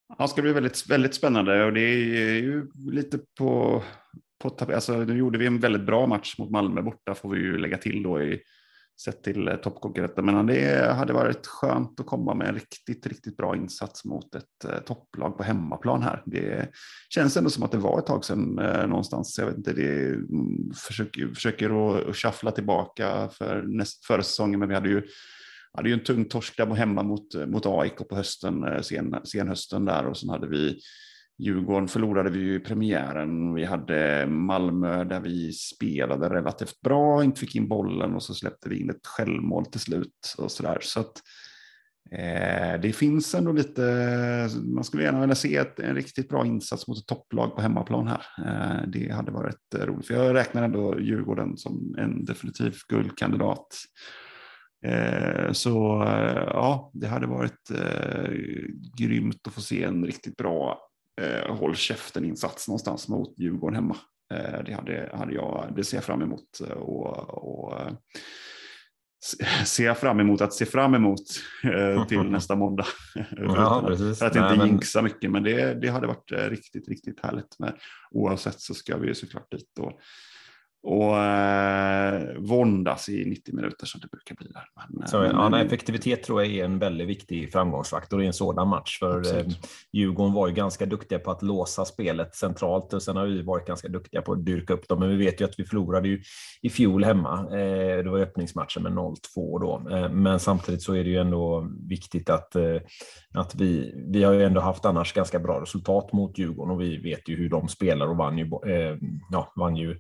Ja, 0.10 0.24
det 0.24 0.28
ska 0.28 0.42
bli 0.42 0.54
väldigt, 0.54 0.90
väldigt 0.90 1.16
spännande 1.16 1.64
och 1.64 1.74
det 1.74 1.82
är 1.82 2.36
ju 2.36 2.72
lite 2.92 3.20
på, 3.40 3.84
på 4.42 4.58
alltså, 4.74 4.98
nu 4.98 5.18
gjorde 5.18 5.38
vi 5.38 5.46
en 5.46 5.60
väldigt 5.60 5.86
bra 5.86 6.08
match 6.08 6.38
mot 6.38 6.52
Malmö 6.52 6.82
borta 6.82 7.16
får 7.16 7.30
vi 7.30 7.40
ju 7.40 7.58
lägga 7.58 7.78
till 7.78 8.04
då 8.04 8.22
i 8.22 8.42
sett 9.02 9.24
till 9.24 9.48
eh, 9.48 9.56
toppkonkurrenter. 9.56 10.22
Men 10.22 10.46
det 10.46 10.94
hade 10.94 11.14
varit 11.14 11.48
skönt 11.48 12.00
att 12.00 12.06
komma 12.06 12.34
med 12.34 12.48
en 12.48 12.56
riktigt, 12.56 13.08
riktigt 13.08 13.38
bra 13.38 13.56
insats 13.56 14.06
mot 14.06 14.36
ett 14.36 14.66
eh, 14.66 14.80
topplag 14.80 15.38
på 15.38 15.44
hemmaplan 15.44 16.02
här. 16.02 16.24
Det 16.26 16.70
känns 17.10 17.38
ändå 17.38 17.50
som 17.50 17.64
att 17.64 17.72
det 17.72 17.78
var 17.78 18.00
ett 18.00 18.06
tag 18.06 18.26
sedan 18.26 18.60
eh, 18.60 18.88
någonstans. 18.88 19.38
Jag 19.38 19.46
vet 19.46 19.58
inte, 19.58 19.74
det 19.74 20.08
mm, 20.08 20.74
försöker, 20.88 21.28
försöker 21.28 22.10
att 22.10 22.16
shuffla 22.16 22.52
tillbaka 22.52 23.30
för 23.30 23.62
näst, 23.62 24.06
förra 24.06 24.24
säsongen, 24.24 24.60
men 24.60 24.70
vi 24.70 24.76
hade 24.76 24.90
ju 24.90 25.08
hade 25.76 25.90
ju 25.90 25.94
en 25.94 26.04
tung 26.04 26.26
torsk 26.26 26.58
där 26.58 26.66
hemma 26.66 27.04
mot, 27.04 27.36
mot 27.48 27.66
AIK 27.66 28.10
på 28.10 28.16
hösten, 28.16 28.84
sen, 28.84 29.16
sen 29.24 29.48
hösten 29.48 29.86
där 29.86 30.06
och 30.06 30.18
sen 30.18 30.30
hade 30.30 30.48
vi 30.48 30.80
Djurgården 31.38 31.88
förlorade 31.88 32.30
vi 32.30 32.40
ju 32.40 32.56
i 32.56 32.60
premiären. 32.60 33.54
Vi 33.54 33.66
hade 33.66 34.28
Malmö 34.28 35.04
där 35.04 35.20
vi 35.20 35.52
spelade 35.52 36.30
relativt 36.30 36.82
bra, 36.82 37.24
inte 37.24 37.40
fick 37.40 37.56
in 37.56 37.68
bollen 37.68 38.16
och 38.16 38.24
så 38.24 38.34
släppte 38.34 38.70
vi 38.70 38.82
in 38.82 38.90
ett 38.90 39.08
självmål 39.08 39.66
till 39.66 39.80
slut 39.80 40.36
och 40.38 40.52
så 40.52 40.64
där. 40.64 40.78
Så 40.82 41.00
att 41.00 41.22
eh, 42.12 42.82
det 42.82 42.96
finns 42.96 43.36
ändå 43.36 43.52
lite, 43.52 44.50
man 44.64 44.84
skulle 44.84 45.04
gärna 45.04 45.20
vilja 45.20 45.36
se 45.36 45.56
ett, 45.56 45.80
en 45.80 45.96
riktigt 45.96 46.30
bra 46.30 46.46
insats 46.46 46.88
mot 46.88 46.98
ett 46.98 47.08
topplag 47.08 47.56
på 47.56 47.62
hemmaplan 47.62 48.08
här. 48.08 48.26
Eh, 48.38 48.88
det 48.88 49.10
hade 49.12 49.32
varit 49.32 49.74
eh, 49.76 49.86
roligt, 49.86 50.08
för 50.08 50.14
jag 50.14 50.36
räknar 50.36 50.64
ändå 50.64 51.00
Djurgården 51.00 51.58
som 51.58 51.96
en 51.98 52.26
definitiv 52.26 52.76
guldkandidat. 52.90 53.68
Eh, 54.86 55.52
så 55.52 56.04
eh, 56.04 56.44
ja, 56.48 56.92
det 56.94 57.08
hade 57.08 57.28
varit 57.28 57.72
eh, 57.72 58.32
grymt 58.98 59.48
att 59.48 59.54
få 59.54 59.62
se 59.62 59.84
en 59.84 60.06
riktigt 60.06 60.38
bra 60.38 60.80
eh, 61.22 61.56
håll 61.56 61.76
käften-insats 61.76 62.68
någonstans 62.68 63.08
mot 63.08 63.40
Djurgården 63.40 63.76
hemma. 63.76 63.98
Eh, 64.34 64.64
det, 64.66 64.74
hade, 64.74 65.10
hade 65.14 65.34
jag, 65.34 65.74
det 65.76 65.84
ser 65.84 65.98
jag 65.98 66.04
fram 66.04 66.22
emot. 66.22 66.62
Eh, 66.68 66.74
och, 66.74 67.30
och 67.44 67.82
eh, 67.82 67.94
ser 69.66 69.86
jag 69.86 69.98
fram 70.04 70.20
emot 70.20 70.42
att 70.42 70.54
se 70.54 70.66
fram 70.66 70.96
emot 70.96 71.22
eh, 71.64 72.08
till 72.08 72.24
nästa 72.32 72.56
måndag. 72.56 72.86
Ja, 73.38 73.84
precis. 73.88 74.20
För 74.20 74.26
att 74.26 74.36
inte 74.36 74.56
Nej, 74.56 74.68
jinxa 74.68 75.02
mycket, 75.02 75.32
men 75.32 75.44
det, 75.44 75.74
det 75.74 75.88
hade 75.88 76.08
varit 76.08 76.32
riktigt, 76.32 76.88
riktigt 76.88 77.20
härligt. 77.24 77.60
Men 77.60 77.74
oavsett 78.12 78.60
så 78.60 78.74
ska 78.74 78.98
vi 78.98 79.16
såklart 79.16 79.52
dit 79.52 79.80
och 79.80 80.00
och 80.84 81.18
eh, 81.18 82.38
våndas 82.38 83.10
i 83.10 83.26
90 83.26 83.56
minuter 83.56 83.86
som 83.86 84.02
det 84.02 84.08
brukar 84.08 84.36
bli. 84.36 84.48
Där. 84.48 84.64
Men, 84.90 85.08
så, 85.08 85.20
men, 85.20 85.32
ja, 85.32 85.62
effektivitet 85.62 86.24
tror 86.24 86.44
jag 86.44 86.54
är 86.54 86.66
en 86.66 86.80
väldigt 86.80 87.08
viktig 87.08 87.52
framgångsfaktor 87.52 88.24
i 88.24 88.28
en 88.28 88.34
sådan 88.34 88.68
match. 88.68 89.00
För 89.00 89.38
eh, 89.38 89.46
Djurgården 89.92 90.34
var 90.34 90.48
ju 90.48 90.54
ganska 90.54 90.86
duktiga 90.86 91.20
på 91.20 91.32
att 91.32 91.42
låsa 91.42 91.86
spelet 91.86 92.36
centralt 92.36 92.94
och 92.94 93.04
sen 93.04 93.18
har 93.18 93.26
vi 93.26 93.42
varit 93.42 93.68
ganska 93.68 93.88
duktiga 93.88 94.22
på 94.22 94.34
att 94.34 94.46
dyrka 94.46 94.74
upp 94.74 94.88
dem. 94.88 95.00
Men 95.00 95.10
vi 95.10 95.16
vet 95.26 95.42
ju 95.42 95.46
att 95.46 95.60
vi 95.60 95.66
förlorade 95.66 96.08
ju 96.08 96.22
i 96.62 96.70
fjol 96.70 97.04
hemma. 97.04 97.40
Eh, 97.40 98.04
det 98.04 98.10
var 98.10 98.20
öppningsmatchen 98.20 98.84
med 98.84 98.92
0-2 98.92 99.16
då. 99.36 99.90
Eh, 99.92 100.10
men 100.10 100.40
samtidigt 100.40 100.82
så 100.82 100.94
är 100.94 101.04
det 101.04 101.10
ju 101.10 101.18
ändå 101.18 101.70
viktigt 101.90 102.30
att, 102.30 102.56
eh, 102.56 102.82
att 103.34 103.56
vi, 103.56 103.94
vi 104.12 104.24
har 104.24 104.34
ju 104.34 104.44
ändå 104.44 104.62
haft 104.62 104.86
annars 104.86 105.14
ganska 105.14 105.40
bra 105.40 105.62
resultat 105.62 106.14
mot 106.14 106.38
Djurgården 106.38 106.72
och 106.72 106.82
vi 106.82 106.98
vet 106.98 107.30
ju 107.30 107.36
hur 107.36 107.50
de 107.50 107.68
spelar 107.68 108.08
och 108.08 108.18
vann 108.18 108.38
ju, 108.38 108.44
eh, 108.44 108.98
ja, 109.32 109.54
vann 109.56 109.76
ju 109.76 110.00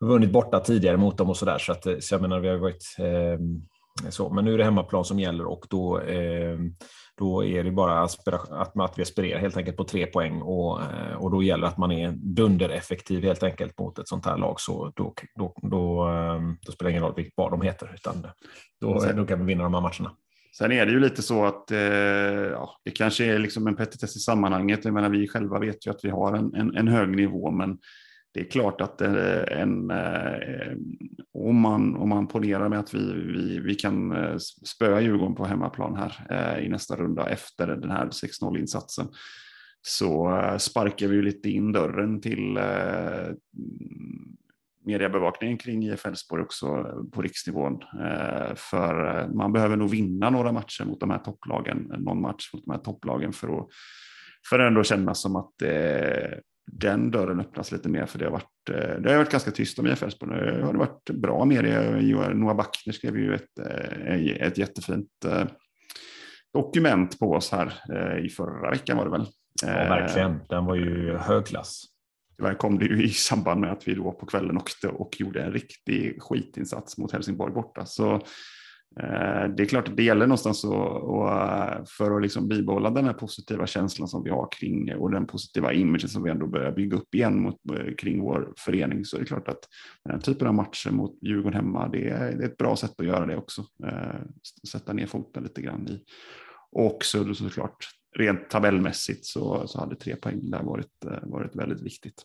vunnit 0.00 0.32
borta 0.32 0.60
tidigare 0.60 0.96
mot 0.96 1.18
dem 1.18 1.30
och 1.30 1.36
så 1.36 1.44
där. 1.44 1.58
Så, 1.58 1.72
att, 1.72 1.84
så 2.00 2.14
jag 2.14 2.22
menar, 2.22 2.40
vi 2.40 2.48
har 2.48 2.56
varit 2.56 2.96
eh, 2.98 3.38
så. 4.10 4.30
Men 4.30 4.44
nu 4.44 4.54
är 4.54 4.58
det 4.58 4.64
hemmaplan 4.64 5.04
som 5.04 5.20
gäller 5.20 5.46
och 5.46 5.66
då, 5.70 6.00
eh, 6.00 6.58
då 7.18 7.44
är 7.44 7.64
det 7.64 7.70
bara 7.70 8.00
att, 8.02 8.28
att 8.76 8.98
vi 8.98 9.02
aspirerar 9.02 9.40
helt 9.40 9.56
enkelt 9.56 9.76
på 9.76 9.84
tre 9.84 10.06
poäng 10.06 10.42
och, 10.42 10.80
eh, 10.82 11.14
och 11.16 11.30
då 11.30 11.42
gäller 11.42 11.66
att 11.66 11.78
man 11.78 11.92
är 11.92 12.12
dundereffektiv 12.12 13.22
helt 13.22 13.42
enkelt 13.42 13.78
mot 13.78 13.98
ett 13.98 14.08
sånt 14.08 14.26
här 14.26 14.36
lag. 14.36 14.60
Så 14.60 14.92
då, 14.96 15.14
då, 15.34 15.54
då, 15.62 16.02
ehm, 16.02 16.56
då 16.66 16.72
spelar 16.72 16.90
det 16.90 16.92
ingen 16.92 17.02
roll 17.02 17.30
vad 17.36 17.50
de 17.50 17.62
heter, 17.62 17.94
utan 17.94 18.26
då, 18.80 19.06
då 19.16 19.26
kan 19.26 19.38
vi 19.38 19.44
vinna 19.44 19.62
de 19.62 19.74
här 19.74 19.80
matcherna. 19.80 20.16
Sen 20.58 20.72
är 20.72 20.86
det 20.86 20.92
ju 20.92 21.00
lite 21.00 21.22
så 21.22 21.44
att 21.44 21.70
eh, 21.70 21.78
ja, 22.52 22.70
det 22.84 22.90
kanske 22.90 23.24
är 23.24 23.38
liksom 23.38 23.66
en 23.66 23.76
petitess 23.76 24.16
i 24.16 24.18
sammanhanget. 24.18 24.84
Jag 24.84 24.94
menar, 24.94 25.08
vi 25.08 25.28
själva 25.28 25.58
vet 25.58 25.86
ju 25.86 25.90
att 25.90 26.04
vi 26.04 26.10
har 26.10 26.36
en, 26.36 26.54
en, 26.54 26.76
en 26.76 26.88
hög 26.88 27.16
nivå, 27.16 27.50
men 27.50 27.78
det 28.32 28.40
är 28.40 28.44
klart 28.44 28.80
att 28.80 29.00
eh, 29.00 29.42
en, 29.60 29.90
eh, 29.90 30.72
om, 31.32 31.56
man, 31.56 31.96
om 31.96 32.08
man 32.08 32.28
ponerar 32.28 32.68
med 32.68 32.78
att 32.78 32.94
vi, 32.94 33.12
vi, 33.12 33.58
vi 33.58 33.74
kan 33.74 34.12
eh, 34.12 34.36
spöa 34.66 35.00
Djurgården 35.00 35.34
på 35.34 35.44
hemmaplan 35.44 35.96
här 35.96 36.60
i 36.60 36.68
nästa 36.68 36.96
runda 36.96 37.28
efter 37.28 37.66
den 37.66 37.90
här 37.90 38.06
6-0 38.06 38.58
insatsen 38.58 39.08
så 39.82 40.40
sparkar 40.58 41.06
vi 41.06 41.16
ju 41.16 41.22
lite 41.22 41.50
in 41.50 41.72
dörren 41.72 42.20
till 42.20 42.58
mediebevakningen 44.84 45.58
kring 45.58 45.82
IF 45.84 46.06
Elfsborg 46.06 46.42
också 46.42 46.66
på 47.12 47.22
riksnivån. 47.22 47.78
För 48.56 49.26
man 49.28 49.52
behöver 49.52 49.76
nog 49.76 49.90
vinna 49.90 50.30
några 50.30 50.52
matcher 50.52 50.84
mot 50.84 51.00
de 51.00 51.10
här 51.10 51.18
topplagen, 51.18 51.92
någon 51.98 52.20
match 52.20 52.50
mot 52.54 52.64
de 52.64 52.70
här 52.70 52.78
topplagen 52.78 53.32
för 53.32 53.58
att 53.58 53.68
för 54.48 54.58
att 54.58 54.66
ändå 54.66 54.84
känna 54.84 55.14
som 55.14 55.36
att 55.36 55.52
den 56.66 57.10
dörren 57.10 57.40
öppnas 57.40 57.72
lite 57.72 57.88
mer 57.88 58.06
för 58.06 58.18
det 58.18 58.24
har 58.24 58.32
varit, 58.32 58.68
eh, 58.70 59.00
det 59.00 59.10
har 59.10 59.16
varit 59.16 59.30
ganska 59.30 59.50
tyst 59.50 59.78
om 59.78 59.86
IF 59.86 60.02
Elfsborg. 60.02 60.32
Nu 60.32 60.62
har 60.62 60.72
det 60.72 60.78
varit 60.78 61.10
bra 61.10 61.44
medier. 61.44 62.34
Noah 62.34 62.56
Backner 62.56 62.92
skrev 62.92 63.18
ju 63.18 63.34
ett, 63.34 63.58
eh, 63.58 64.46
ett 64.46 64.58
jättefint 64.58 65.24
eh, 65.26 65.44
dokument 66.52 67.18
på 67.18 67.32
oss 67.32 67.52
här 67.52 67.74
i 68.24 68.28
förra 68.28 68.70
veckan 68.70 68.96
var 68.96 69.04
det 69.04 69.10
väl. 69.10 69.26
Ja, 69.62 69.68
verkligen. 69.68 70.40
Den 70.48 70.64
var 70.64 70.74
ju 70.74 71.16
högklass. 71.16 71.84
Tyvärr 72.36 72.54
kom 72.54 72.78
det 72.78 72.84
ju 72.84 73.04
i 73.04 73.08
samband 73.08 73.60
med 73.60 73.72
att 73.72 73.88
vi 73.88 73.94
då 73.94 74.12
på 74.12 74.26
kvällen 74.26 74.56
åkte 74.56 74.88
och 74.88 75.20
gjorde 75.20 75.42
en 75.42 75.52
riktig 75.52 76.22
skitinsats 76.22 76.98
mot 76.98 77.12
Helsingborg 77.12 77.52
borta. 77.54 77.86
Så 77.86 78.22
Eh, 78.96 79.48
det 79.56 79.62
är 79.62 79.66
klart 79.66 79.88
att 79.88 79.96
det 79.96 80.02
gäller 80.02 80.26
någonstans 80.26 80.64
och, 80.64 81.28
för 81.88 82.16
att 82.16 82.22
liksom 82.22 82.48
bibehålla 82.48 82.90
den 82.90 83.04
här 83.04 83.12
positiva 83.12 83.66
känslan 83.66 84.08
som 84.08 84.24
vi 84.24 84.30
har 84.30 84.48
kring 84.52 84.94
och 84.94 85.10
den 85.10 85.26
positiva 85.26 85.72
imagen 85.72 86.08
som 86.08 86.22
vi 86.22 86.30
ändå 86.30 86.46
börjar 86.46 86.72
bygga 86.72 86.96
upp 86.96 87.14
igen 87.14 87.42
mot, 87.42 87.56
eh, 87.72 87.94
kring 87.94 88.20
vår 88.20 88.52
förening 88.56 89.04
så 89.04 89.16
är 89.16 89.20
det 89.20 89.26
klart 89.26 89.48
att 89.48 89.68
den 90.04 90.14
här 90.14 90.20
typen 90.20 90.48
av 90.48 90.54
matcher 90.54 90.90
mot 90.90 91.18
Djurgården 91.22 91.54
hemma 91.54 91.88
det 91.88 92.08
är, 92.08 92.36
det 92.36 92.44
är 92.44 92.48
ett 92.48 92.56
bra 92.56 92.76
sätt 92.76 93.00
att 93.00 93.06
göra 93.06 93.26
det 93.26 93.36
också. 93.36 93.64
Eh, 93.86 94.20
sätta 94.68 94.92
ner 94.92 95.06
foten 95.06 95.42
lite 95.42 95.62
grann 95.62 95.88
i. 95.88 96.04
Och 96.72 97.04
så 97.04 97.34
såklart 97.34 97.76
rent 98.16 98.50
tabellmässigt 98.50 99.26
så, 99.26 99.66
så 99.66 99.80
hade 99.80 99.96
tre 99.96 100.16
poäng 100.16 100.50
där 100.50 100.62
varit, 100.62 101.04
varit 101.22 101.56
väldigt 101.56 101.82
viktigt. 101.82 102.22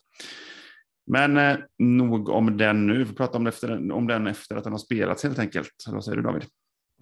Men 1.06 1.36
eh, 1.36 1.56
nog 1.78 2.28
om 2.28 2.56
den 2.56 2.86
nu. 2.86 2.98
Vi 2.98 3.04
får 3.04 3.14
prata 3.14 3.38
om, 3.38 3.44
det 3.44 3.48
efter, 3.48 3.92
om 3.92 4.06
den 4.06 4.26
efter 4.26 4.56
att 4.56 4.64
den 4.64 4.72
har 4.72 4.78
spelats 4.78 5.22
helt 5.22 5.38
enkelt. 5.38 5.68
Vad 5.86 6.04
säger 6.04 6.16
du 6.16 6.22
David? 6.22 6.44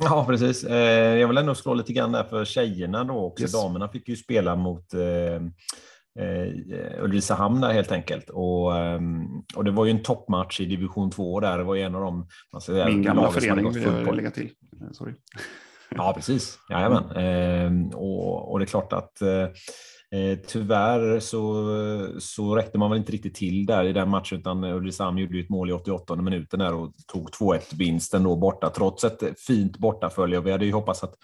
Ja, 0.01 0.25
precis. 0.29 0.65
Eh, 0.65 1.17
jag 1.17 1.29
vill 1.29 1.39
ändå 1.39 1.55
slå 1.55 1.75
lite 1.75 1.93
grann 1.93 2.13
där 2.13 2.25
för 2.25 2.45
tjejerna 2.45 3.05
då 3.05 3.15
också. 3.15 3.43
Yes. 3.43 3.53
Damerna 3.53 3.89
fick 3.89 4.09
ju 4.09 4.17
spela 4.17 4.57
mot 4.57 4.95
eh, 4.95 5.35
eh, 6.25 7.03
Ulricehamn 7.05 7.61
där 7.61 7.73
helt 7.73 7.93
enkelt. 7.93 8.31
Och, 8.31 8.77
eh, 8.77 9.01
och 9.57 9.65
det 9.65 9.71
var 9.71 9.85
ju 9.85 9.91
en 9.91 10.03
toppmatch 10.03 10.61
i 10.61 10.65
division 10.65 11.11
2 11.11 11.41
där. 11.41 11.59
Det 11.59 11.65
var 11.65 11.75
ju 11.75 11.83
en 11.83 11.95
av 11.95 12.01
de... 12.01 12.29
Säga, 12.61 12.87
Min 12.87 13.03
gamla 13.03 13.31
förening 13.31 13.73
vill 13.73 13.83
jag 13.83 14.17
lägga 14.17 14.31
till. 14.31 14.51
Eh, 14.81 14.93
sorry. 14.93 15.15
Ja, 15.91 16.13
precis. 16.17 16.59
Jajamän. 16.71 17.11
Eh, 17.11 17.97
och, 17.99 18.53
och 18.53 18.59
det 18.59 18.65
är 18.65 18.67
klart 18.67 18.93
att 18.93 19.23
eh, 20.15 20.39
tyvärr 20.47 21.21
så, 21.21 21.65
så 22.19 22.57
räckte 22.57 22.79
man 22.79 22.91
väl 22.91 22.99
inte 22.99 23.13
riktigt 23.13 23.35
till 23.35 23.67
där 23.67 23.85
i 23.85 23.93
den 23.93 24.09
matchen 24.09 24.39
utan 24.39 24.65
Ulricehamn 24.65 25.19
gjorde 25.19 25.41
ett 25.41 25.49
mål 25.49 25.71
i 25.71 25.73
88 25.73 26.17
minuten 26.17 26.59
där 26.59 26.75
och 26.75 26.93
tog 27.13 27.31
2-1 27.31 27.61
vinsten 27.77 28.25
då 28.25 28.37
borta 28.37 28.71
trots 28.71 29.05
ett 29.05 29.41
fint 29.41 29.79
bortafölje. 29.79 30.39
Och 30.39 30.47
vi 30.47 30.53
hade 30.53 30.67
ju 30.67 30.73
hoppats 30.73 31.05
att 31.05 31.15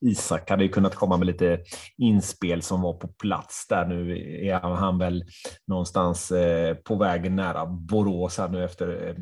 Isak 0.00 0.50
hade 0.50 0.68
kunnat 0.68 0.94
komma 0.94 1.16
med 1.16 1.26
lite 1.26 1.60
inspel 1.98 2.62
som 2.62 2.82
var 2.82 2.92
på 2.92 3.08
plats 3.08 3.66
där. 3.68 3.86
Nu 3.86 4.16
är 4.46 4.60
han 4.60 4.98
väl 4.98 5.24
någonstans 5.66 6.30
eh, 6.30 6.74
på 6.74 6.94
vägen 6.94 7.36
nära 7.36 7.66
Borås 7.66 8.38
här 8.38 8.48
nu 8.48 8.64
efter 8.64 9.08
eh, 9.08 9.14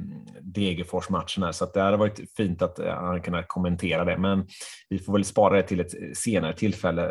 Degerfors-matchen 0.42 1.42
här 1.42 1.52
så 1.52 1.64
att 1.64 1.74
det 1.74 1.80
hade 1.80 1.96
varit 1.96 2.20
fint 2.36 2.62
att 2.62 2.78
eh, 2.78 2.94
han 2.94 3.22
kunnat 3.22 3.48
kommentera 3.48 4.04
det. 4.04 4.18
Men 4.18 4.46
vi 4.88 4.98
får 4.98 5.12
väl 5.12 5.24
spara 5.24 5.56
det 5.56 5.62
till 5.62 5.80
ett 5.80 6.16
senare 6.16 6.52
tillfälle 6.52 7.02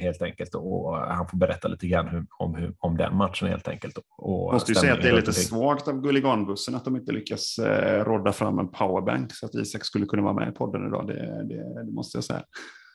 helt 0.00 0.22
enkelt 0.22 0.54
och 0.54 0.96
han 0.96 1.28
får 1.28 1.38
berätta 1.50 1.68
lite 1.68 1.86
grann 1.86 2.08
hur, 2.08 2.26
om, 2.38 2.54
hur, 2.54 2.74
om 2.78 2.96
den 2.96 3.16
matchen 3.16 3.48
helt 3.48 3.68
enkelt. 3.68 3.98
Och 4.16 4.52
Måste 4.52 4.72
ju 4.72 4.76
säga 4.76 4.94
att 4.94 5.02
det 5.02 5.08
är 5.08 5.16
lite 5.16 5.32
svagt 5.32 5.88
av 5.88 6.00
Gulliganbussen 6.00 6.74
att 6.74 6.84
de 6.84 6.96
inte 6.96 7.12
lyckas 7.12 7.58
eh, 7.58 8.04
rodda 8.04 8.32
fram 8.32 8.58
en 8.58 8.68
powerbank 8.68 9.34
så 9.34 9.46
att 9.46 9.54
Isak 9.54 9.84
skulle 9.84 10.06
kunna 10.06 10.22
vara 10.22 10.34
med 10.34 10.48
i 10.48 10.52
podden 10.52 10.86
idag. 10.86 11.06
Det, 11.06 11.44
det, 11.48 11.84
det 11.84 11.92
måste 11.92 12.16
jag 12.16 12.24
säga. 12.24 12.42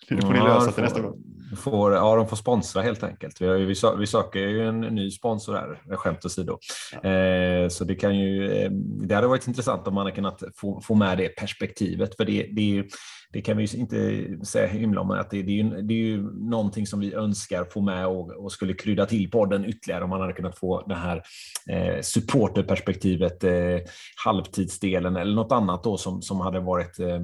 Det 0.09 0.21
får 0.21 0.33
ni 0.33 0.39
lösa 0.39 0.71
till 0.71 0.83
nästa 0.83 1.01
gång. 1.01 1.23
Får, 1.57 1.93
ja, 1.93 2.15
de 2.15 2.27
får 2.27 2.37
sponsra 2.37 2.81
helt 2.81 3.03
enkelt. 3.03 3.41
Vi, 3.41 3.47
har, 3.47 3.55
vi, 3.55 3.75
sö, 3.75 3.95
vi 3.95 4.07
söker 4.07 4.39
ju 4.39 4.67
en 4.67 4.81
ny 4.81 5.11
sponsor 5.11 5.53
här, 5.53 5.95
skämt 5.95 6.25
åsido. 6.25 6.57
Ja. 7.01 7.09
Eh, 7.09 7.69
så 7.69 7.83
det 7.83 7.95
kan 7.95 8.19
ju, 8.19 8.51
eh, 8.51 8.71
det 9.07 9.15
hade 9.15 9.27
varit 9.27 9.47
intressant 9.47 9.87
om 9.87 9.93
man 9.93 10.05
hade 10.05 10.15
kunnat 10.15 10.43
få, 10.55 10.81
få 10.81 10.95
med 10.95 11.17
det 11.17 11.29
perspektivet. 11.29 12.17
För 12.17 12.25
det, 12.25 12.49
det, 12.51 12.85
det 13.31 13.41
kan 13.41 13.57
vi 13.57 13.65
ju 13.65 13.77
inte 13.77 14.27
säga 14.45 14.67
himla 14.67 15.01
om, 15.01 15.11
att 15.11 15.29
det, 15.29 15.43
det, 15.43 15.51
är 15.51 15.63
ju, 15.63 15.81
det 15.81 15.93
är 15.93 15.97
ju 15.97 16.31
någonting 16.33 16.87
som 16.87 16.99
vi 16.99 17.13
önskar 17.13 17.63
få 17.63 17.81
med 17.81 18.07
och, 18.07 18.31
och 18.31 18.51
skulle 18.51 18.73
krydda 18.73 19.05
till 19.05 19.31
podden 19.31 19.65
ytterligare 19.65 20.03
om 20.03 20.09
man 20.09 20.21
hade 20.21 20.33
kunnat 20.33 20.59
få 20.59 20.87
det 20.87 20.95
här 20.95 21.23
eh, 21.69 22.01
supporterperspektivet, 22.01 23.43
eh, 23.43 23.77
halvtidsdelen 24.25 25.15
eller 25.15 25.35
något 25.35 25.51
annat 25.51 25.83
då 25.83 25.97
som, 25.97 26.21
som 26.21 26.39
hade 26.39 26.59
varit 26.59 26.99
eh, 26.99 27.19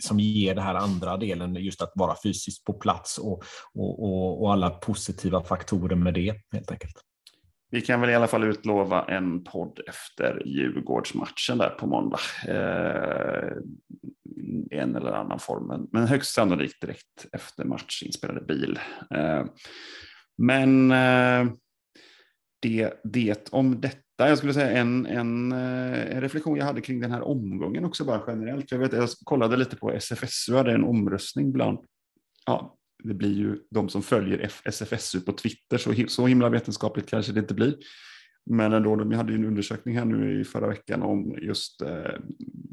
som 0.00 0.20
ger 0.20 0.54
det 0.54 0.62
här 0.62 0.74
andra 0.74 1.16
delen, 1.16 1.54
just 1.54 1.82
att 1.82 1.92
vara 1.94 2.16
fysiskt 2.22 2.64
på 2.64 2.72
plats 2.72 3.18
och, 3.18 3.42
och, 3.74 4.02
och, 4.02 4.42
och 4.42 4.52
alla 4.52 4.70
positiva 4.70 5.44
faktorer 5.44 5.96
med 5.96 6.14
det 6.14 6.34
helt 6.52 6.70
enkelt. 6.70 6.96
Vi 7.72 7.80
kan 7.80 8.00
väl 8.00 8.10
i 8.10 8.14
alla 8.14 8.26
fall 8.26 8.44
utlova 8.44 9.04
en 9.04 9.44
podd 9.44 9.80
efter 9.88 10.42
Djurgårdsmatchen 10.46 11.58
där 11.58 11.70
på 11.70 11.86
måndag. 11.86 12.20
Eh, 12.48 13.52
en 14.70 14.96
eller 14.96 15.12
annan 15.12 15.38
form, 15.38 15.88
men 15.92 16.06
högst 16.06 16.34
sannolikt 16.34 16.80
direkt 16.80 17.26
efter 17.32 17.64
match 17.64 18.02
inspelade 18.02 18.40
bil. 18.40 18.78
Eh, 19.14 19.44
men 20.38 20.90
eh, 20.90 21.52
det, 22.62 23.00
det 23.04 23.48
om 23.52 23.80
detta. 23.80 24.28
Jag 24.28 24.38
skulle 24.38 24.54
säga 24.54 24.70
en, 24.70 25.06
en, 25.06 25.52
eh, 25.52 26.16
en, 26.16 26.20
reflektion 26.20 26.58
jag 26.58 26.64
hade 26.64 26.80
kring 26.80 27.00
den 27.00 27.12
här 27.12 27.22
omgången 27.22 27.84
också 27.84 28.04
bara 28.04 28.22
generellt. 28.26 28.70
Jag, 28.70 28.78
vet, 28.78 28.92
jag 28.92 29.08
kollade 29.24 29.56
lite 29.56 29.76
på 29.76 29.92
SFSU, 29.92 30.54
hade 30.54 30.72
en 30.72 30.84
omröstning 30.84 31.52
bland, 31.52 31.78
ja, 32.46 32.76
det 33.04 33.14
blir 33.14 33.32
ju 33.32 33.58
de 33.70 33.88
som 33.88 34.02
följer 34.02 34.50
SFSU 34.64 35.20
på 35.20 35.32
Twitter, 35.32 35.78
så, 35.78 35.94
så 36.08 36.26
himla 36.26 36.48
vetenskapligt 36.48 37.10
kanske 37.10 37.32
det 37.32 37.40
inte 37.40 37.54
blir. 37.54 37.74
Men 38.50 38.72
ändå, 38.72 38.96
de 38.96 39.12
hade 39.12 39.32
ju 39.32 39.38
en 39.38 39.44
undersökning 39.44 39.98
här 39.98 40.04
nu 40.04 40.40
i 40.40 40.44
förra 40.44 40.68
veckan 40.68 41.02
om 41.02 41.38
just 41.42 41.82
eh, 41.82 42.12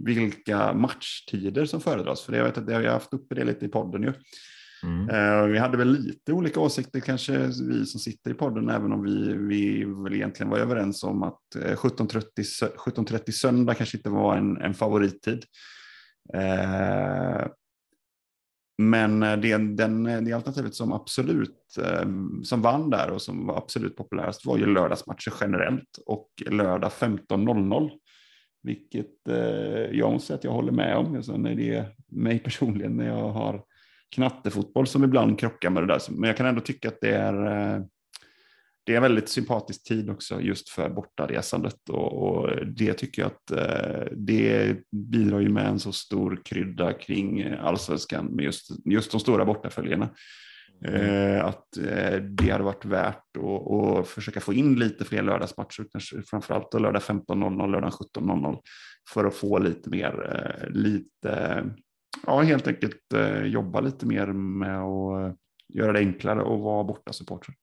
vilka 0.05 0.73
matchtider 0.73 1.65
som 1.65 1.81
föredras. 1.81 2.21
För 2.21 2.33
jag 2.33 2.43
vet 2.43 2.57
att 2.57 2.69
jag 2.69 2.75
har 2.75 2.83
haft 2.83 3.13
uppe 3.13 3.35
det 3.35 3.43
lite 3.43 3.65
i 3.65 3.69
podden 3.69 4.03
ju. 4.03 4.13
Mm. 4.83 5.09
Eh, 5.09 5.47
vi 5.47 5.57
hade 5.57 5.77
väl 5.77 5.99
lite 5.99 6.33
olika 6.33 6.59
åsikter 6.59 6.99
kanske 6.99 7.37
vi 7.47 7.85
som 7.85 7.99
sitter 7.99 8.31
i 8.31 8.33
podden, 8.33 8.69
även 8.69 8.91
om 8.91 9.03
vi, 9.03 9.33
vi 9.33 9.85
väl 10.03 10.13
egentligen 10.13 10.49
var 10.49 10.57
överens 10.57 11.03
om 11.03 11.23
att 11.23 11.55
eh, 11.55 11.75
17.30 11.75 12.77
17 12.77 13.05
söndag 13.33 13.73
kanske 13.73 13.97
inte 13.97 14.09
var 14.09 14.37
en, 14.37 14.57
en 14.57 14.73
favorittid. 14.73 15.43
Eh, 16.33 17.47
men 18.79 19.23
eh, 19.23 19.37
det, 19.37 19.57
den, 19.57 20.05
eh, 20.05 20.21
det 20.21 20.33
alternativet 20.33 20.75
som 20.75 20.93
absolut 20.93 21.77
eh, 21.81 22.07
som 22.43 22.61
vann 22.61 22.89
där 22.89 23.11
och 23.11 23.21
som 23.21 23.47
var 23.47 23.57
absolut 23.57 23.95
populärast 23.95 24.45
var 24.45 24.57
ju 24.57 24.65
lördagsmatcher 24.65 25.33
generellt 25.41 25.99
och 26.05 26.29
lördag 26.49 26.91
15.00. 26.91 27.89
Vilket 28.63 29.07
jag 29.91 30.11
måste 30.11 30.27
säga 30.27 30.37
att 30.37 30.43
jag 30.43 30.51
håller 30.51 30.71
med 30.71 30.97
om. 30.97 31.15
Alltså, 31.15 31.31
Sen 31.31 31.45
är 31.45 31.55
det 31.55 31.85
mig 32.11 32.39
personligen 32.39 32.97
när 32.97 33.07
jag 33.07 33.29
har 33.29 33.63
knattefotboll 34.15 34.87
som 34.87 35.03
ibland 35.03 35.39
krockar 35.39 35.69
med 35.69 35.83
det 35.83 35.87
där. 35.87 35.99
Men 36.09 36.27
jag 36.27 36.37
kan 36.37 36.45
ändå 36.45 36.61
tycka 36.61 36.87
att 36.87 36.97
det 37.01 37.15
är 37.15 37.85
det 38.89 38.93
är 38.93 38.97
en 38.97 39.03
väldigt 39.03 39.29
sympatisk 39.29 39.83
tid 39.83 40.09
också 40.09 40.41
just 40.41 40.69
för 40.69 40.89
bortaresandet 40.89 41.89
och, 41.89 42.27
och 42.27 42.65
det 42.65 42.93
tycker 42.93 43.21
jag 43.21 43.31
att 43.31 43.51
eh, 43.51 44.11
det 44.11 44.77
bidrar 44.91 45.39
ju 45.39 45.49
med 45.49 45.65
en 45.65 45.79
så 45.79 45.91
stor 45.91 46.41
krydda 46.45 46.93
kring 46.93 47.43
allsvenskan 47.43 48.25
med 48.25 48.45
just, 48.45 48.69
just 48.85 49.11
de 49.11 49.19
stora 49.19 49.45
bortaföljerna. 49.45 50.09
Eh, 50.85 51.45
att 51.45 51.77
eh, 51.77 52.15
det 52.21 52.51
hade 52.51 52.63
varit 52.63 52.85
värt 52.85 53.37
att 53.37 54.07
försöka 54.07 54.39
få 54.39 54.53
in 54.53 54.75
lite 54.75 55.05
fler 55.05 55.21
lördagsmatcher, 55.21 55.85
kanske 55.91 56.21
framförallt 56.21 56.73
lördag 56.73 57.01
15.00, 57.01 57.71
lördag 57.71 57.91
17.00 58.17 58.57
för 59.13 59.25
att 59.25 59.35
få 59.35 59.59
lite 59.59 59.89
mer, 59.89 60.31
eh, 60.35 60.69
lite, 60.69 61.63
ja 62.25 62.41
helt 62.41 62.67
enkelt 62.67 63.13
eh, 63.13 63.43
jobba 63.43 63.81
lite 63.81 64.05
mer 64.05 64.27
med 64.27 64.79
att 64.79 65.35
göra 65.73 65.93
det 65.93 65.99
enklare 65.99 66.41
att 66.41 66.61
vara 66.61 66.83
borta 66.83 67.13
supporter. 67.13 67.53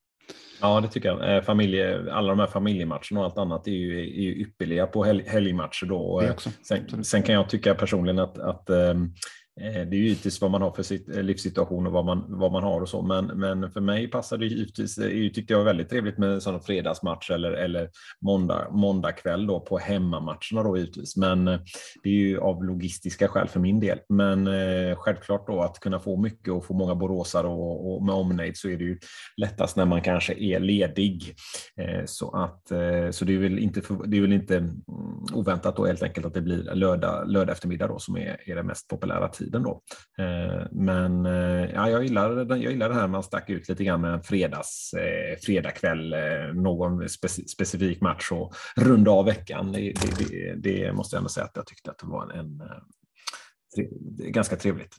Ja, 0.61 0.81
det 0.81 0.89
tycker 0.89 1.09
jag. 1.09 1.37
Eh, 1.37 1.43
familje, 1.43 2.13
alla 2.13 2.29
de 2.29 2.39
här 2.39 2.47
familjematcherna 2.47 3.21
och 3.21 3.25
allt 3.25 3.39
annat 3.39 3.67
är 3.67 3.73
ju, 3.73 4.01
är 4.01 4.23
ju 4.23 4.43
ypperliga 4.43 4.87
på 4.87 5.05
helg, 5.05 5.25
helgmatcher. 5.27 5.87
Då. 5.87 6.23
Sen, 6.69 7.05
sen, 7.05 7.23
kan 7.23 7.35
jag 7.35 7.49
tycka 7.49 7.75
personligen 7.75 8.19
att, 8.19 8.39
att 8.39 8.71
ehm, 8.71 9.03
Eh, 9.03 9.13
Eh, 9.61 9.73
det 9.73 9.97
är 9.97 9.99
ju 9.99 10.05
givetvis 10.05 10.41
vad 10.41 10.51
man 10.51 10.63
har 10.63 10.71
för 10.71 10.83
sitt 10.83 11.17
eh, 11.17 11.23
livssituation 11.23 11.87
och 11.87 11.93
vad 11.93 12.05
man, 12.05 12.25
vad 12.29 12.53
man 12.53 12.63
har 12.63 12.81
och 12.81 12.89
så, 12.89 13.03
men, 13.03 13.27
men 13.27 13.71
för 13.71 13.81
mig 13.81 14.09
passar 14.09 14.39
det 14.39 14.47
givetvis, 14.47 14.95
det 14.95 15.31
tyckte 15.31 15.53
jag 15.53 15.59
var 15.59 15.65
väldigt 15.65 15.89
trevligt 15.89 16.19
med 16.19 16.43
sån 16.43 16.61
fredagsmatch 16.61 17.31
eller, 17.31 17.53
eller 17.53 17.91
måndag, 18.21 18.69
måndag 18.71 19.13
kväll 19.13 19.47
då 19.47 19.61
på 19.61 19.79
hemmamatcherna 19.79 20.63
då 20.65 20.77
givetvis, 20.77 21.17
men 21.17 21.49
eh, 21.49 21.61
det 22.03 22.09
är 22.09 22.15
ju 22.15 22.41
av 22.41 22.65
logistiska 22.65 23.29
skäl 23.29 23.49
för 23.49 23.61
min 23.61 23.81
del. 23.81 23.99
Men 24.09 24.47
eh, 24.47 24.97
självklart 24.97 25.47
då 25.47 25.63
att 25.63 25.81
kunna 25.81 25.99
få 25.99 26.17
mycket 26.17 26.53
och 26.53 26.65
få 26.65 26.75
många 26.75 26.95
boråsare 26.95 27.47
och, 27.47 27.95
och 27.95 28.05
med 28.05 28.15
omnejd 28.15 28.57
så 28.57 28.69
är 28.69 28.77
det 28.77 28.85
ju 28.85 28.99
lättast 29.37 29.77
när 29.77 29.85
man 29.85 30.03
kanske 30.03 30.35
är 30.35 30.61
ledig. 30.61 31.35
Eh, 31.81 32.05
så 32.07 32.31
att, 32.31 32.71
eh, 32.71 33.11
så 33.11 33.25
det 33.25 33.35
är 33.35 33.39
väl 33.39 33.59
inte, 33.59 33.83
för, 33.83 34.07
det 34.07 34.17
är 34.17 34.21
väl 34.21 34.33
inte 34.33 34.57
mm, 34.57 34.83
oväntat 35.35 35.77
då 35.77 35.87
helt 35.87 36.03
enkelt 36.03 36.27
att 36.27 36.35
det 36.35 36.41
blir 36.41 36.75
lördag, 36.75 37.29
lördag 37.31 37.53
eftermiddag 37.53 37.87
då 37.87 37.99
som 37.99 38.17
är, 38.17 38.51
är 38.51 38.57
det 38.57 38.63
mest 38.63 38.89
populära 38.89 39.29
tiden 39.29 39.46
tiden 39.47 39.63
då. 39.63 39.83
Eh, 40.19 40.67
men 40.73 41.27
eh, 41.27 41.71
ja, 41.75 41.91
jag, 41.91 42.03
gillar, 42.03 42.57
jag 42.57 42.73
gillar 42.73 42.89
det 42.89 42.95
här 42.95 43.09
man 43.09 43.23
stack 43.23 43.51
ut 43.51 43.69
lite 43.69 43.85
grann 43.85 44.01
med 44.01 44.15
en 44.15 44.23
fredags, 44.23 44.95
eh, 44.95 45.39
fredagkväll, 45.43 46.13
eh, 46.13 46.55
någon 46.55 47.09
speci 47.09 47.49
specifik 47.49 48.01
match 48.01 48.33
och 48.33 48.55
runda 48.77 49.11
av 49.11 49.25
veckan. 49.25 49.73
Det, 49.73 49.81
det, 49.81 50.29
det, 50.29 50.55
det, 50.55 50.93
måste 50.93 51.17
jag 51.17 51.21
ändå 51.21 51.29
säga 51.29 51.45
att 51.45 51.57
jag 51.57 51.67
tyckte 51.67 51.91
att 51.91 51.99
det 51.99 52.07
var 52.07 52.31
en, 52.31 52.61
en 54.25 54.33
ganska 54.33 54.57
trevligt. 54.57 54.97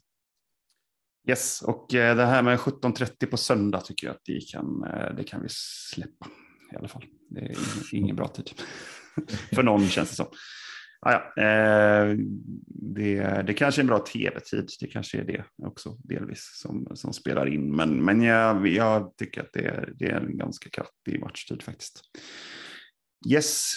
Yes, 1.30 1.62
och 1.62 1.86
det 1.90 2.26
här 2.26 2.42
med 2.42 2.60
17.30 2.60 3.26
på 3.26 3.38
söndag 3.38 3.82
tycker 3.82 4.08
jag 4.08 4.16
att 4.16 4.26
det 4.26 4.52
kan, 4.52 4.82
det 5.18 5.24
kan 5.24 5.42
vi 5.42 5.48
släppa 5.50 6.28
i 6.74 6.76
alla 6.76 6.88
fall. 6.88 7.04
Det 7.30 7.40
är 7.40 7.44
ingen, 7.46 8.04
ingen 8.04 8.16
bra 8.16 8.28
tid. 8.28 8.50
För 9.56 9.64
någon 9.64 9.88
känns 9.88 10.10
det 10.10 10.16
som. 10.16 10.28
Ah, 11.00 11.12
ja, 11.12 11.44
eh, 11.44 12.16
det, 12.68 13.44
det 13.48 13.54
kanske 13.54 13.82
är 13.82 13.84
en 13.84 13.88
bra 13.88 14.00
tv-tid, 14.00 14.70
det 14.80 14.88
kanske 14.88 15.18
är 15.18 15.24
det 15.24 15.44
också 15.64 15.98
delvis 16.04 16.52
som, 16.62 16.88
som 16.94 17.14
spelar 17.14 17.48
in. 17.48 17.76
Men, 17.76 18.06
men 18.06 18.22
jag, 18.22 18.68
jag 18.68 19.18
tycker 19.18 19.42
att 19.42 19.54
det 19.54 19.66
är, 19.66 19.94
det 19.96 20.06
är 20.06 20.22
en 20.22 20.38
ganska 20.38 20.70
kraftig 20.70 21.22
matchtid 21.22 21.64
faktiskt. 21.64 22.02
Yes, 23.28 23.74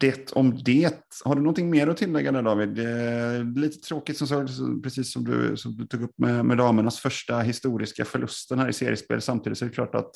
det 0.00 0.32
om 0.32 0.62
det. 0.64 0.94
Har 1.24 1.34
du 1.34 1.40
någonting 1.40 1.70
mer 1.70 1.86
att 1.86 1.96
tillägga 1.96 2.32
där 2.32 2.42
David? 2.42 2.68
Det 2.68 2.88
är 2.88 3.60
lite 3.60 3.78
tråkigt 3.88 4.16
som 4.16 4.82
precis 4.82 5.12
som 5.12 5.24
du, 5.24 5.56
som 5.56 5.76
du 5.76 5.86
tog 5.86 6.02
upp 6.02 6.18
med, 6.18 6.44
med 6.44 6.58
damernas 6.58 7.00
första 7.00 7.40
historiska 7.40 8.04
förlusten 8.04 8.58
här 8.58 8.68
i 8.68 8.72
seriespel. 8.72 9.20
Samtidigt 9.20 9.58
så 9.58 9.64
är 9.64 9.68
det 9.68 9.74
klart 9.74 9.94
att 9.94 10.12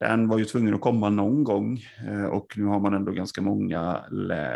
den 0.00 0.28
var 0.28 0.38
ju 0.38 0.44
tvungen 0.44 0.74
att 0.74 0.80
komma 0.80 1.10
någon 1.10 1.44
gång 1.44 1.84
eh, 2.08 2.24
och 2.24 2.54
nu 2.56 2.64
har 2.64 2.80
man 2.80 2.94
ändå 2.94 3.12
ganska 3.12 3.42
många 3.42 4.04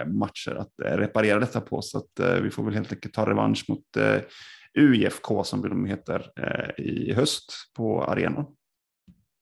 matcher 0.07 0.55
att 0.55 0.81
eh, 0.85 0.97
reparera 0.97 1.39
detta 1.39 1.61
på 1.61 1.83
så 1.83 1.99
att 1.99 2.21
eh, 2.21 2.35
vi 2.35 2.51
får 2.51 2.65
väl 2.65 2.75
helt 2.75 2.93
enkelt 2.93 3.15
ta 3.15 3.31
revansch 3.31 3.65
mot 3.69 3.85
UIFK 4.79 5.45
som 5.45 5.63
de 5.63 5.85
heter 5.85 6.41
i 6.81 7.13
höst 7.13 7.53
på 7.77 8.05
arenan. 8.05 8.47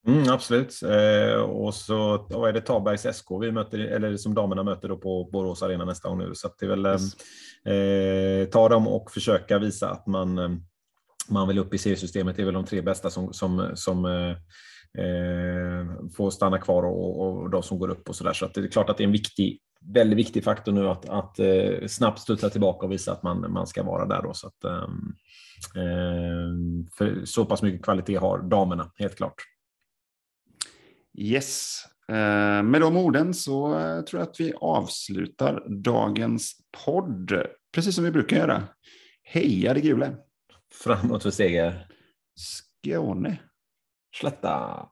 Mm, 0.07 0.29
absolut. 0.29 0.83
Eh, 0.83 1.41
och 1.41 1.75
så 1.75 2.27
vad 2.31 2.49
är 2.49 2.53
det 2.53 2.61
Tabergs 2.61 3.17
SK 3.17 3.27
vi 3.41 3.53
möter, 3.53 3.79
eller 3.79 4.17
som 4.17 4.35
damerna 4.35 4.63
möter 4.63 4.89
då 4.89 4.97
på 4.97 5.29
Borås 5.33 5.63
Arena 5.63 5.85
nästa 5.85 6.09
gång 6.09 6.19
nu. 6.19 6.35
Så 6.35 6.49
det 6.59 6.67
är 6.67 6.71
väl 6.71 6.87
yes. 6.87 7.15
eh, 7.75 8.51
ta 8.51 8.69
dem 8.69 8.89
och 8.89 9.11
försöka 9.11 9.59
visa 9.59 9.91
att 9.91 10.07
man, 10.07 10.61
man 11.29 11.49
vill 11.49 11.59
upp 11.59 11.75
i 11.75 11.79
seriesystemet. 11.79 12.37
Det 12.37 12.43
är 12.43 12.47
väl 12.47 12.55
de 12.55 12.65
tre 12.65 12.81
bästa 12.81 13.11
som, 13.11 13.33
som, 13.33 13.71
som 13.75 14.05
eh, 14.05 14.37
eh, 14.99 16.09
får 16.17 16.31
stanna 16.31 16.59
kvar 16.59 16.83
och, 16.83 17.21
och 17.21 17.51
de 17.51 17.63
som 17.63 17.79
går 17.79 17.89
upp 17.89 18.09
och 18.09 18.17
så 18.17 18.25
där. 18.25 18.33
Så 18.33 18.45
att 18.45 18.55
det 18.55 18.61
är 18.61 18.69
klart 18.69 18.91
att 18.91 18.97
det 18.97 19.03
är 19.03 19.07
en 19.07 19.13
viktig, 19.13 19.61
väldigt 19.81 20.19
viktig 20.19 20.45
faktor 20.45 20.73
nu 20.73 20.89
att, 20.89 21.09
att 21.09 21.39
eh, 21.39 21.87
snabbt 21.87 22.21
studsa 22.21 22.51
tillbaka 22.51 22.87
och 22.87 22.93
visa 22.93 23.13
att 23.13 23.23
man, 23.23 23.53
man 23.53 23.67
ska 23.67 23.83
vara 23.83 24.07
där 24.07 24.23
då. 24.23 24.35
Så 24.35 24.47
att, 24.47 24.65
eh, 24.65 24.89
så 27.25 27.45
pass 27.45 27.63
mycket 27.63 27.83
kvalitet 27.83 28.17
har 28.17 28.39
damerna, 28.39 28.93
helt 28.99 29.17
klart. 29.17 29.35
Yes, 31.19 31.83
eh, 32.09 32.63
med 32.63 32.81
de 32.81 32.97
orden 32.97 33.35
så 33.35 33.79
eh, 33.79 34.01
tror 34.01 34.21
jag 34.21 34.29
att 34.29 34.41
vi 34.41 34.53
avslutar 34.57 35.65
dagens 35.69 36.57
podd, 36.85 37.43
precis 37.75 37.95
som 37.95 38.05
vi 38.05 38.11
brukar 38.11 38.37
göra. 38.37 38.63
Heja 39.23 39.75
det 39.75 39.81
gula! 39.81 40.15
Framåt 40.75 41.23
för 41.23 41.31
seger! 41.31 41.87
Skåne! 42.35 43.39
Slätta! 44.19 44.89